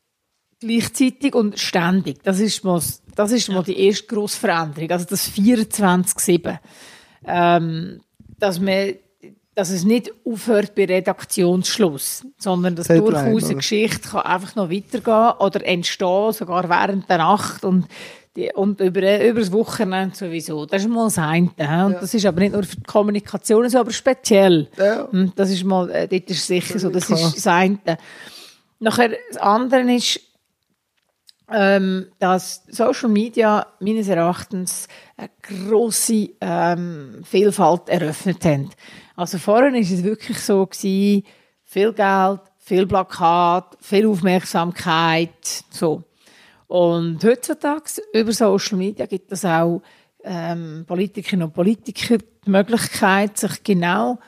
gleichzeitig 0.61 1.34
und 1.34 1.59
ständig. 1.59 2.22
Das 2.22 2.41
ist 2.41 2.64
mal, 2.64 2.80
das 3.14 3.32
ist 3.32 3.49
mal 3.49 3.62
die 3.62 3.78
erste 3.78 4.07
grosse 4.07 4.39
Veränderung. 4.39 4.91
Also 4.91 5.07
das 5.09 5.30
24-7. 5.30 6.59
Ähm, 7.26 8.01
dass 8.39 8.61
man 8.61 8.95
dass 9.57 9.70
es 9.70 9.84
nicht 9.84 10.12
aufhört 10.26 10.74
bei 10.74 10.84
Redaktionsschluss, 10.84 12.26
sondern 12.37 12.76
dass 12.76 12.89
durchaus 12.89 13.14
rein, 13.14 13.43
eine 13.43 13.55
Geschichte 13.55 14.07
kann 14.11 14.20
einfach 14.20 14.55
noch 14.55 14.70
weitergehen 14.70 15.32
oder 15.39 15.66
entstehen, 15.66 16.32
sogar 16.32 16.68
während 16.68 17.09
der 17.09 17.18
Nacht 17.18 17.64
und, 17.64 17.87
die, 18.37 18.53
und 18.55 18.80
über, 18.80 19.24
über 19.24 19.41
das 19.41 19.51
Wochenende 19.53 20.14
sowieso. 20.14 20.66
Das 20.66 20.82
ist 20.82 20.89
mal 20.89 21.05
das 21.05 21.18
eine. 21.18 21.51
Ja. 21.59 21.87
Und 21.87 21.95
das 21.95 22.14
ist 22.14 22.26
aber 22.26 22.41
nicht 22.41 22.53
nur 22.53 22.62
für 22.62 22.76
die 22.76 22.82
Kommunikation 22.82 23.68
so, 23.68 23.78
aber 23.78 23.91
speziell. 23.91 24.68
Ja. 24.76 25.09
Hm, 25.11 25.32
das 25.34 25.51
ist 25.51 25.64
mal, 25.64 25.91
äh, 25.91 26.07
dort 26.07 26.30
ist 26.30 26.47
sicher 26.47 26.78
so, 26.78 26.91
das 26.91 27.11
ist 27.11 27.37
das 27.37 27.47
eine. 27.47 27.78
Nachher, 28.78 29.11
das 29.30 29.39
andere 29.39 29.93
ist, 29.95 30.20
ähm, 31.51 32.09
dass 32.18 32.64
Social 32.68 33.09
Media 33.09 33.66
meines 33.80 34.09
Erachtens 34.09 34.89
eine 35.16 35.30
grosse 35.43 36.30
ähm, 36.41 37.22
Vielfalt 37.24 37.89
eröffnet 37.89 38.45
haben. 38.45 38.70
Also 39.14 39.39
vorher 39.39 39.72
war 39.72 39.78
es 39.78 40.03
wirklich 40.03 40.41
so 40.41 40.66
gewesen, 40.66 41.24
viel 41.64 41.93
Geld, 41.93 42.41
viel 42.59 42.87
Plakat, 42.87 43.76
viel 43.80 44.07
Aufmerksamkeit, 44.07 45.64
so. 45.70 46.03
Und 46.66 47.22
heutzutage 47.24 48.02
über 48.12 48.32
Social 48.32 48.78
Media 48.78 49.06
gibt 49.06 49.30
es 49.32 49.44
auch 49.44 49.82
ähm, 50.24 50.84
Politikerinnen 50.86 51.46
und 51.46 51.54
Politiker 51.54 52.18
die 52.18 52.50
Möglichkeit, 52.50 53.38
sich 53.38 53.62
genau 53.62 54.18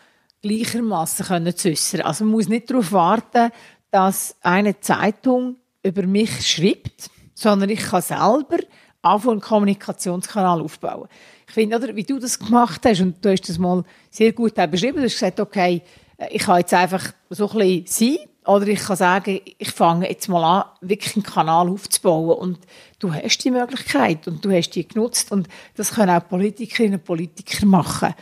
gleichermaßen 0.43 1.57
zu 1.57 1.69
äußern. 1.69 2.03
Also 2.03 2.25
man 2.25 2.33
muss 2.33 2.49
nicht 2.49 2.71
darauf 2.71 2.93
warten, 2.93 3.51
dass 3.91 4.37
eine 4.43 4.79
Zeitung 4.81 5.57
über 5.83 6.03
mich 6.03 6.47
schreibt, 6.47 7.11
sondern 7.35 7.71
ich 7.71 7.81
kann 7.81 8.03
selber 8.03 8.59
anfangen, 9.03 9.33
einen 9.33 9.41
Kommunikationskanal 9.41 10.61
aufbauen. 10.61 11.09
Ich 11.47 11.55
finde, 11.55 11.77
oder, 11.77 11.97
wie 11.97 12.05
du 12.05 12.19
das 12.19 12.39
gemacht 12.39 12.83
hast, 12.85 13.01
und 13.01 13.25
du 13.25 13.31
hast 13.31 13.49
das 13.49 13.59
mal 13.59 13.83
sehr 14.11 14.33
gut 14.33 14.55
beschrieben, 14.71 14.99
du 14.99 15.05
hast 15.05 15.15
gesagt, 15.15 15.41
okay, 15.41 15.83
äh, 16.19 16.29
ich 16.31 16.43
kann 16.43 16.59
jetzt 16.59 16.75
einfach 16.75 17.13
so 17.31 17.49
ein 17.51 17.85
bisschen 17.87 18.17
sein, 18.17 18.28
oder 18.49 18.67
ich 18.67 18.81
kann 18.81 18.97
sagen, 18.97 19.41
ich 19.59 19.71
fange 19.71 20.09
jetzt 20.09 20.27
mal 20.29 20.43
an, 20.43 20.65
wirklich 20.81 21.17
einen 21.17 21.23
Kanal 21.23 21.69
aufzubauen. 21.69 22.39
Und 22.39 22.59
du 22.99 23.13
hast 23.13 23.45
die 23.45 23.51
Möglichkeit 23.51 24.27
und 24.27 24.43
du 24.43 24.51
hast 24.51 24.71
die 24.71 24.89
genutzt. 24.89 25.31
Und 25.33 25.49
das 25.77 25.93
können 25.93 26.17
auch 26.17 26.27
Politikerinnen 26.27 26.95
und 26.95 27.05
Politiker 27.05 27.67
machen. 27.67 28.15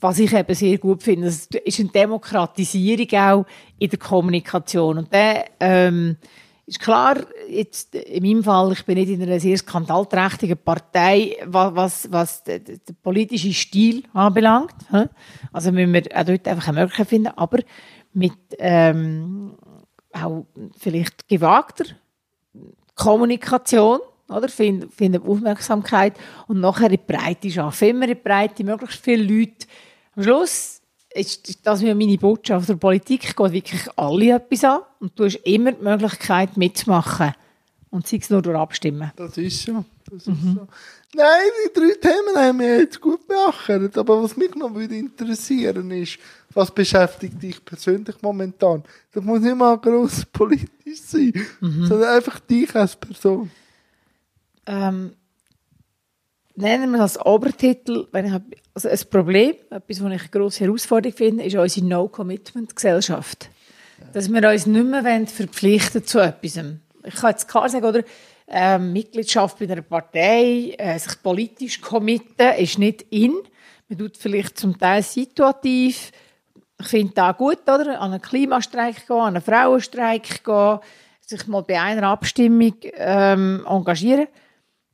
Was 0.00 0.18
ich 0.18 0.32
eben 0.32 0.54
sehr 0.54 0.78
gut 0.78 1.02
finde, 1.02 1.26
das 1.26 1.48
ist 1.62 1.78
eine 1.78 1.90
Demokratisierung 1.90 3.20
auch 3.20 3.46
in 3.78 3.90
der 3.90 3.98
Kommunikation. 3.98 4.96
Und 4.96 5.12
der, 5.12 5.44
ähm, 5.60 6.16
ist 6.64 6.80
klar, 6.80 7.18
jetzt 7.48 7.94
in 7.94 8.22
meinem 8.22 8.42
Fall, 8.42 8.72
ich 8.72 8.84
bin 8.84 8.96
nicht 8.96 9.10
in 9.10 9.22
einer 9.22 9.38
sehr 9.38 9.58
skandalträchtigen 9.58 10.56
Partei, 10.56 11.36
was, 11.44 12.10
was 12.10 12.42
den, 12.44 12.64
den 12.64 12.80
politischen 13.02 13.52
Stil 13.52 14.04
anbelangt. 14.14 14.74
Also 15.52 15.70
müssen 15.70 15.92
wir 15.92 16.02
auch 16.14 16.24
dort 16.24 16.48
einfach 16.48 16.68
eine 16.68 16.80
Möglichkeit 16.80 17.08
finden, 17.08 17.32
aber 17.36 17.58
mit 18.16 18.32
ähm, 18.58 19.54
auch 20.22 20.46
vielleicht 20.78 21.28
gewagter 21.28 21.84
Kommunikation, 22.94 24.00
oder? 24.28 24.48
Finden, 24.48 24.90
finden 24.90 25.22
Aufmerksamkeit 25.22 26.14
und 26.48 26.60
nachher 26.60 26.86
in 26.86 26.92
die 26.92 27.12
Breite 27.12 27.50
schaffen. 27.50 27.88
Immer 27.88 28.08
in 28.08 28.14
die 28.14 28.20
Breite, 28.20 28.64
möglichst 28.64 29.02
viele 29.02 29.22
Leute. 29.22 29.66
Am 30.16 30.22
Schluss 30.22 30.80
ist 31.14 31.66
das 31.66 31.82
meine 31.82 32.18
Botschaft 32.18 32.68
der 32.68 32.76
Politik, 32.76 33.36
geht 33.36 33.52
wirklich 33.52 33.82
alle 33.96 34.36
etwas 34.36 34.64
an 34.64 34.80
und 35.00 35.18
du 35.18 35.24
hast 35.24 35.36
immer 35.44 35.72
die 35.72 35.82
Möglichkeit 35.82 36.56
mitzumachen 36.56 37.32
und 37.90 38.06
sei 38.06 38.18
es 38.18 38.30
nur 38.30 38.42
durch 38.42 38.56
Abstimmen. 38.56 39.12
Das 39.16 39.36
ist 39.38 39.62
so. 39.62 39.84
Das 40.10 40.26
mhm. 40.26 40.54
so. 40.54 40.68
Nein, 41.14 41.50
die 41.66 41.72
drei 41.72 41.94
Themen 42.00 42.36
haben 42.36 42.60
wir 42.60 42.80
jetzt 42.80 43.00
gut 43.00 43.26
beachtet. 43.26 43.98
Aber 43.98 44.22
was 44.22 44.36
mich 44.36 44.54
noch 44.54 44.74
würde 44.74 44.96
interessieren 44.96 45.90
ist, 45.90 46.18
was 46.54 46.70
beschäftigt 46.70 47.42
dich 47.42 47.64
persönlich 47.64 48.16
momentan? 48.22 48.82
Das 49.12 49.22
muss 49.22 49.40
nicht 49.40 49.56
mal 49.56 49.76
gross 49.78 50.24
politisch 50.32 51.00
sein, 51.02 51.32
mhm. 51.60 51.86
sondern 51.86 52.14
einfach 52.14 52.40
dich 52.40 52.74
als 52.74 52.96
Person. 52.96 53.50
Ähm, 54.66 55.12
nennen 56.54 56.90
wir 56.90 56.98
das 56.98 57.20
Obertitel, 57.24 58.06
wenn 58.12 58.26
ich, 58.26 58.58
also 58.74 58.88
ein 58.88 58.98
Problem, 59.10 59.54
etwas, 59.70 60.02
was 60.02 60.12
ich 60.12 60.20
eine 60.20 60.30
grosse 60.30 60.64
Herausforderung 60.64 61.16
finde, 61.16 61.44
ist 61.44 61.56
unsere 61.56 61.86
No-Commitment-Gesellschaft. 61.86 63.50
Dass 64.12 64.30
wir 64.30 64.48
uns 64.48 64.66
nicht 64.66 64.86
mehr 64.86 65.26
verpflichten 65.26 66.04
zu 66.04 66.18
etwas. 66.20 66.56
Ich 67.04 67.14
kann 67.14 67.30
jetzt 67.30 67.48
klar 67.48 67.68
sagen, 67.68 67.84
oder, 67.84 68.02
äh, 68.48 68.78
Mitgliedschaft 68.78 69.58
bei 69.58 69.64
einer 69.66 69.82
Partei, 69.82 70.74
äh, 70.78 70.98
sich 70.98 71.20
politisch 71.22 71.80
committen, 71.80 72.54
ist 72.58 72.78
nicht 72.78 73.02
in. 73.10 73.34
Man 73.88 73.98
tut 73.98 74.16
vielleicht 74.16 74.58
zum 74.58 74.78
Teil 74.78 75.02
situativ. 75.02 76.12
Ich 76.80 76.88
finde 76.88 77.14
das 77.14 77.36
gut, 77.36 77.62
oder? 77.62 78.00
An 78.00 78.12
einen 78.12 78.22
Klimastreik 78.22 79.06
gehen, 79.06 79.16
an 79.16 79.36
einen 79.36 79.42
Frauenstreik 79.42 80.44
gehen, 80.44 80.78
sich 81.20 81.46
mal 81.46 81.62
bei 81.62 81.80
einer 81.80 82.08
Abstimmung 82.08 82.74
ähm, 82.94 83.64
engagieren. 83.68 84.28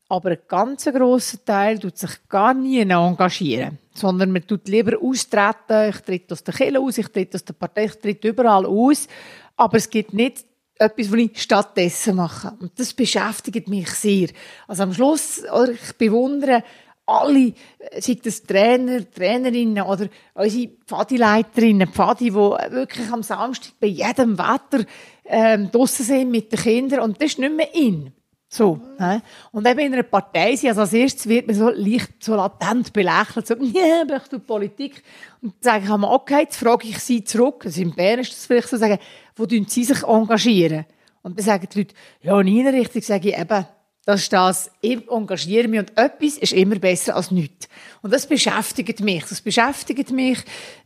Aber 0.09 0.30
ein 0.30 0.38
ganz 0.46 0.84
grosser 0.84 1.42
Teil 1.42 1.78
tut 1.78 1.96
sich 1.96 2.28
gar 2.28 2.53
nie 2.53 2.80
engagieren. 2.80 3.78
Sondern 3.94 4.30
man 4.30 4.46
tut 4.46 4.68
lieber 4.68 4.98
austreten. 5.03 5.88
Ich 5.88 6.00
trete 6.00 6.34
aus 6.34 6.44
der 6.44 6.55
Kirche 6.55 6.78
aus, 6.78 6.98
ich 6.98 7.09
trete 7.09 7.36
aus 7.36 7.44
der 7.44 7.55
Partei, 7.55 7.84
ich 7.84 7.98
trete 7.98 8.28
überall 8.28 8.66
aus. 8.66 9.09
Aber 9.57 9.78
es 9.78 9.88
gibt 9.88 10.12
nicht 10.12 10.44
etwas, 10.82 11.12
was 11.12 11.18
ich 11.18 11.42
stattdessen 11.42 12.16
mache. 12.16 12.52
Und 12.60 12.72
das 12.78 12.92
beschäftigt 12.92 13.68
mich 13.68 13.90
sehr. 13.90 14.28
Also 14.68 14.82
am 14.82 14.94
Schluss, 14.94 15.42
oder, 15.44 15.72
ich 15.72 15.92
bewundere 15.96 16.62
alle, 17.06 17.52
sei 17.98 18.18
das 18.22 18.42
Trainer, 18.42 19.10
Trainerinnen 19.10 19.84
oder 19.84 20.08
unsere 20.34 20.70
Pfadileiterinnen, 20.86 21.88
Pfadi, 21.88 22.26
die 22.26 22.34
wirklich 22.34 23.10
am 23.10 23.22
Samstag 23.22 23.72
bei 23.80 23.88
jedem 23.88 24.38
Wetter 24.38 24.84
ähm, 25.24 25.70
draussen 25.70 26.04
sind 26.04 26.30
mit 26.30 26.52
den 26.52 26.60
Kindern. 26.60 27.00
Und 27.00 27.20
das 27.20 27.32
ist 27.32 27.38
nicht 27.38 27.56
mehr 27.56 27.74
in. 27.74 28.12
So, 28.54 28.78
ne? 28.98 29.22
Und 29.50 29.66
eben 29.66 29.78
in 29.80 29.94
einer 29.94 30.02
Partei 30.02 30.54
sind, 30.56 30.68
also 30.68 30.82
als 30.82 30.92
erstes 30.92 31.26
wird 31.26 31.46
man 31.46 31.56
so 31.56 31.70
leicht, 31.70 32.22
so 32.22 32.34
latent 32.34 32.92
belächelt, 32.92 33.46
so, 33.46 33.54
ja, 33.60 34.04
möchtest 34.04 34.34
du 34.34 34.40
Politik? 34.40 35.02
Und 35.40 35.54
dann 35.54 35.72
sage 35.72 35.84
ich 35.86 35.90
einmal, 35.90 36.14
okay, 36.14 36.40
jetzt 36.40 36.58
frage 36.58 36.86
ich 36.86 36.98
sie 36.98 37.24
zurück, 37.24 37.64
also 37.64 37.80
in 37.80 37.94
Bern 37.94 38.20
ist 38.20 38.32
das 38.32 38.44
vielleicht 38.44 38.68
so, 38.68 38.76
sagen, 38.76 38.98
wo 39.36 39.46
sie 39.46 39.84
sich 39.84 40.02
engagieren? 40.02 40.84
Und 41.22 41.38
dann 41.38 41.44
sagen 41.44 41.68
die 41.72 41.78
Leute, 41.78 41.94
ja, 42.20 42.42
nie 42.42 42.66
richtig, 42.66 43.04
sage 43.04 43.30
ich 43.30 43.38
eben, 43.38 43.66
das 44.04 44.22
ist 44.22 44.32
das, 44.32 44.70
ich 44.80 45.08
engagiere 45.08 45.68
mich 45.68 45.78
und 45.78 45.96
etwas 45.96 46.36
ist 46.38 46.52
immer 46.52 46.76
besser 46.76 47.14
als 47.14 47.30
nichts. 47.30 47.68
Und 48.02 48.12
das 48.12 48.26
beschäftigt 48.26 49.00
mich. 49.00 49.24
Das 49.26 49.40
beschäftigt 49.40 50.10
mich, 50.10 50.38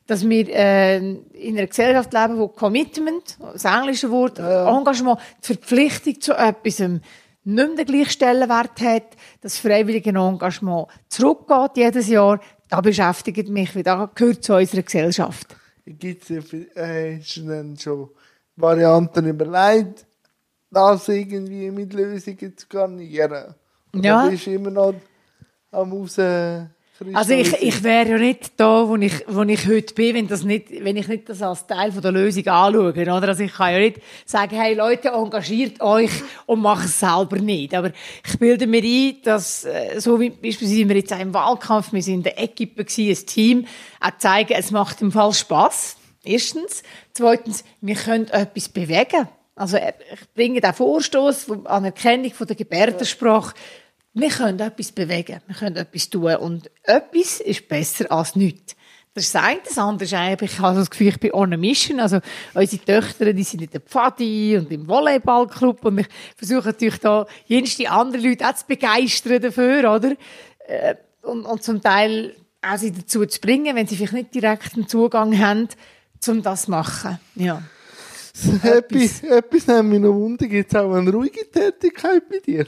dass 0.06 0.28
wir 0.28 0.48
äh, 0.50 0.98
in 0.98 1.56
einer 1.56 1.66
Gesellschaft 1.66 2.12
leben, 2.12 2.36
wo 2.36 2.48
Commitment, 2.48 3.38
das 3.40 3.64
englische 3.64 4.10
Wort, 4.10 4.38
Engagement, 4.38 5.18
die 5.42 5.54
Verpflichtung 5.54 6.20
zu 6.20 6.34
etwas 6.34 6.78
nicht 6.78 7.00
mehr 7.44 7.68
den 7.68 7.86
gleichen 7.86 8.10
Stellenwert 8.10 8.80
hat, 8.80 9.16
das 9.40 9.58
freiwillige 9.58 10.10
Engagement 10.10 10.88
zurückgeht 11.08 11.76
jedes 11.76 12.08
Jahr, 12.08 12.40
das 12.68 12.82
beschäftigt 12.82 13.48
mich, 13.48 13.74
weil 13.74 13.84
das 13.84 14.10
gehört 14.14 14.44
zu 14.44 14.56
unserer 14.56 14.82
Gesellschaft. 14.82 15.56
Gibt 15.86 16.28
es 16.28 16.52
äh, 16.76 17.22
schon 17.22 17.76
Varianten 18.56 19.26
überlegt, 19.26 20.06
das 20.70 21.08
irgendwie 21.08 21.70
mit 21.70 21.92
Lösungen 21.92 22.56
zu 22.56 22.66
garnieren? 22.68 23.54
Ja. 23.94 24.22
Oder 24.22 24.30
bist 24.30 24.46
du 24.46 24.52
immer 24.52 24.70
noch 24.70 24.94
am 25.70 25.92
raus 25.92 26.18
also 27.12 27.34
ich, 27.34 27.52
ich 27.60 27.82
wäre 27.82 28.08
ja 28.10 28.18
nicht 28.18 28.52
da, 28.56 28.88
wo 28.88 28.96
ich, 28.96 29.12
wo 29.28 29.42
ich 29.42 29.66
heute 29.68 29.94
bin, 29.94 30.14
wenn, 30.14 30.28
das 30.28 30.44
nicht, 30.44 30.68
wenn 30.82 30.96
ich 30.96 31.08
nicht 31.08 31.28
das 31.28 31.42
als 31.42 31.66
Teil 31.66 31.92
von 31.92 32.00
der 32.00 32.12
Lösung 32.12 32.46
anschaue. 32.46 32.92
Oder? 32.92 33.28
Also 33.28 33.42
ich 33.42 33.52
kann 33.52 33.72
ja 33.74 33.78
nicht 33.80 34.00
sagen, 34.24 34.56
hey 34.56 34.74
Leute, 34.74 35.08
engagiert 35.08 35.80
euch 35.82 36.10
und 36.46 36.60
macht 36.60 36.86
es 36.86 36.98
selber 36.98 37.36
nicht. 37.36 37.74
Aber 37.74 37.92
ich 38.26 38.38
bilde 38.38 38.66
mir 38.66 38.82
ein, 38.82 39.16
dass, 39.22 39.64
äh, 39.66 40.00
so 40.00 40.18
wie 40.18 40.30
beispielsweise 40.30 40.88
wir 40.88 40.96
jetzt 40.96 41.12
auch 41.12 41.20
im 41.20 41.34
Wahlkampf, 41.34 41.92
wir 41.92 42.02
sind 42.02 42.14
in 42.14 42.22
der 42.22 42.42
Equipe 42.42 42.80
ein 42.80 43.26
Team, 43.26 43.66
auch 44.00 44.16
zeigen, 44.16 44.54
es 44.56 44.70
macht 44.70 45.02
im 45.02 45.12
Fall 45.12 45.34
Spass. 45.34 45.96
Erstens. 46.26 46.82
Zweitens, 47.12 47.64
wir 47.80 47.94
können 47.94 48.28
etwas 48.28 48.68
bewegen. 48.68 49.28
Also 49.54 49.78
ich 49.78 50.34
bringe 50.34 50.60
den 50.60 50.74
Vorstoß 50.74 51.46
an 51.64 51.84
Erkennung 51.84 52.32
von 52.32 52.46
der 52.46 52.56
Gebärdensprache 52.56 53.54
wir 54.18 54.30
können 54.30 54.58
etwas 54.60 54.92
bewegen, 54.92 55.42
wir 55.46 55.54
können 55.54 55.76
etwas 55.76 56.08
tun 56.08 56.36
und 56.36 56.70
etwas 56.84 57.38
ist 57.40 57.68
besser 57.68 58.10
als 58.10 58.34
nichts. 58.34 58.74
Das 59.12 59.24
ist 59.24 59.34
das 59.34 59.78
andere 59.78 60.04
ist 60.04 60.42
ich 60.42 60.58
habe 60.58 60.78
das 60.78 60.90
Gefühl, 60.90 61.08
ich 61.08 61.20
bin 61.20 61.32
on 61.32 61.52
a 61.52 61.56
mission. 61.56 62.00
Also, 62.00 62.20
unsere 62.54 62.82
Töchter, 62.82 63.32
die 63.32 63.42
sind 63.42 63.62
in 63.62 63.70
der 63.70 63.80
Pfadi 63.80 64.56
und 64.56 64.70
im 64.72 64.88
Volleyballclub 64.88 65.84
und 65.84 65.98
ich 65.98 66.06
versuche 66.34 66.68
natürlich 66.68 66.98
da, 66.98 67.26
jenste 67.46 67.90
andere 67.90 68.22
Leute 68.22 68.46
auch 68.46 68.54
zu 68.54 68.66
begeistern 68.66 69.40
dafür, 69.40 69.94
oder? 69.94 70.12
Äh, 70.66 70.94
und, 71.22 71.44
und 71.44 71.62
zum 71.62 71.82
Teil 71.82 72.34
auch 72.62 72.78
sie 72.78 72.92
dazu 72.92 73.26
zu 73.26 73.40
bringen, 73.40 73.76
wenn 73.76 73.86
sie 73.86 73.96
vielleicht 73.96 74.12
nicht 74.14 74.34
direkt 74.34 74.74
einen 74.74 74.88
Zugang 74.88 75.38
haben, 75.38 75.68
um 76.28 76.42
das 76.42 76.62
zu 76.62 76.70
machen. 76.70 77.18
Ja. 77.34 77.62
etwas, 78.62 79.22
etwas 79.22 79.66
nimmt 79.66 79.90
mich 79.90 80.00
noch 80.00 80.12
wunder. 80.12 80.46
Gibt 80.46 80.72
es 80.72 80.78
auch 80.78 80.92
eine 80.92 81.10
ruhige 81.10 81.50
Tätigkeit 81.50 82.28
bei 82.28 82.38
dir? 82.38 82.66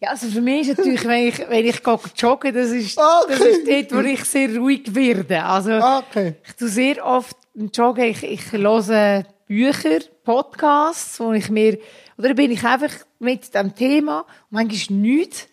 Ja, 0.00 0.10
also 0.10 0.26
für 0.28 0.42
mich 0.42 0.68
ist 0.68 0.78
natürlich, 0.78 1.04
wenn 1.06 1.28
ich, 1.28 1.38
wenn 1.48 1.64
ich 1.64 1.80
jogge, 2.16 2.52
das 2.52 2.70
ist, 2.70 2.98
okay. 2.98 3.26
das 3.28 3.40
ist 3.40 3.66
dort, 3.66 3.92
wo 3.92 4.06
ich 4.06 4.24
sehr 4.24 4.54
ruhig 4.56 4.94
werde. 4.94 5.42
Also, 5.42 5.72
okay. 5.72 6.34
ich 6.46 6.52
tue 6.52 6.68
sehr 6.68 7.04
oft 7.04 7.36
im 7.54 7.70
Joggen, 7.70 8.04
ich, 8.04 8.22
ich 8.22 8.52
höre 8.52 9.24
Bücher, 9.46 10.00
Podcasts, 10.22 11.18
wo 11.18 11.32
ich 11.32 11.48
mir, 11.48 11.78
oder 12.18 12.34
bin 12.34 12.50
ich 12.50 12.62
einfach 12.64 12.92
mit 13.18 13.54
dem 13.54 13.74
Thema, 13.74 14.20
und 14.20 14.26
manchmal 14.50 14.98
nichts, 14.98 15.48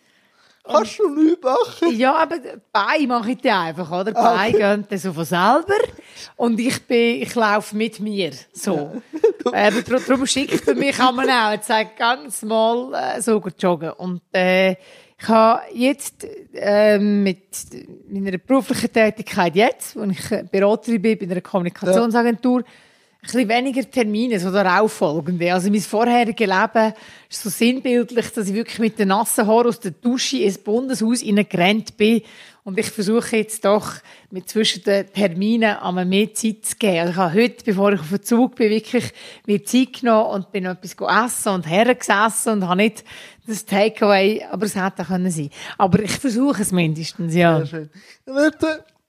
Kannst 0.66 0.98
du 0.98 1.08
nichts 1.10 1.42
machen? 1.42 1.96
Ja, 1.96 2.14
aber 2.14 2.36
Beine 2.72 3.06
mache 3.06 3.32
ich 3.32 3.38
dann 3.38 3.66
einfach, 3.66 3.90
oder? 3.90 4.12
Die 4.12 4.16
ah, 4.16 4.34
Beine 4.34 4.58
gehen 4.58 4.86
dann 4.88 4.98
so 4.98 5.12
von 5.12 5.24
selber. 5.24 5.74
Und 6.36 6.58
ich 6.58 6.82
bin, 6.86 7.20
ich 7.22 7.34
laufe 7.34 7.76
mit 7.76 8.00
mir. 8.00 8.32
So. 8.52 8.92
Ja. 9.44 9.52
äh, 9.68 9.82
darum 9.82 10.26
schickt 10.26 10.66
er 10.66 10.74
mich 10.74 10.98
man 10.98 11.28
auch. 11.28 11.52
Jetzt 11.52 11.68
sagt 11.68 11.98
ganz 11.98 12.42
mal, 12.42 12.94
äh, 12.94 13.20
so 13.20 13.40
gut 13.40 13.62
joggen. 13.62 13.90
Und, 13.92 14.22
äh, 14.32 14.76
ich 15.16 15.28
habe 15.28 15.62
jetzt, 15.72 16.26
äh, 16.54 16.98
mit 16.98 17.46
meiner 18.08 18.38
beruflichen 18.38 18.92
Tätigkeit 18.92 19.54
jetzt, 19.54 19.96
wo 19.96 20.02
ich 20.04 20.50
Beraterin 20.50 21.00
bin 21.00 21.18
bei 21.18 21.26
einer 21.26 21.40
Kommunikationsagentur, 21.40 22.60
ja 22.60 22.66
bisschen 23.26 23.48
weniger 23.48 23.90
Termine, 23.90 24.38
so 24.38 24.50
darauffolgende. 24.50 25.52
Also 25.52 25.70
mein 25.70 25.80
vorheriges 25.80 26.46
Leben 26.46 26.94
ist 27.30 27.42
so 27.42 27.50
sinnbildlich, 27.50 28.30
dass 28.32 28.48
ich 28.48 28.54
wirklich 28.54 28.78
mit 28.78 28.98
den 28.98 29.08
nassen 29.08 29.46
Haaren 29.46 29.68
aus 29.68 29.80
der 29.80 29.92
Dusche 29.92 30.38
ins 30.38 30.58
Bundeshaus 30.58 31.20
hineingerannt 31.20 31.96
bin. 31.96 32.22
Und 32.64 32.78
ich 32.78 32.86
versuche 32.86 33.36
jetzt 33.36 33.64
doch, 33.64 33.96
mit 34.30 34.48
zwischen 34.48 34.82
den 34.84 35.12
Terminen 35.12 35.76
einmal 35.76 36.06
mehr 36.06 36.32
Zeit 36.32 36.64
zu 36.64 36.76
geben. 36.76 36.98
Also 36.98 37.10
ich 37.10 37.16
habe 37.16 37.34
heute, 37.34 37.64
bevor 37.64 37.92
ich 37.92 38.00
auf 38.00 38.08
den 38.08 38.22
Zug 38.22 38.54
bin, 38.54 38.70
wirklich 38.70 39.12
mir 39.46 39.62
Zeit 39.64 40.00
genommen 40.00 40.30
und 40.30 40.52
bin 40.52 40.64
etwas 40.64 40.96
essen 41.26 41.52
und 41.52 41.68
hergesessen 41.68 42.54
und 42.54 42.68
habe 42.68 42.76
nicht 42.76 43.04
das 43.46 43.66
Takeaway, 43.66 44.44
aber 44.50 44.64
es 44.64 44.76
hätte 44.76 45.04
können 45.04 45.30
sein. 45.30 45.50
Aber 45.76 46.00
ich 46.00 46.12
versuche 46.12 46.62
es 46.62 46.72
mindestens, 46.72 47.34
ja. 47.34 47.64
Sehr 47.64 47.66
schön. 47.66 47.90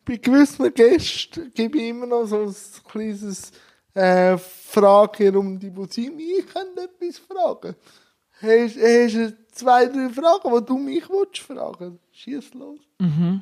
Bei 0.06 0.18
gewissen 0.18 0.72
Gästen 0.74 1.52
gebe 1.56 1.80
ich 1.80 1.90
immer 1.90 2.06
noch 2.06 2.26
so 2.26 2.44
ein 2.44 2.56
kleines 2.92 3.52
äh, 3.96 4.38
Frage 4.38 5.38
um 5.38 5.58
die 5.58 5.72
Musik. 5.72 6.14
Ich 6.18 6.46
kann 6.48 6.68
etwas 6.78 7.18
fragen. 7.20 7.76
Hast, 8.42 8.78
hast 8.78 9.16
du 9.16 9.38
zwei, 9.52 9.86
drei 9.86 10.10
Fragen, 10.10 10.54
die 10.54 10.66
du 10.66 10.78
mich 10.78 11.10
willst 11.10 11.40
fragen? 11.40 12.00
Schieß 12.12 12.54
los. 12.54 12.80
Mhm. 13.00 13.42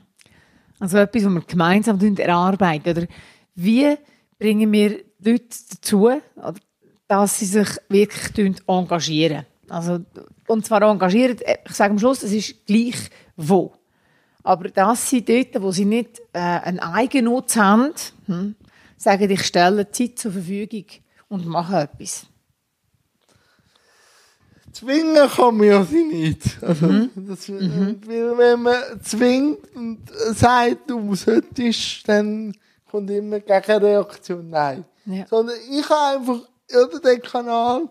Also 0.80 0.98
etwas, 0.98 1.26
was 1.26 1.34
wir 1.34 1.42
gemeinsam 1.42 2.00
erarbeiten. 2.18 2.98
Oder 2.98 3.08
wie 3.56 3.96
bringen 4.38 4.72
wir 4.72 5.04
Leute 5.20 5.48
dazu, 5.72 6.10
dass 7.08 7.40
sie 7.40 7.46
sich 7.46 7.70
wirklich 7.90 8.60
engagieren? 8.68 9.46
Also, 9.70 10.00
und 10.48 10.66
zwar 10.66 10.84
engagieren, 10.84 11.40
äh, 11.42 11.58
ich 11.66 11.74
sage 11.74 11.92
am 11.92 12.00
Schluss, 12.00 12.22
es 12.22 12.34
ist 12.34 12.66
gleich 12.66 13.10
wo. 13.36 13.74
Aber 14.44 14.70
dass 14.70 15.10
sie 15.10 15.24
dort, 15.24 15.62
wo 15.62 15.72
sie 15.72 15.86
nicht 15.86 16.20
äh, 16.34 16.40
einen 16.40 16.80
Eigennutz 16.80 17.56
haben, 17.56 17.94
hm, 18.26 18.56
sagen, 19.04 19.30
ich 19.30 19.44
stelle 19.46 19.90
Zeit 19.92 20.18
zur 20.18 20.32
Verfügung 20.32 20.86
und 21.28 21.46
mache 21.46 21.82
etwas. 21.82 22.26
Zwingen 24.72 25.30
kann 25.30 25.58
man 25.58 25.68
ja 25.68 25.84
sie 25.84 26.04
nicht. 26.04 26.64
Also, 26.64 26.88
mhm. 26.88 27.10
das, 27.16 27.48
mhm. 27.48 28.00
wenn 28.08 28.62
man 28.62 28.82
zwingt 29.04 29.76
und 29.76 30.00
sagt, 30.34 30.90
du 30.90 31.14
solltest, 31.14 32.08
dann 32.08 32.56
kommt 32.90 33.12
immer 33.12 33.40
gegen 33.40 33.84
Reaktion 33.84 34.50
Nein. 34.50 34.86
Ja. 35.06 35.28
Sondern 35.28 35.56
ich 35.70 35.88
habe 35.88 36.18
einfach, 36.18 36.40
oder 36.72 37.00
den 37.00 37.22
Kanal, 37.22 37.90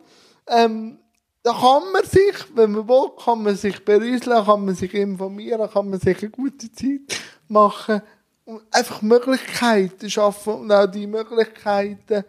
ähm, 0.48 0.98
da 1.44 1.52
kann 1.52 1.92
man 1.92 2.04
sich, 2.04 2.34
wenn 2.54 2.72
man 2.72 2.88
will, 2.88 3.10
kann 3.22 3.42
man 3.42 3.54
sich 3.54 3.84
berieseln, 3.84 4.44
kann 4.44 4.64
man 4.64 4.74
sich 4.74 4.92
informieren, 4.94 5.70
kann 5.70 5.90
man 5.90 6.00
sich 6.00 6.18
eine 6.20 6.30
gute 6.30 6.72
Zeit 6.72 7.20
machen 7.48 8.02
und 8.44 8.62
einfach 8.70 9.02
Möglichkeiten 9.02 10.10
schaffen 10.10 10.54
und 10.54 10.72
auch 10.72 10.86
die 10.86 11.06
Möglichkeiten 11.06 12.24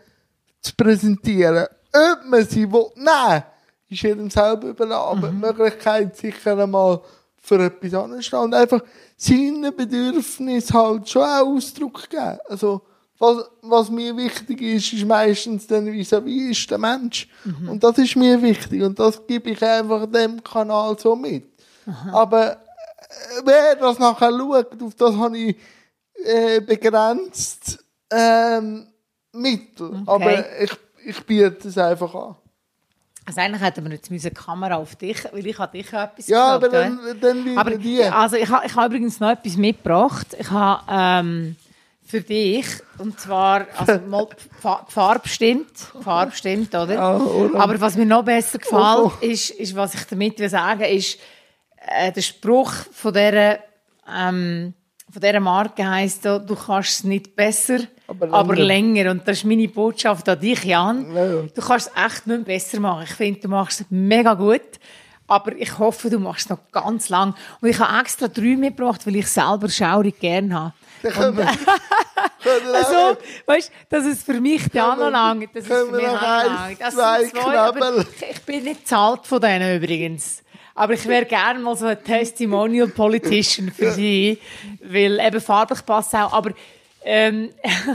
zu 0.62 0.76
präsentieren. 0.76 1.68
Ob 1.94 2.26
man 2.26 2.46
sie 2.46 2.72
will, 2.72 2.88
nein, 2.96 3.44
ist 3.90 4.02
jedem 4.02 4.30
selber 4.30 4.70
überlassen, 4.70 5.18
aber 5.18 5.32
mhm. 5.32 5.42
die 5.42 5.46
Möglichkeit 5.48 6.18
sicher 6.18 6.58
einmal 6.58 7.02
für 7.38 7.64
etwas 7.64 7.94
anstehen 7.94 8.40
und 8.40 8.54
einfach 8.54 8.82
seinen 9.18 9.76
Bedürfnissen 9.76 10.74
halt 10.74 11.10
schon 11.10 11.24
auch 11.24 11.56
Ausdruck 11.56 12.10
geben. 12.10 12.40
Also, 12.48 12.82
was, 13.20 13.46
was 13.62 13.90
mir 13.90 14.16
wichtig 14.18 14.62
ist, 14.62 14.94
ist 14.94 15.06
meistens 15.06 15.68
dann 15.68 15.88
vis-à-vis 15.88 16.52
ist 16.52 16.72
der 16.72 16.78
Mensch. 16.78 17.28
Mhm. 17.44 17.70
Und 17.70 17.84
das 17.84 17.98
ist 17.98 18.16
mir 18.16 18.42
wichtig. 18.42 18.82
Und 18.82 19.00
das 19.00 19.26
gebe 19.28 19.52
ich 19.52 19.64
einfach 19.64 20.08
dem 20.08 20.44
Kanal 20.44 20.98
so 20.98 21.16
mit. 21.16 21.46
Aha. 21.86 22.22
Aber 22.22 22.52
äh, 22.52 22.56
wer 23.46 23.76
das 23.76 24.00
nachher 24.00 24.32
schaut, 24.32 24.82
auf 24.82 24.96
das 24.96 25.16
habe 25.16 25.38
ich 25.38 25.58
äh, 26.26 26.62
begrenzt 26.62 27.84
ähm, 28.12 28.88
Mittel. 29.32 30.04
Okay. 30.06 30.24
Aber 30.24 30.62
ich, 30.62 30.72
ich 31.06 31.26
biete 31.26 31.68
es 31.68 31.78
einfach 31.78 32.14
an. 32.14 32.36
Also 33.26 33.40
eigentlich 33.40 33.62
hätten 33.62 33.86
wir 33.86 33.92
jetzt 33.92 34.12
eine 34.12 34.32
Kamera 34.32 34.76
auf 34.76 34.96
dich, 34.96 35.24
weil 35.32 35.48
ich 35.48 35.58
habe 35.58 35.78
dich 35.78 35.90
ja 35.92 36.04
etwas 36.04 36.28
Ja, 36.28 36.56
aber 36.56 36.68
dann, 36.68 37.00
dann 37.22 37.46
wieder 37.46 37.60
aber, 37.60 37.78
die. 37.78 38.04
Also 38.04 38.36
ich 38.36 38.50
habe, 38.50 38.66
ich 38.66 38.76
habe 38.76 38.88
übrigens 38.88 39.20
noch 39.20 39.30
etwas 39.30 39.56
mitgebracht. 39.56 40.28
Ich 40.38 40.52
habe 40.52 40.84
ähm, 40.90 41.56
für 42.06 42.20
dich, 42.20 42.66
und 42.98 43.20
zwar, 43.20 43.66
also 43.78 44.00
mal, 44.08 44.28
die 44.28 44.92
Farbe 44.92 45.30
stimmt, 45.30 45.72
die 45.98 46.04
Farbe 46.04 46.34
stimmt, 46.34 46.76
oder? 46.76 47.22
Oh, 47.26 47.50
aber 47.56 47.80
was 47.80 47.96
mir 47.96 48.06
noch 48.06 48.26
besser 48.26 48.60
gefällt, 48.60 48.82
oh, 48.82 49.12
oh. 49.16 49.26
Ist, 49.26 49.52
ist, 49.52 49.76
was 49.76 49.94
ich 49.94 50.04
damit 50.04 50.38
will 50.40 50.50
sagen 50.50 50.84
ist, 50.84 51.18
äh, 51.78 52.12
der 52.12 52.22
Spruch 52.22 52.74
von 52.92 53.14
dieser, 53.14 53.60
ähm, 54.14 54.74
von 55.14 55.22
dieser 55.22 55.40
Marke 55.40 55.88
heisst, 55.88 56.26
du 56.26 56.56
kannst 56.56 56.90
es 56.90 57.04
nicht 57.04 57.36
besser, 57.36 57.80
aber 58.08 58.26
länger. 58.26 58.38
aber 58.38 58.56
länger. 58.56 59.12
Und 59.12 59.28
das 59.28 59.38
ist 59.38 59.44
meine 59.46 59.68
Botschaft 59.68 60.28
an 60.28 60.40
dich, 60.40 60.64
Jan. 60.64 61.14
Ja. 61.14 61.42
Du 61.44 61.62
kannst 61.62 61.92
es 61.94 62.06
echt 62.06 62.26
nicht 62.26 62.46
besser 62.46 62.80
machen. 62.80 63.04
Ich 63.04 63.14
finde, 63.14 63.40
du 63.42 63.48
machst 63.48 63.82
es 63.82 63.88
mega 63.92 64.34
gut. 64.34 64.62
Aber 65.28 65.56
ich 65.56 65.78
hoffe, 65.78 66.10
du 66.10 66.20
machst 66.20 66.46
es 66.46 66.50
noch 66.50 66.60
ganz 66.72 67.10
lang. 67.10 67.36
Und 67.62 67.70
ich 67.70 67.80
habe 67.80 68.00
extra 68.02 68.28
drei 68.28 68.58
mitgebracht, 68.58 69.06
weil 69.06 69.16
ich 69.16 69.28
selber 69.28 69.70
schaurig 69.70 70.20
gerne 70.20 70.54
habe. 70.54 70.74
Und, 71.04 71.40
also, 72.74 73.18
weißt, 73.46 73.72
dass 73.90 74.06
es 74.06 74.24
für 74.24 74.42
mich 74.42 74.64
ja 74.74 74.96
noch 74.96 75.10
lange, 75.10 75.48
das 75.54 75.64
ist 75.64 75.68
für 75.68 75.86
mich 75.92 76.06
noch 76.06 76.22
lange. 76.22 76.76
Das 76.78 76.94
zwei, 76.94 77.26
zwei 77.26 77.58
aber 77.60 77.98
ich, 78.00 78.30
ich 78.32 78.42
bin 78.42 78.64
nicht 78.64 78.88
zahlt 78.88 79.26
von 79.26 79.40
denen 79.40 79.82
übrigens. 79.82 80.44
Aber 80.76 80.94
ich 80.94 81.06
wäre 81.06 81.26
gerne 81.26 81.60
mal 81.60 81.76
so 81.76 81.86
ein 81.86 82.04
Testimonial 82.04 82.88
Politician 82.88 83.72
für 83.72 83.92
sie, 83.92 84.40
weil 84.82 85.20
eben 85.20 85.42
farblich 85.42 85.86
passt 85.86 86.16
auch. 86.16 86.34
Aber 86.34 86.52
ähm, 87.04 87.50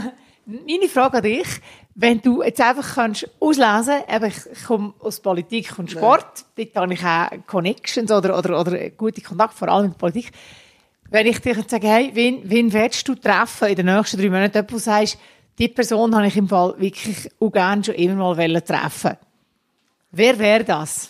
meine 0.45 0.87
Frage 0.87 1.17
an 1.17 1.23
dich, 1.23 1.47
wenn 1.95 2.21
du 2.21 2.41
jetzt 2.41 2.61
einfach 2.61 2.95
kannst 2.95 3.29
auslesen 3.41 3.95
kannst, 4.07 4.49
ich 4.53 4.63
komme 4.63 4.93
aus 4.99 5.19
Politik 5.19 5.77
und 5.77 5.91
Sport, 5.91 6.45
ja. 6.57 6.65
dort 6.65 6.75
habe 6.75 6.93
ich 6.93 7.03
auch 7.03 7.47
Connections 7.47 8.09
oder, 8.11 8.37
oder, 8.37 8.59
oder 8.61 8.89
gute 8.91 9.21
Kontakte, 9.21 9.57
vor 9.57 9.67
allem 9.67 9.85
in 9.85 9.91
der 9.91 9.97
Politik. 9.97 10.31
Wenn 11.09 11.27
ich 11.27 11.39
dir 11.39 11.55
jetzt 11.55 11.71
sage, 11.71 11.87
hey, 11.87 12.11
wen, 12.13 12.41
wen 12.43 12.71
willst 12.71 13.05
du 13.07 13.15
treffen 13.15 13.67
in 13.67 13.75
den 13.75 13.87
nächsten 13.87 14.17
drei 14.17 14.29
Monaten, 14.29 14.53
jemand, 14.53 14.71
du 14.71 14.77
sagst, 14.77 15.17
die 15.57 15.67
Person 15.67 16.15
habe 16.15 16.27
ich 16.27 16.37
im 16.37 16.47
Fall 16.47 16.75
wirklich 16.77 17.29
auch 17.39 17.51
gerne 17.51 17.83
schon 17.83 17.95
immer 17.95 18.33
mal 18.33 18.61
treffen 18.61 19.17
Wer 20.11 20.39
wäre 20.39 20.63
das? 20.63 21.09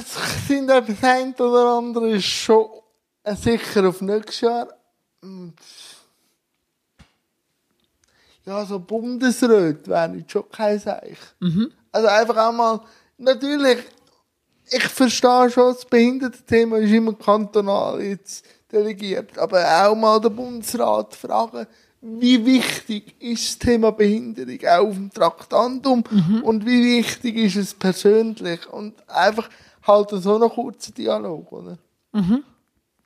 Ich 0.00 0.46
finde, 0.46 0.82
das 0.82 1.02
eine 1.02 1.34
oder 1.34 1.78
andere 1.78 2.10
ist 2.10 2.24
schon 2.24 2.68
sicher 3.24 3.88
auf 3.88 4.00
nächstes 4.00 4.40
Jahr. 4.40 4.68
Ja, 8.44 8.64
so 8.64 8.80
Bundesrat 8.80 9.86
wäre 9.86 10.16
ich 10.16 10.30
schon 10.30 10.48
kein 10.50 10.78
Seich. 10.78 11.18
Mhm. 11.38 11.70
Also 11.92 12.08
einfach 12.08 12.36
auch 12.36 12.52
mal, 12.52 12.80
natürlich, 13.18 13.78
ich 14.70 14.88
verstehe 14.88 15.50
schon, 15.50 15.74
das 15.74 15.84
Behindertenthema 15.84 16.78
ist 16.78 16.90
immer 16.90 17.14
kantonal 17.14 18.00
jetzt 18.02 18.44
delegiert, 18.72 19.38
aber 19.38 19.64
auch 19.84 19.94
mal 19.94 20.20
den 20.20 20.34
Bundesrat 20.34 21.14
fragen, 21.14 21.66
wie 22.02 22.44
wichtig 22.46 23.14
ist 23.20 23.46
das 23.46 23.58
Thema 23.58 23.92
Behinderung 23.92 24.58
auch 24.66 24.88
auf 24.88 24.94
dem 24.94 25.12
Traktandum 25.12 26.04
mhm. 26.10 26.42
und 26.42 26.64
wie 26.64 26.98
wichtig 26.98 27.36
ist 27.36 27.56
es 27.56 27.74
persönlich 27.74 28.66
und 28.72 28.94
einfach 29.08 29.48
halt 29.86 30.10
so 30.10 30.36
einen 30.36 30.48
kurzen 30.48 30.94
Dialog, 30.94 31.52
oder? 31.52 31.78
Mhm. 32.12 32.42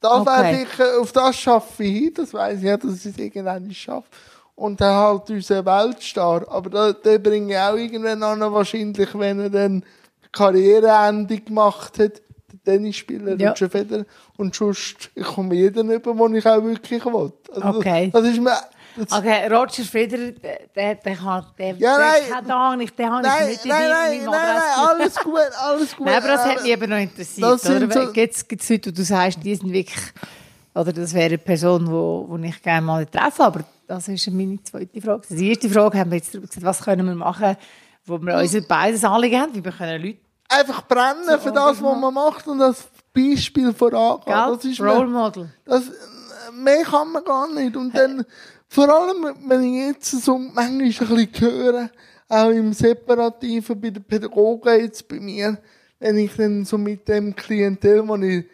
Das 0.00 0.20
okay. 0.20 0.66
ich, 0.70 1.00
auf 1.00 1.12
das 1.12 1.36
schaffe 1.36 1.82
ich 1.82 1.98
hin, 1.98 2.12
das 2.14 2.34
weiß 2.34 2.58
ich 2.58 2.64
ja, 2.64 2.76
dass 2.76 3.06
ich 3.06 3.12
es 3.12 3.18
irgendwann 3.18 3.66
nicht 3.66 3.80
schaffe. 3.80 4.08
Und 4.54 4.80
dann 4.80 4.94
halt 4.94 5.30
unser 5.30 5.64
Weltstar. 5.64 6.46
Aber 6.48 6.70
da, 6.70 6.92
den 6.92 7.22
bringe 7.22 7.54
ich 7.54 7.58
auch 7.58 7.74
irgendwann 7.74 8.22
an, 8.22 8.52
wahrscheinlich, 8.52 9.18
wenn 9.18 9.40
er 9.40 9.50
dann 9.50 9.82
Karriereende 10.30 11.40
gemacht 11.40 11.98
hat, 11.98 12.20
der 12.66 12.74
Tennisspieler, 12.74 13.40
ja. 13.40 13.50
Roger 13.50 13.70
Federer. 13.70 14.04
Und 14.36 14.54
sonst, 14.54 15.10
ich 15.14 15.24
komme 15.24 15.54
jeden 15.54 15.90
über, 15.90 16.12
den 16.12 16.34
ich 16.36 16.46
auch 16.46 16.62
wirklich 16.62 17.04
will. 17.04 17.32
Also 17.52 17.78
okay. 17.78 18.10
Das, 18.12 18.22
das 18.22 18.32
ist 18.32 18.40
mir, 18.40 18.56
Okay, 18.96 19.46
Roger 19.48 19.84
Federer, 19.84 20.32
der, 20.74 20.94
der 20.94 21.16
kann, 21.16 21.46
der, 21.58 21.74
ja, 21.76 21.98
nein, 21.98 22.22
der 22.30 22.42
da 22.42 22.76
nicht, 22.76 22.98
der 22.98 23.10
habe 23.10 23.26
ich 23.26 23.48
nicht 23.48 23.66
nein, 23.66 23.88
nein, 23.88 24.24
nein, 24.24 24.30
nein, 24.30 24.62
alles 24.76 25.16
gut, 25.16 25.38
alles 25.58 25.96
gut. 25.96 26.06
Nein, 26.06 26.16
aber 26.16 26.28
das 26.28 26.44
hat 26.44 26.62
mich 26.62 26.70
eben 26.70 26.90
noch 26.90 26.98
interessiert? 26.98 27.60
So 27.60 28.12
Gibt 28.12 28.62
es 28.62 28.68
Leute, 28.68 28.90
wo 28.90 28.94
du 28.94 29.02
sagst, 29.02 29.38
die 29.42 29.54
sind 29.54 29.72
wirklich, 29.72 30.12
oder 30.74 30.92
das 30.92 31.12
wäre 31.12 31.26
eine 31.26 31.38
Person, 31.38 31.90
wo, 31.90 32.26
wo 32.28 32.36
ich 32.38 32.62
gerne 32.62 32.86
mal 32.86 33.06
treffe, 33.06 33.44
aber 33.44 33.64
das 33.86 34.08
ist 34.08 34.30
meine 34.30 34.62
zweite 34.62 35.00
Frage. 35.00 35.22
Die 35.28 35.48
erste 35.48 35.68
Frage 35.68 35.98
haben 35.98 36.10
wir 36.10 36.18
jetzt 36.18 36.32
darüber 36.32 36.46
gesagt, 36.46 36.64
was 36.64 36.80
können 36.80 37.06
wir 37.06 37.14
machen, 37.14 37.56
wo 38.06 38.18
wir 38.18 38.36
unser 38.36 38.60
beides 38.60 39.04
Anliegen 39.04 39.40
haben, 39.40 39.54
wie 39.54 39.64
wir 39.64 39.72
können 39.72 40.02
Leute... 40.02 40.18
Einfach 40.48 40.82
brennen 40.82 41.40
für 41.40 41.50
das, 41.52 41.82
was 41.82 41.98
man 41.98 42.14
macht 42.14 42.46
und 42.46 42.58
das 42.58 42.86
Beispiel 43.12 43.72
vorangehen. 43.72 44.24
Das 44.26 44.64
ist 44.64 44.80
Role 44.80 45.06
Model. 45.06 45.48
Das, 45.64 45.84
mehr 46.52 46.82
kann 46.84 47.12
man 47.12 47.24
gar 47.24 47.52
nicht. 47.52 47.76
Und 47.76 47.96
dann, 47.96 48.24
vor 48.68 48.88
allem, 48.88 49.34
wenn 49.46 49.62
ich 49.62 49.86
jetzt 49.86 50.10
so 50.10 50.38
manchmal 50.38 50.72
ein 50.72 51.26
bisschen 51.28 51.40
höre, 51.40 51.90
auch 52.28 52.50
im 52.50 52.72
Separativen 52.72 53.80
bei 53.80 53.90
den 53.90 54.02
Pädagogen 54.02 54.80
jetzt 54.80 55.06
bei 55.08 55.20
mir, 55.20 55.58
wenn 55.98 56.18
ich 56.18 56.34
dann 56.36 56.64
so 56.64 56.76
mit 56.78 57.06
dem 57.08 57.34
Klientel, 57.34 58.06
wo 58.06 58.16
ich 58.16 58.44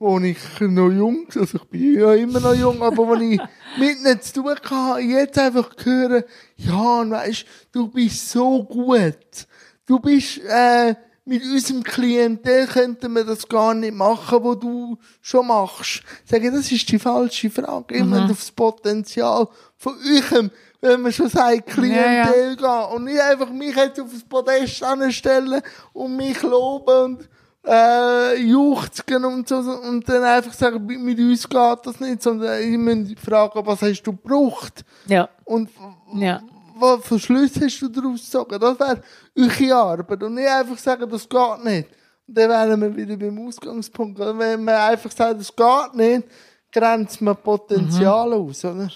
wo 0.00 0.18
ich 0.20 0.38
noch 0.60 0.90
jung, 0.90 1.26
also 1.34 1.58
ich 1.58 1.64
bin 1.64 1.98
ja 1.98 2.14
immer 2.14 2.38
noch 2.38 2.54
jung, 2.54 2.80
aber 2.82 3.06
wo 3.06 3.14
ich 3.14 3.40
mit 3.78 4.02
nicht 4.02 4.24
zu 4.24 4.42
tun 4.42 4.54
hatte, 4.54 5.00
jetzt 5.00 5.38
einfach 5.38 5.74
hören, 5.82 6.22
ja, 6.56 7.10
weißt, 7.10 7.44
du 7.72 7.88
bist 7.88 8.30
so 8.30 8.62
gut. 8.62 9.46
Du 9.86 9.98
bist, 9.98 10.38
äh, 10.44 10.94
mit 11.28 11.42
unserem 11.42 11.82
Klientel 11.82 12.66
könnten 12.66 13.14
wir 13.14 13.22
das 13.22 13.46
gar 13.46 13.74
nicht 13.74 13.94
machen, 13.94 14.42
was 14.42 14.58
du 14.60 14.96
schon 15.20 15.46
machst. 15.46 16.02
Ich 16.24 16.30
sage, 16.30 16.50
das 16.50 16.72
ist 16.72 16.90
die 16.90 16.98
falsche 16.98 17.50
Frage. 17.50 17.96
Immer 17.96 18.22
auf 18.22 18.28
das 18.28 18.50
Potenzial 18.50 19.46
von 19.76 19.94
eurem, 20.06 20.50
wenn 20.80 21.02
man 21.02 21.12
schon 21.12 21.28
sagt, 21.28 21.66
Klientel 21.66 22.14
ja, 22.14 22.24
ja. 22.24 22.54
gehen. 22.54 22.94
Und 22.94 23.04
nicht 23.04 23.20
einfach 23.20 23.50
mich 23.50 23.76
jetzt 23.76 24.00
auf 24.00 24.10
das 24.10 24.24
Podest 24.24 24.82
anstellen 24.82 25.60
und 25.92 26.16
mich 26.16 26.40
loben 26.42 27.04
und 27.04 27.28
äh, 27.66 28.40
juchzen 28.40 29.24
und 29.26 29.46
so, 29.48 29.56
und 29.56 30.08
dann 30.08 30.24
einfach 30.24 30.54
sagen, 30.54 30.86
mit 30.86 31.18
uns 31.18 31.46
geht 31.46 31.78
das 31.84 32.00
nicht, 32.00 32.22
sondern 32.22 32.62
ich 32.62 32.78
muss 32.78 33.14
fragen, 33.22 33.66
was 33.66 33.82
hast 33.82 34.02
du 34.02 34.12
gebraucht? 34.12 34.82
Ja. 35.06 35.28
Und 35.44 35.68
ja. 36.14 36.40
Was 36.80 37.04
für 37.04 37.18
Schlüsse 37.18 37.64
hast 37.64 37.80
du 37.80 37.88
daraus 37.88 38.20
gezogen? 38.20 38.58
Das 38.58 38.78
wäre 38.78 39.02
eure 39.36 39.74
Arbeit. 39.74 40.22
Und 40.22 40.34
nicht 40.34 40.48
einfach 40.48 40.78
sagen, 40.78 41.08
das 41.08 41.28
geht 41.28 41.64
nicht. 41.64 41.88
Und 42.26 42.36
dann 42.36 42.50
wären 42.50 42.80
wir 42.80 42.96
wieder 42.96 43.16
beim 43.16 43.46
Ausgangspunkt. 43.46 44.18
Wenn 44.18 44.64
man 44.64 44.74
einfach 44.74 45.10
sagt, 45.10 45.40
das 45.40 45.54
geht 45.54 45.94
nicht, 45.94 46.28
grenzt 46.72 47.20
man 47.20 47.36
Potenzial 47.36 48.28
mhm. 48.28 48.34
aus, 48.34 48.64
oder? 48.64 48.90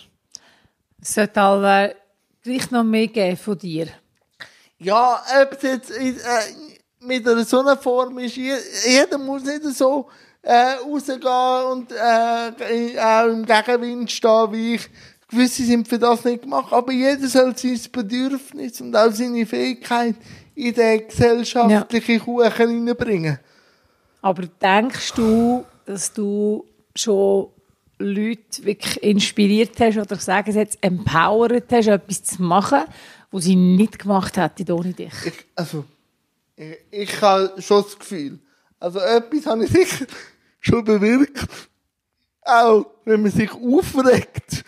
Es 1.00 1.14
sollte 1.14 1.40
aber 1.40 1.94
gleich 2.42 2.70
noch 2.70 2.84
mehr 2.84 3.08
geben 3.08 3.36
von 3.36 3.58
dir. 3.58 3.88
Ja, 4.78 5.22
ob 5.42 5.52
es 5.52 5.62
jetzt, 5.62 5.90
äh, 5.90 6.14
mit 7.00 7.26
einer 7.26 7.44
so 7.44 7.60
einer 7.60 7.76
Form 7.76 8.18
ist, 8.18 8.36
jeder 8.36 9.18
muss 9.18 9.44
nicht 9.44 9.64
so 9.64 10.08
äh, 10.42 10.74
rausgehen 10.74 11.64
und 11.70 11.92
äh, 11.92 13.00
auch 13.00 13.26
im 13.26 13.44
Gegenwind 13.44 14.10
stehen, 14.10 14.52
wie 14.52 14.74
ich. 14.74 14.90
Gewisse 15.32 15.64
sind 15.64 15.88
für 15.88 15.98
das 15.98 16.24
nicht 16.24 16.42
gemacht, 16.42 16.72
aber 16.72 16.92
jeder 16.92 17.26
soll 17.26 17.56
sein 17.56 17.80
Bedürfnis 17.90 18.80
und 18.80 18.94
auch 18.94 19.10
seine 19.10 19.46
Fähigkeit 19.46 20.14
in 20.54 20.74
den 20.74 21.08
gesellschaftlichen 21.08 22.18
ja. 22.18 22.18
Kuchen 22.18 22.52
hineinbringen. 22.52 23.38
Aber 24.20 24.42
denkst 24.42 25.12
du, 25.14 25.64
dass 25.86 26.12
du 26.12 26.64
schon 26.94 27.48
Leute 27.98 28.64
wirklich 28.64 29.02
inspiriert 29.02 29.80
hast 29.80 29.98
oder 29.98 30.16
sagen 30.16 30.50
es 30.50 30.56
jetzt 30.56 30.78
empowered 30.80 31.72
hast, 31.72 31.88
etwas 31.88 32.22
zu 32.22 32.42
machen, 32.42 32.82
was 33.30 33.44
sie 33.44 33.56
nicht 33.56 33.98
gemacht 33.98 34.36
hätten 34.36 34.70
ohne 34.70 34.92
dich? 34.92 35.12
Ich, 35.24 35.44
also 35.56 35.84
Ich, 36.56 36.78
ich 36.90 37.22
habe 37.22 37.60
schon 37.60 37.82
das 37.82 37.98
Gefühl. 37.98 38.38
Also 38.78 38.98
etwas 38.98 39.46
habe 39.46 39.64
ich 39.64 39.70
sicher 39.70 40.06
schon 40.60 40.84
bewirkt. 40.84 41.46
Auch 42.44 42.86
wenn 43.04 43.22
man 43.22 43.30
sich 43.30 43.50
aufregt 43.52 44.64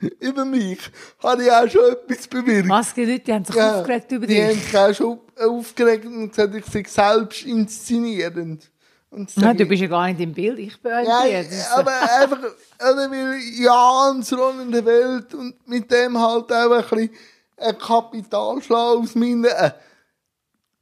über 0.20 0.44
mich, 0.44 0.78
habe 1.22 1.44
ich 1.44 1.50
auch 1.50 1.68
schon 1.68 1.92
etwas 1.92 2.28
bewirkt. 2.28 2.68
Was, 2.68 2.92
die 2.92 3.04
Leute 3.04 3.20
die 3.20 3.32
haben 3.32 3.44
sich 3.44 3.56
ja, 3.56 3.80
aufgeregt 3.80 4.12
über 4.12 4.26
dich? 4.26 4.36
Die 4.36 4.44
haben 4.44 4.60
sich 4.60 4.76
auch 4.76 4.94
schon 4.94 5.20
aufgeregt 5.40 6.04
und 6.04 6.28
gesagt, 6.28 6.54
ich 6.54 6.66
sei 6.66 6.84
selbst 6.86 7.44
inszenierend. 7.44 8.70
Ja, 9.36 9.54
du 9.54 9.64
bist 9.64 9.80
ja 9.80 9.88
gar 9.88 10.08
nicht 10.08 10.20
im 10.20 10.32
Bild, 10.32 10.58
ich 10.58 10.80
bin 10.82 10.90
ja, 10.90 11.24
ja 11.24 11.44
aber 11.76 11.92
einfach, 12.20 12.38
oder 12.80 13.10
weil 13.10 13.38
Jans 13.60 14.32
rollende 14.32 14.84
Welt 14.84 15.32
und 15.34 15.54
mit 15.68 15.88
dem 15.90 16.18
halt 16.18 16.52
auch 16.52 16.72
ein 16.72 16.80
bisschen 16.80 17.10
ein 17.56 17.78
Kapitalschlag 17.78 18.96
aus 18.98 19.14
meinen 19.14 19.46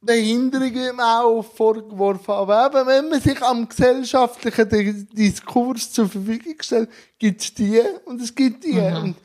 Behinderungen 0.05 0.99
auch 0.99 1.43
vorgeworfen 1.43 2.31
Aber 2.31 2.85
wenn 2.85 3.09
man 3.09 3.21
sich 3.21 3.41
am 3.41 3.67
gesellschaftlichen 3.67 5.07
Diskurs 5.11 5.91
zur 5.91 6.09
Verfügung 6.09 6.55
stellt, 6.59 6.89
gibt 7.17 7.41
es 7.41 7.53
die 7.53 7.81
und 8.05 8.21
es 8.21 8.33
gibt 8.33 8.63
die. 8.63 8.73
Mhm. 8.73 8.95
Und 8.97 9.15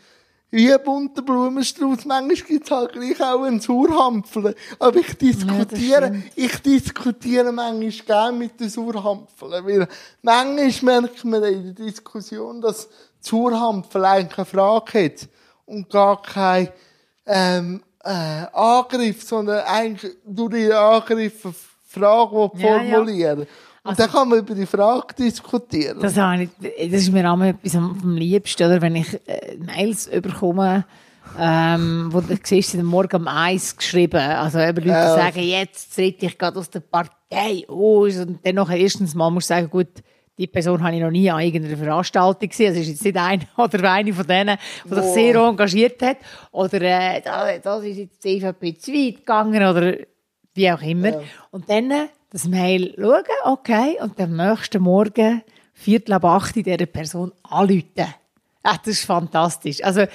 wie 0.51 0.73
ein 0.73 0.83
bunter 0.83 1.21
Blumenstrauß, 1.21 2.07
manchmal 2.07 2.37
gibt 2.37 2.65
es 2.65 2.71
halt 2.71 2.93
gleich 2.93 3.21
auch 3.21 3.43
einen 3.43 3.61
Surhampfel. 3.61 4.55
Aber 4.79 4.97
ich 4.97 5.15
diskutiere, 5.19 6.15
ja, 6.15 6.23
ich 6.37 6.57
diskutiere 6.63 7.53
manchmal 7.53 8.07
gerne 8.07 8.39
mit 8.39 8.59
den 8.59 8.71
Surhampfeln. 8.71 9.67
Weil 9.67 9.89
manchmal 10.23 11.03
merkt 11.03 11.25
man 11.25 11.45
in 11.45 11.75
der 11.75 11.87
Diskussion, 11.87 12.63
dass 12.63 12.89
Surhampfel 13.21 14.05
eigentlich 14.05 14.39
eine 14.39 14.47
Frage 14.47 15.05
hat 15.05 15.29
und 15.67 15.91
gar 15.91 16.23
kein 16.23 16.71
ähm, 17.27 17.83
äh, 18.05 18.47
Angriff, 18.53 19.23
sondern 19.23 19.65
eigentlich 19.67 20.13
durch 20.25 20.55
die 20.55 20.73
Angriffe 20.73 21.55
Frage 21.89 22.51
formulieren. 22.57 23.39
Ja, 23.41 23.45
ja. 23.45 23.49
Und 23.83 23.91
also, 23.91 24.03
dann 24.03 24.13
kann 24.13 24.29
man 24.29 24.39
über 24.41 24.55
die 24.55 24.67
Frage 24.67 25.15
diskutieren. 25.19 25.99
Das, 26.01 26.13
ich, 26.13 26.51
das 26.91 27.03
ist 27.03 27.13
mir 27.13 27.31
auch 27.31 27.41
etwas 27.41 27.75
am 27.75 28.17
liebsten, 28.17 28.65
oder? 28.65 28.83
wenn 28.83 28.97
ich 28.97 29.15
äh, 29.27 29.57
Mails 29.57 30.11
bekomme, 30.11 30.85
ähm, 31.39 32.09
wo 32.11 32.21
du 32.21 32.37
siehst, 32.43 32.73
sie 32.73 32.83
Morgen 32.83 33.17
um 33.17 33.29
eins 33.29 33.77
geschrieben. 33.77 34.21
Also 34.21 34.59
eben 34.59 34.77
Leute 34.77 34.89
ja. 34.91 35.15
sagen, 35.15 35.41
jetzt 35.41 35.95
trete 35.95 36.27
ich 36.27 36.37
gerade 36.37 36.59
aus 36.59 36.71
der 36.71 36.81
Partei 36.81 37.65
aus. 37.69 38.19
Und 38.19 38.41
dann 38.45 38.71
erstens 38.71 39.15
mal 39.15 39.31
muss 39.31 39.45
ich 39.45 39.49
sagen, 39.49 39.71
gut, 39.71 39.89
die 40.39 40.47
Person 40.47 40.83
habe 40.83 40.95
ich 40.95 41.03
noch 41.03 41.11
nie 41.11 41.31
an 41.31 41.41
irgendeiner 41.41 41.77
Veranstaltung 41.77 42.49
gesehen. 42.49 42.69
Also 42.69 42.81
ist 42.81 42.89
jetzt 42.89 43.05
nicht 43.05 43.17
eine 43.17 43.43
oder 43.57 43.93
eine 43.93 44.13
von 44.13 44.27
denen, 44.27 44.57
die 44.85 44.95
sich 44.95 45.05
sehr 45.05 45.35
engagiert 45.35 46.01
hat. 46.01 46.19
Oder 46.53 46.81
äh, 46.81 47.61
das 47.61 47.85
ist 47.85 47.97
jetzt 47.97 48.25
die 48.25 48.37
EVP 48.37 48.79
zu 48.79 48.93
weit 48.93 49.17
gegangen 49.17 49.67
oder 49.67 49.97
wie 50.55 50.71
auch 50.71 50.83
immer. 50.83 51.11
Ja. 51.11 51.21
Und 51.51 51.69
dann 51.69 51.93
das 52.31 52.47
Mail 52.47 52.95
schauen, 52.97 53.25
okay, 53.45 53.97
und 54.01 54.21
am 54.21 54.37
nächsten 54.37 54.83
Morgen, 54.83 55.43
Viertel 55.73 56.15
ab 56.15 56.25
acht, 56.25 56.57
dieser 56.57 56.87
Person 56.87 57.33
anrufen. 57.43 58.15
Ach, 58.63 58.77
das 58.79 58.89
ist 58.89 59.05
fantastisch. 59.05 59.83
Also, 59.83 60.07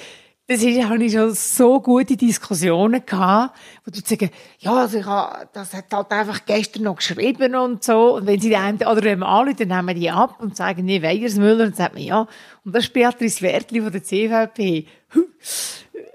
das 0.46 0.62
ist, 0.62 0.84
habe 0.84 1.02
ich 1.02 1.12
schon 1.12 1.32
so 1.32 1.80
gute 1.80 2.18
Diskussionen 2.18 3.04
gehabt, 3.06 3.56
wo 3.84 3.90
du 3.90 4.00
sagst, 4.04 4.30
ja, 4.58 4.74
also 4.74 4.98
ich 4.98 5.06
habe, 5.06 5.48
das 5.54 5.72
hat 5.72 5.86
halt 5.90 6.10
einfach 6.10 6.44
gestern 6.44 6.82
noch 6.82 6.96
geschrieben 6.96 7.54
und 7.54 7.82
so. 7.82 8.16
Und 8.16 8.26
wenn 8.26 8.38
sie 8.38 8.50
die 8.50 8.56
einen, 8.56 8.76
oder 8.76 9.02
wenn 9.02 9.20
man 9.20 9.30
anruft, 9.30 9.60
dann 9.60 9.68
nehmen 9.68 9.88
wir 9.88 9.94
die 9.94 10.10
ab 10.10 10.36
und 10.40 10.54
sagen, 10.54 10.84
nee, 10.84 11.00
Weiersmüller, 11.00 11.64
und 11.64 11.76
sagt 11.76 11.94
man, 11.94 12.02
ja. 12.02 12.26
Und 12.62 12.74
das 12.74 12.84
ist 12.84 12.92
Beatrice 12.92 13.40
Wertli 13.40 13.80
von 13.80 13.92
der 13.92 14.04
CVP. 14.04 14.86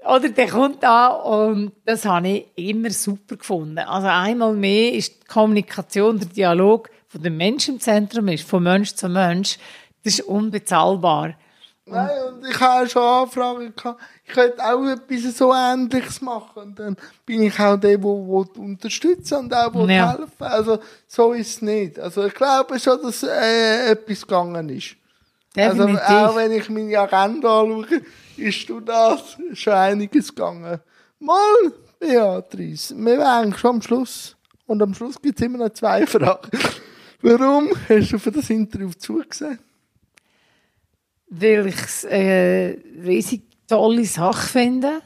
Oder 0.04 0.30
der 0.30 0.48
kommt 0.48 0.82
da 0.82 1.08
und 1.08 1.72
das 1.84 2.06
habe 2.06 2.28
ich 2.28 2.46
immer 2.56 2.90
super 2.90 3.36
gefunden. 3.36 3.78
Also 3.78 4.08
einmal 4.08 4.54
mehr 4.54 4.94
ist 4.94 5.22
die 5.22 5.26
Kommunikation, 5.26 6.18
der 6.18 6.28
Dialog 6.28 6.88
von 7.06 7.22
dem 7.22 7.36
Menschen 7.36 7.74
im 7.74 7.80
Zentrum 7.80 8.28
ist, 8.28 8.48
von 8.48 8.62
Mensch 8.62 8.94
zu 8.94 9.08
Mensch, 9.08 9.58
das 10.02 10.14
ist 10.14 10.22
unbezahlbar. 10.22 11.34
Nein, 11.90 12.10
und 12.28 12.46
ich 12.46 12.60
habe 12.60 12.88
schon 12.88 13.02
Anfragen 13.02 13.74
gehabt, 13.74 14.00
ich 14.24 14.32
könnte 14.32 14.64
auch 14.64 14.86
etwas 14.86 15.36
so 15.36 15.52
Ähnliches 15.54 16.20
machen. 16.20 16.62
Und 16.62 16.78
dann 16.78 16.96
bin 17.26 17.42
ich 17.42 17.58
auch 17.58 17.76
der, 17.76 17.98
der, 17.98 17.98
der 17.98 18.62
unterstützen 18.62 19.38
und 19.38 19.54
auch 19.54 19.72
der 19.86 19.96
ja. 19.96 20.12
helfen 20.12 20.28
Also, 20.38 20.78
so 21.06 21.32
ist 21.32 21.48
es 21.48 21.62
nicht. 21.62 21.98
Also, 21.98 22.24
ich 22.24 22.34
glaube 22.34 22.78
schon, 22.78 23.02
dass 23.02 23.22
äh, 23.22 23.90
etwas 23.90 24.22
gegangen 24.22 24.68
ist. 24.68 24.96
Also, 25.56 25.78
Definitiv. 25.78 26.08
Also, 26.08 26.26
auch 26.26 26.36
wenn 26.36 26.52
ich 26.52 26.68
meine 26.68 26.98
Agenda 26.98 27.60
anschaue, 27.60 28.02
ist 28.36 28.68
du 28.68 28.80
das 28.80 29.36
schon 29.54 29.72
einiges 29.72 30.34
gegangen. 30.34 30.80
Mal, 31.18 31.72
Beatrice, 31.98 32.94
wir 32.96 33.18
wären 33.18 33.54
schon 33.54 33.76
am 33.76 33.82
Schluss. 33.82 34.36
Und 34.66 34.80
am 34.82 34.94
Schluss 34.94 35.20
gibt 35.20 35.38
es 35.38 35.44
immer 35.44 35.58
noch 35.58 35.70
zwei 35.70 36.06
Fragen. 36.06 36.50
Warum 37.22 37.70
hast 37.88 38.12
du 38.12 38.18
für 38.18 38.30
das 38.30 38.48
Interview 38.48 38.90
zugesehen? 38.96 39.58
Weil 41.30 41.68
ich 41.68 41.80
es 41.80 42.04
eine 42.04 42.74
äh, 42.74 42.78
riesig 43.04 43.42
tolle 43.68 44.04
Sache 44.04 44.48
finde, 44.48 45.00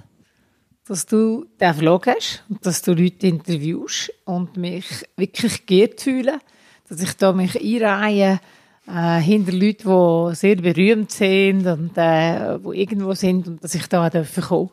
dass 0.86 1.06
du 1.06 1.46
den 1.60 1.74
Vlog 1.74 2.06
hast 2.06 2.44
und 2.48 2.64
dass 2.66 2.82
du 2.82 2.92
Leute 2.92 3.26
interviewst 3.26 4.12
und 4.24 4.56
mich 4.56 4.86
wirklich 5.16 5.66
geehrt 5.66 6.00
fühle, 6.00 6.40
dass 6.88 7.00
ich 7.00 7.12
da 7.16 7.32
mich 7.32 7.60
einreihe 7.60 8.40
äh, 8.86 9.20
hinter 9.20 9.52
Leuten, 9.52 9.88
die 9.88 10.34
sehr 10.34 10.56
berühmt 10.56 11.10
sind 11.10 11.66
und 11.66 11.92
äh, 11.96 12.58
die 12.58 12.80
irgendwo 12.80 13.14
sind 13.14 13.46
und 13.46 13.62
dass 13.62 13.74
ich 13.74 13.86
da 13.86 14.08
kommen 14.08 14.70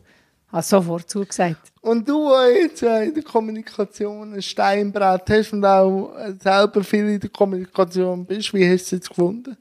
habe 0.51 0.63
sofort 0.63 1.09
zugesagt. 1.09 1.71
Und 1.81 2.07
du, 2.07 2.29
der 2.29 2.61
jetzt 2.61 2.81
in 2.81 3.13
der 3.13 3.23
Kommunikation 3.23 4.33
ein 4.33 4.41
Steinbrett 4.41 5.29
hast 5.29 5.53
und 5.53 5.63
auch 5.63 6.13
selber 6.41 6.83
viel 6.83 7.07
in 7.07 7.19
der 7.19 7.29
Kommunikation 7.29 8.25
bist, 8.25 8.53
wie 8.53 8.65
hast 8.65 8.81
du 8.81 8.83
es 8.83 8.91
jetzt 8.91 9.09
gefunden? 9.09 9.55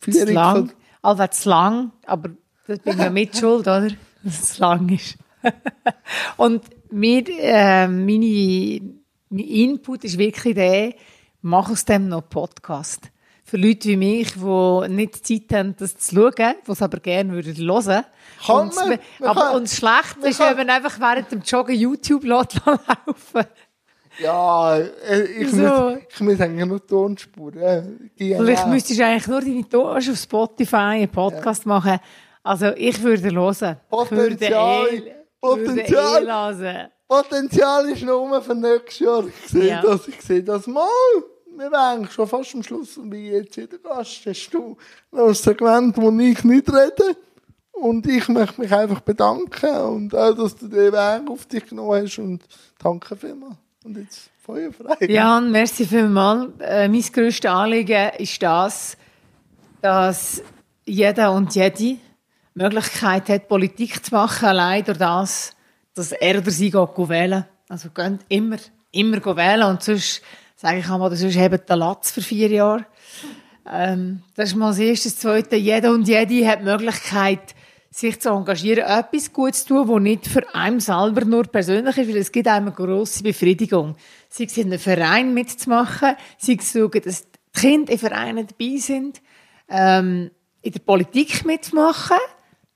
Zu 0.00 0.24
lang. 0.32 0.72
Also 1.02 1.26
zu 1.28 1.48
lang, 1.48 1.92
aber 2.06 2.30
das 2.66 2.78
bin 2.80 2.98
ja 2.98 3.10
mit 3.10 3.36
schuld, 3.36 3.62
oder? 3.62 3.88
Dass 4.22 4.42
es 4.42 4.58
lang 4.58 4.88
ist. 4.90 5.16
und 6.36 6.62
mir, 6.90 7.24
äh, 7.28 7.88
meine, 7.88 8.80
mein 9.30 9.44
Input 9.44 10.04
ist 10.04 10.18
wirklich 10.18 10.54
der, 10.54 10.94
mach 11.40 11.70
aus 11.70 11.84
dem 11.84 12.08
noch 12.08 12.28
Podcast. 12.28 13.10
Für 13.44 13.56
Leute 13.56 13.88
wie 13.88 13.96
mich, 13.96 14.34
die 14.34 14.88
nicht 14.88 15.26
Zeit 15.26 15.58
haben, 15.58 15.74
das 15.76 15.96
zu 15.96 16.14
schauen, 16.14 16.54
die 16.66 16.70
es 16.70 16.82
aber 16.82 17.00
gerne 17.00 17.32
hören 17.32 17.56
würden. 17.56 18.04
Kann 18.46 18.56
und, 18.68 18.74
man, 18.76 18.98
aber, 19.20 19.40
kann, 19.40 19.56
und 19.56 19.64
das 19.64 19.76
Schlechte 19.76 20.28
ist, 20.28 20.38
wenn 20.38 20.56
man 20.56 20.70
einfach 20.70 21.00
während 21.00 21.32
dem 21.32 21.40
Joggen 21.40 21.74
YouTube 21.74 22.24
laufen 22.24 22.78
ja, 24.18 24.78
äh, 24.78 25.22
ich, 25.22 25.50
so. 25.50 25.56
muss, 25.56 25.98
ich 26.08 26.20
muss 26.20 26.40
eigentlich 26.40 26.66
nur 26.66 26.86
Tonspuren. 26.86 28.10
Vielleicht 28.16 28.66
müsstest 28.66 29.00
du 29.00 29.04
eigentlich 29.04 29.26
nur 29.26 29.40
deine 29.40 29.68
Tonspuren 29.68 30.12
auf 30.12 30.18
Spotify 30.18 30.76
einen 30.76 31.08
Podcast 31.08 31.64
ja. 31.64 31.68
machen. 31.68 32.00
Also 32.42 32.66
ich 32.76 33.00
würde 33.02 33.30
hören. 33.30 33.76
Potenzial. 33.88 34.86
Ich 34.86 35.04
würde 35.04 35.14
Potenzial. 35.40 36.58
Würde 36.58 36.90
Potenzial 37.08 37.88
ist 37.88 38.02
nur 38.02 38.40
für 38.40 38.54
nächstes 38.54 38.98
Jahr. 39.00 39.24
Ich 39.26 39.50
sehe 39.50 39.68
ja. 39.68 39.82
das, 39.82 40.06
ich 40.06 40.20
sehe 40.22 40.42
das 40.42 40.66
mal. 40.66 40.86
Wir 41.56 41.72
eigentlich 41.72 42.12
schon 42.12 42.28
fast 42.28 42.54
am 42.54 42.62
Schluss 42.62 42.96
und 42.96 43.12
wie 43.12 43.30
jetzt 43.30 43.56
jeder 43.56 43.78
Gast 43.78 44.24
hast 44.24 44.50
du 44.50 44.76
noch 45.10 45.26
ein 45.28 45.34
Segment, 45.34 45.96
wo 45.96 46.10
ich 46.18 46.44
nicht 46.44 46.68
rede. 46.72 47.16
Und 47.72 48.06
ich 48.06 48.28
möchte 48.28 48.60
mich 48.60 48.72
einfach 48.72 49.00
bedanken 49.00 49.76
und 49.80 50.14
auch, 50.14 50.34
dass 50.34 50.54
du 50.56 50.68
den 50.68 50.92
Weg 50.92 51.30
auf 51.30 51.46
dich 51.46 51.66
genommen 51.66 52.02
hast 52.02 52.18
und 52.18 52.42
danke 52.78 53.16
vielmals. 53.16 53.56
Und 53.82 53.96
jetzt 53.96 54.30
feuerfrei. 54.42 55.06
Ja, 55.06 55.40
merci 55.40 55.86
vielmals. 55.86 56.52
Äh, 56.60 56.88
mein 56.88 57.00
grösstes 57.00 57.50
Anliegen 57.50 58.10
ist 58.18 58.42
das, 58.42 58.96
dass 59.80 60.42
jeder 60.84 61.32
und 61.32 61.54
jede 61.54 61.96
Möglichkeit 62.54 63.28
hat, 63.30 63.48
Politik 63.48 64.04
zu 64.04 64.14
machen, 64.14 64.48
allein 64.48 64.84
durch 64.84 64.98
das, 64.98 65.56
dass 65.94 66.12
er 66.12 66.38
oder 66.38 66.50
sie 66.50 66.70
geht 66.70 66.98
wählen 66.98 67.46
Also 67.68 67.88
geht 67.88 68.20
immer, 68.28 68.58
immer 68.92 69.36
wählen 69.36 69.68
und 69.68 69.82
sonst, 69.82 70.20
sage 70.56 70.80
ich 70.80 70.90
einmal, 70.90 71.14
sonst 71.16 71.38
haben 71.38 71.60
der 71.66 71.76
Latz 71.76 72.10
für 72.10 72.22
vier 72.22 72.48
Jahre. 72.48 72.84
Ähm, 73.66 74.22
das 74.34 74.50
ist 74.50 74.56
mal 74.56 74.70
das 74.70 74.78
Erste. 74.78 75.08
Das 75.08 75.18
Zweite, 75.18 75.56
jeder 75.56 75.92
und 75.92 76.06
jede 76.06 76.46
hat 76.46 76.60
die 76.60 76.64
Möglichkeit, 76.64 77.54
sich 77.92 78.20
zu 78.20 78.30
engagieren, 78.30 78.86
etwas 78.86 79.32
Gutes 79.32 79.64
zu 79.64 79.84
tun, 79.84 79.88
das 79.88 80.02
nicht 80.02 80.26
für 80.28 80.54
einen 80.54 80.80
selber 80.80 81.24
nur 81.24 81.44
persönlich 81.44 81.98
ist, 81.98 82.08
weil 82.08 82.16
es 82.16 82.30
gibt 82.30 82.46
einem 82.46 82.68
eine 82.68 82.74
grosse 82.74 83.22
Befriedigung. 83.22 83.96
Sei 84.28 84.44
es 84.44 84.56
in 84.56 84.68
einem 84.68 84.78
Verein 84.78 85.34
mitzumachen, 85.34 86.14
sei 86.38 86.56
es 86.58 86.70
schauen, 86.70 87.02
dass 87.04 87.24
die 87.24 87.60
Kinder 87.60 87.92
in 87.92 87.98
Vereinen 87.98 88.46
dabei 88.46 88.76
sind, 88.76 89.20
ähm, 89.68 90.30
in 90.62 90.72
der 90.72 90.80
Politik 90.80 91.44
mitzumachen, 91.44 92.18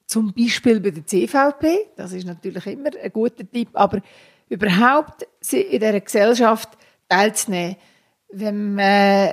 zum 0.07 0.33
Beispiel 0.35 0.81
bei 0.81 0.91
der 0.91 1.07
CVP, 1.07 1.91
das 1.97 2.13
ist 2.13 2.27
natürlich 2.27 2.67
immer 2.67 2.91
ein 3.01 3.13
guter 3.13 3.49
Tipp, 3.49 3.69
aber 3.73 4.03
überhaupt 4.49 5.27
in 5.53 5.81
dieser 5.81 6.01
Gesellschaft 6.01 6.71
teilzunehmen. 7.09 7.77
Wenn 8.31 8.75
man 8.75 9.31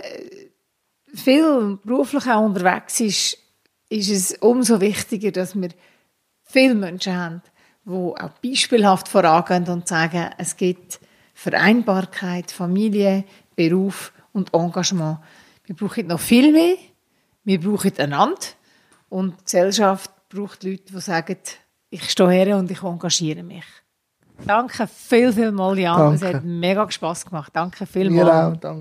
viel 1.14 1.80
beruflich 1.84 2.28
auch 2.28 2.46
unterwegs 2.46 3.00
ist, 3.00 3.41
ist 3.92 4.10
es 4.10 4.38
umso 4.40 4.80
wichtiger, 4.80 5.32
dass 5.32 5.60
wir 5.60 5.70
viele 6.44 6.76
Menschen 6.76 7.16
haben, 7.16 7.42
die 7.86 7.92
auch 7.92 8.30
beispielhaft 8.42 9.08
vorangehen 9.08 9.68
und 9.68 9.88
sagen, 9.88 10.30
es 10.38 10.56
gibt 10.56 11.00
Vereinbarkeit, 11.34 12.52
Familie, 12.52 13.26
Beruf 13.56 14.14
und 14.32 14.54
Engagement. 14.54 15.20
Wir 15.66 15.76
brauchen 15.76 16.08
noch 16.08 16.20
viel 16.20 16.52
mehr. 16.52 16.76
Wir 17.44 17.60
brauchen 17.60 17.98
einander. 17.98 18.40
Und 19.10 19.40
die 19.40 19.44
Gesellschaft 19.44 20.10
braucht 20.30 20.64
Leute, 20.64 20.94
die 20.94 21.02
sagen, 21.02 21.38
ich 21.90 22.10
stehe 22.10 22.30
her 22.30 22.58
und 22.58 22.72
ich 22.72 22.84
engagiere 22.84 23.44
mich. 23.44 23.66
Danke 24.46 24.88
viel, 24.88 25.34
viel 25.34 25.52
mal, 25.52 25.78
Jan. 25.78 25.98
Danke. 25.98 26.16
Es 26.28 26.34
hat 26.34 26.44
mega 26.44 26.90
Spass 26.90 27.26
gemacht. 27.26 27.52
Danke 27.54 27.86
viel 27.86 28.10
Mir 28.10 28.26
auch, 28.26 28.56
danke. 28.56 28.80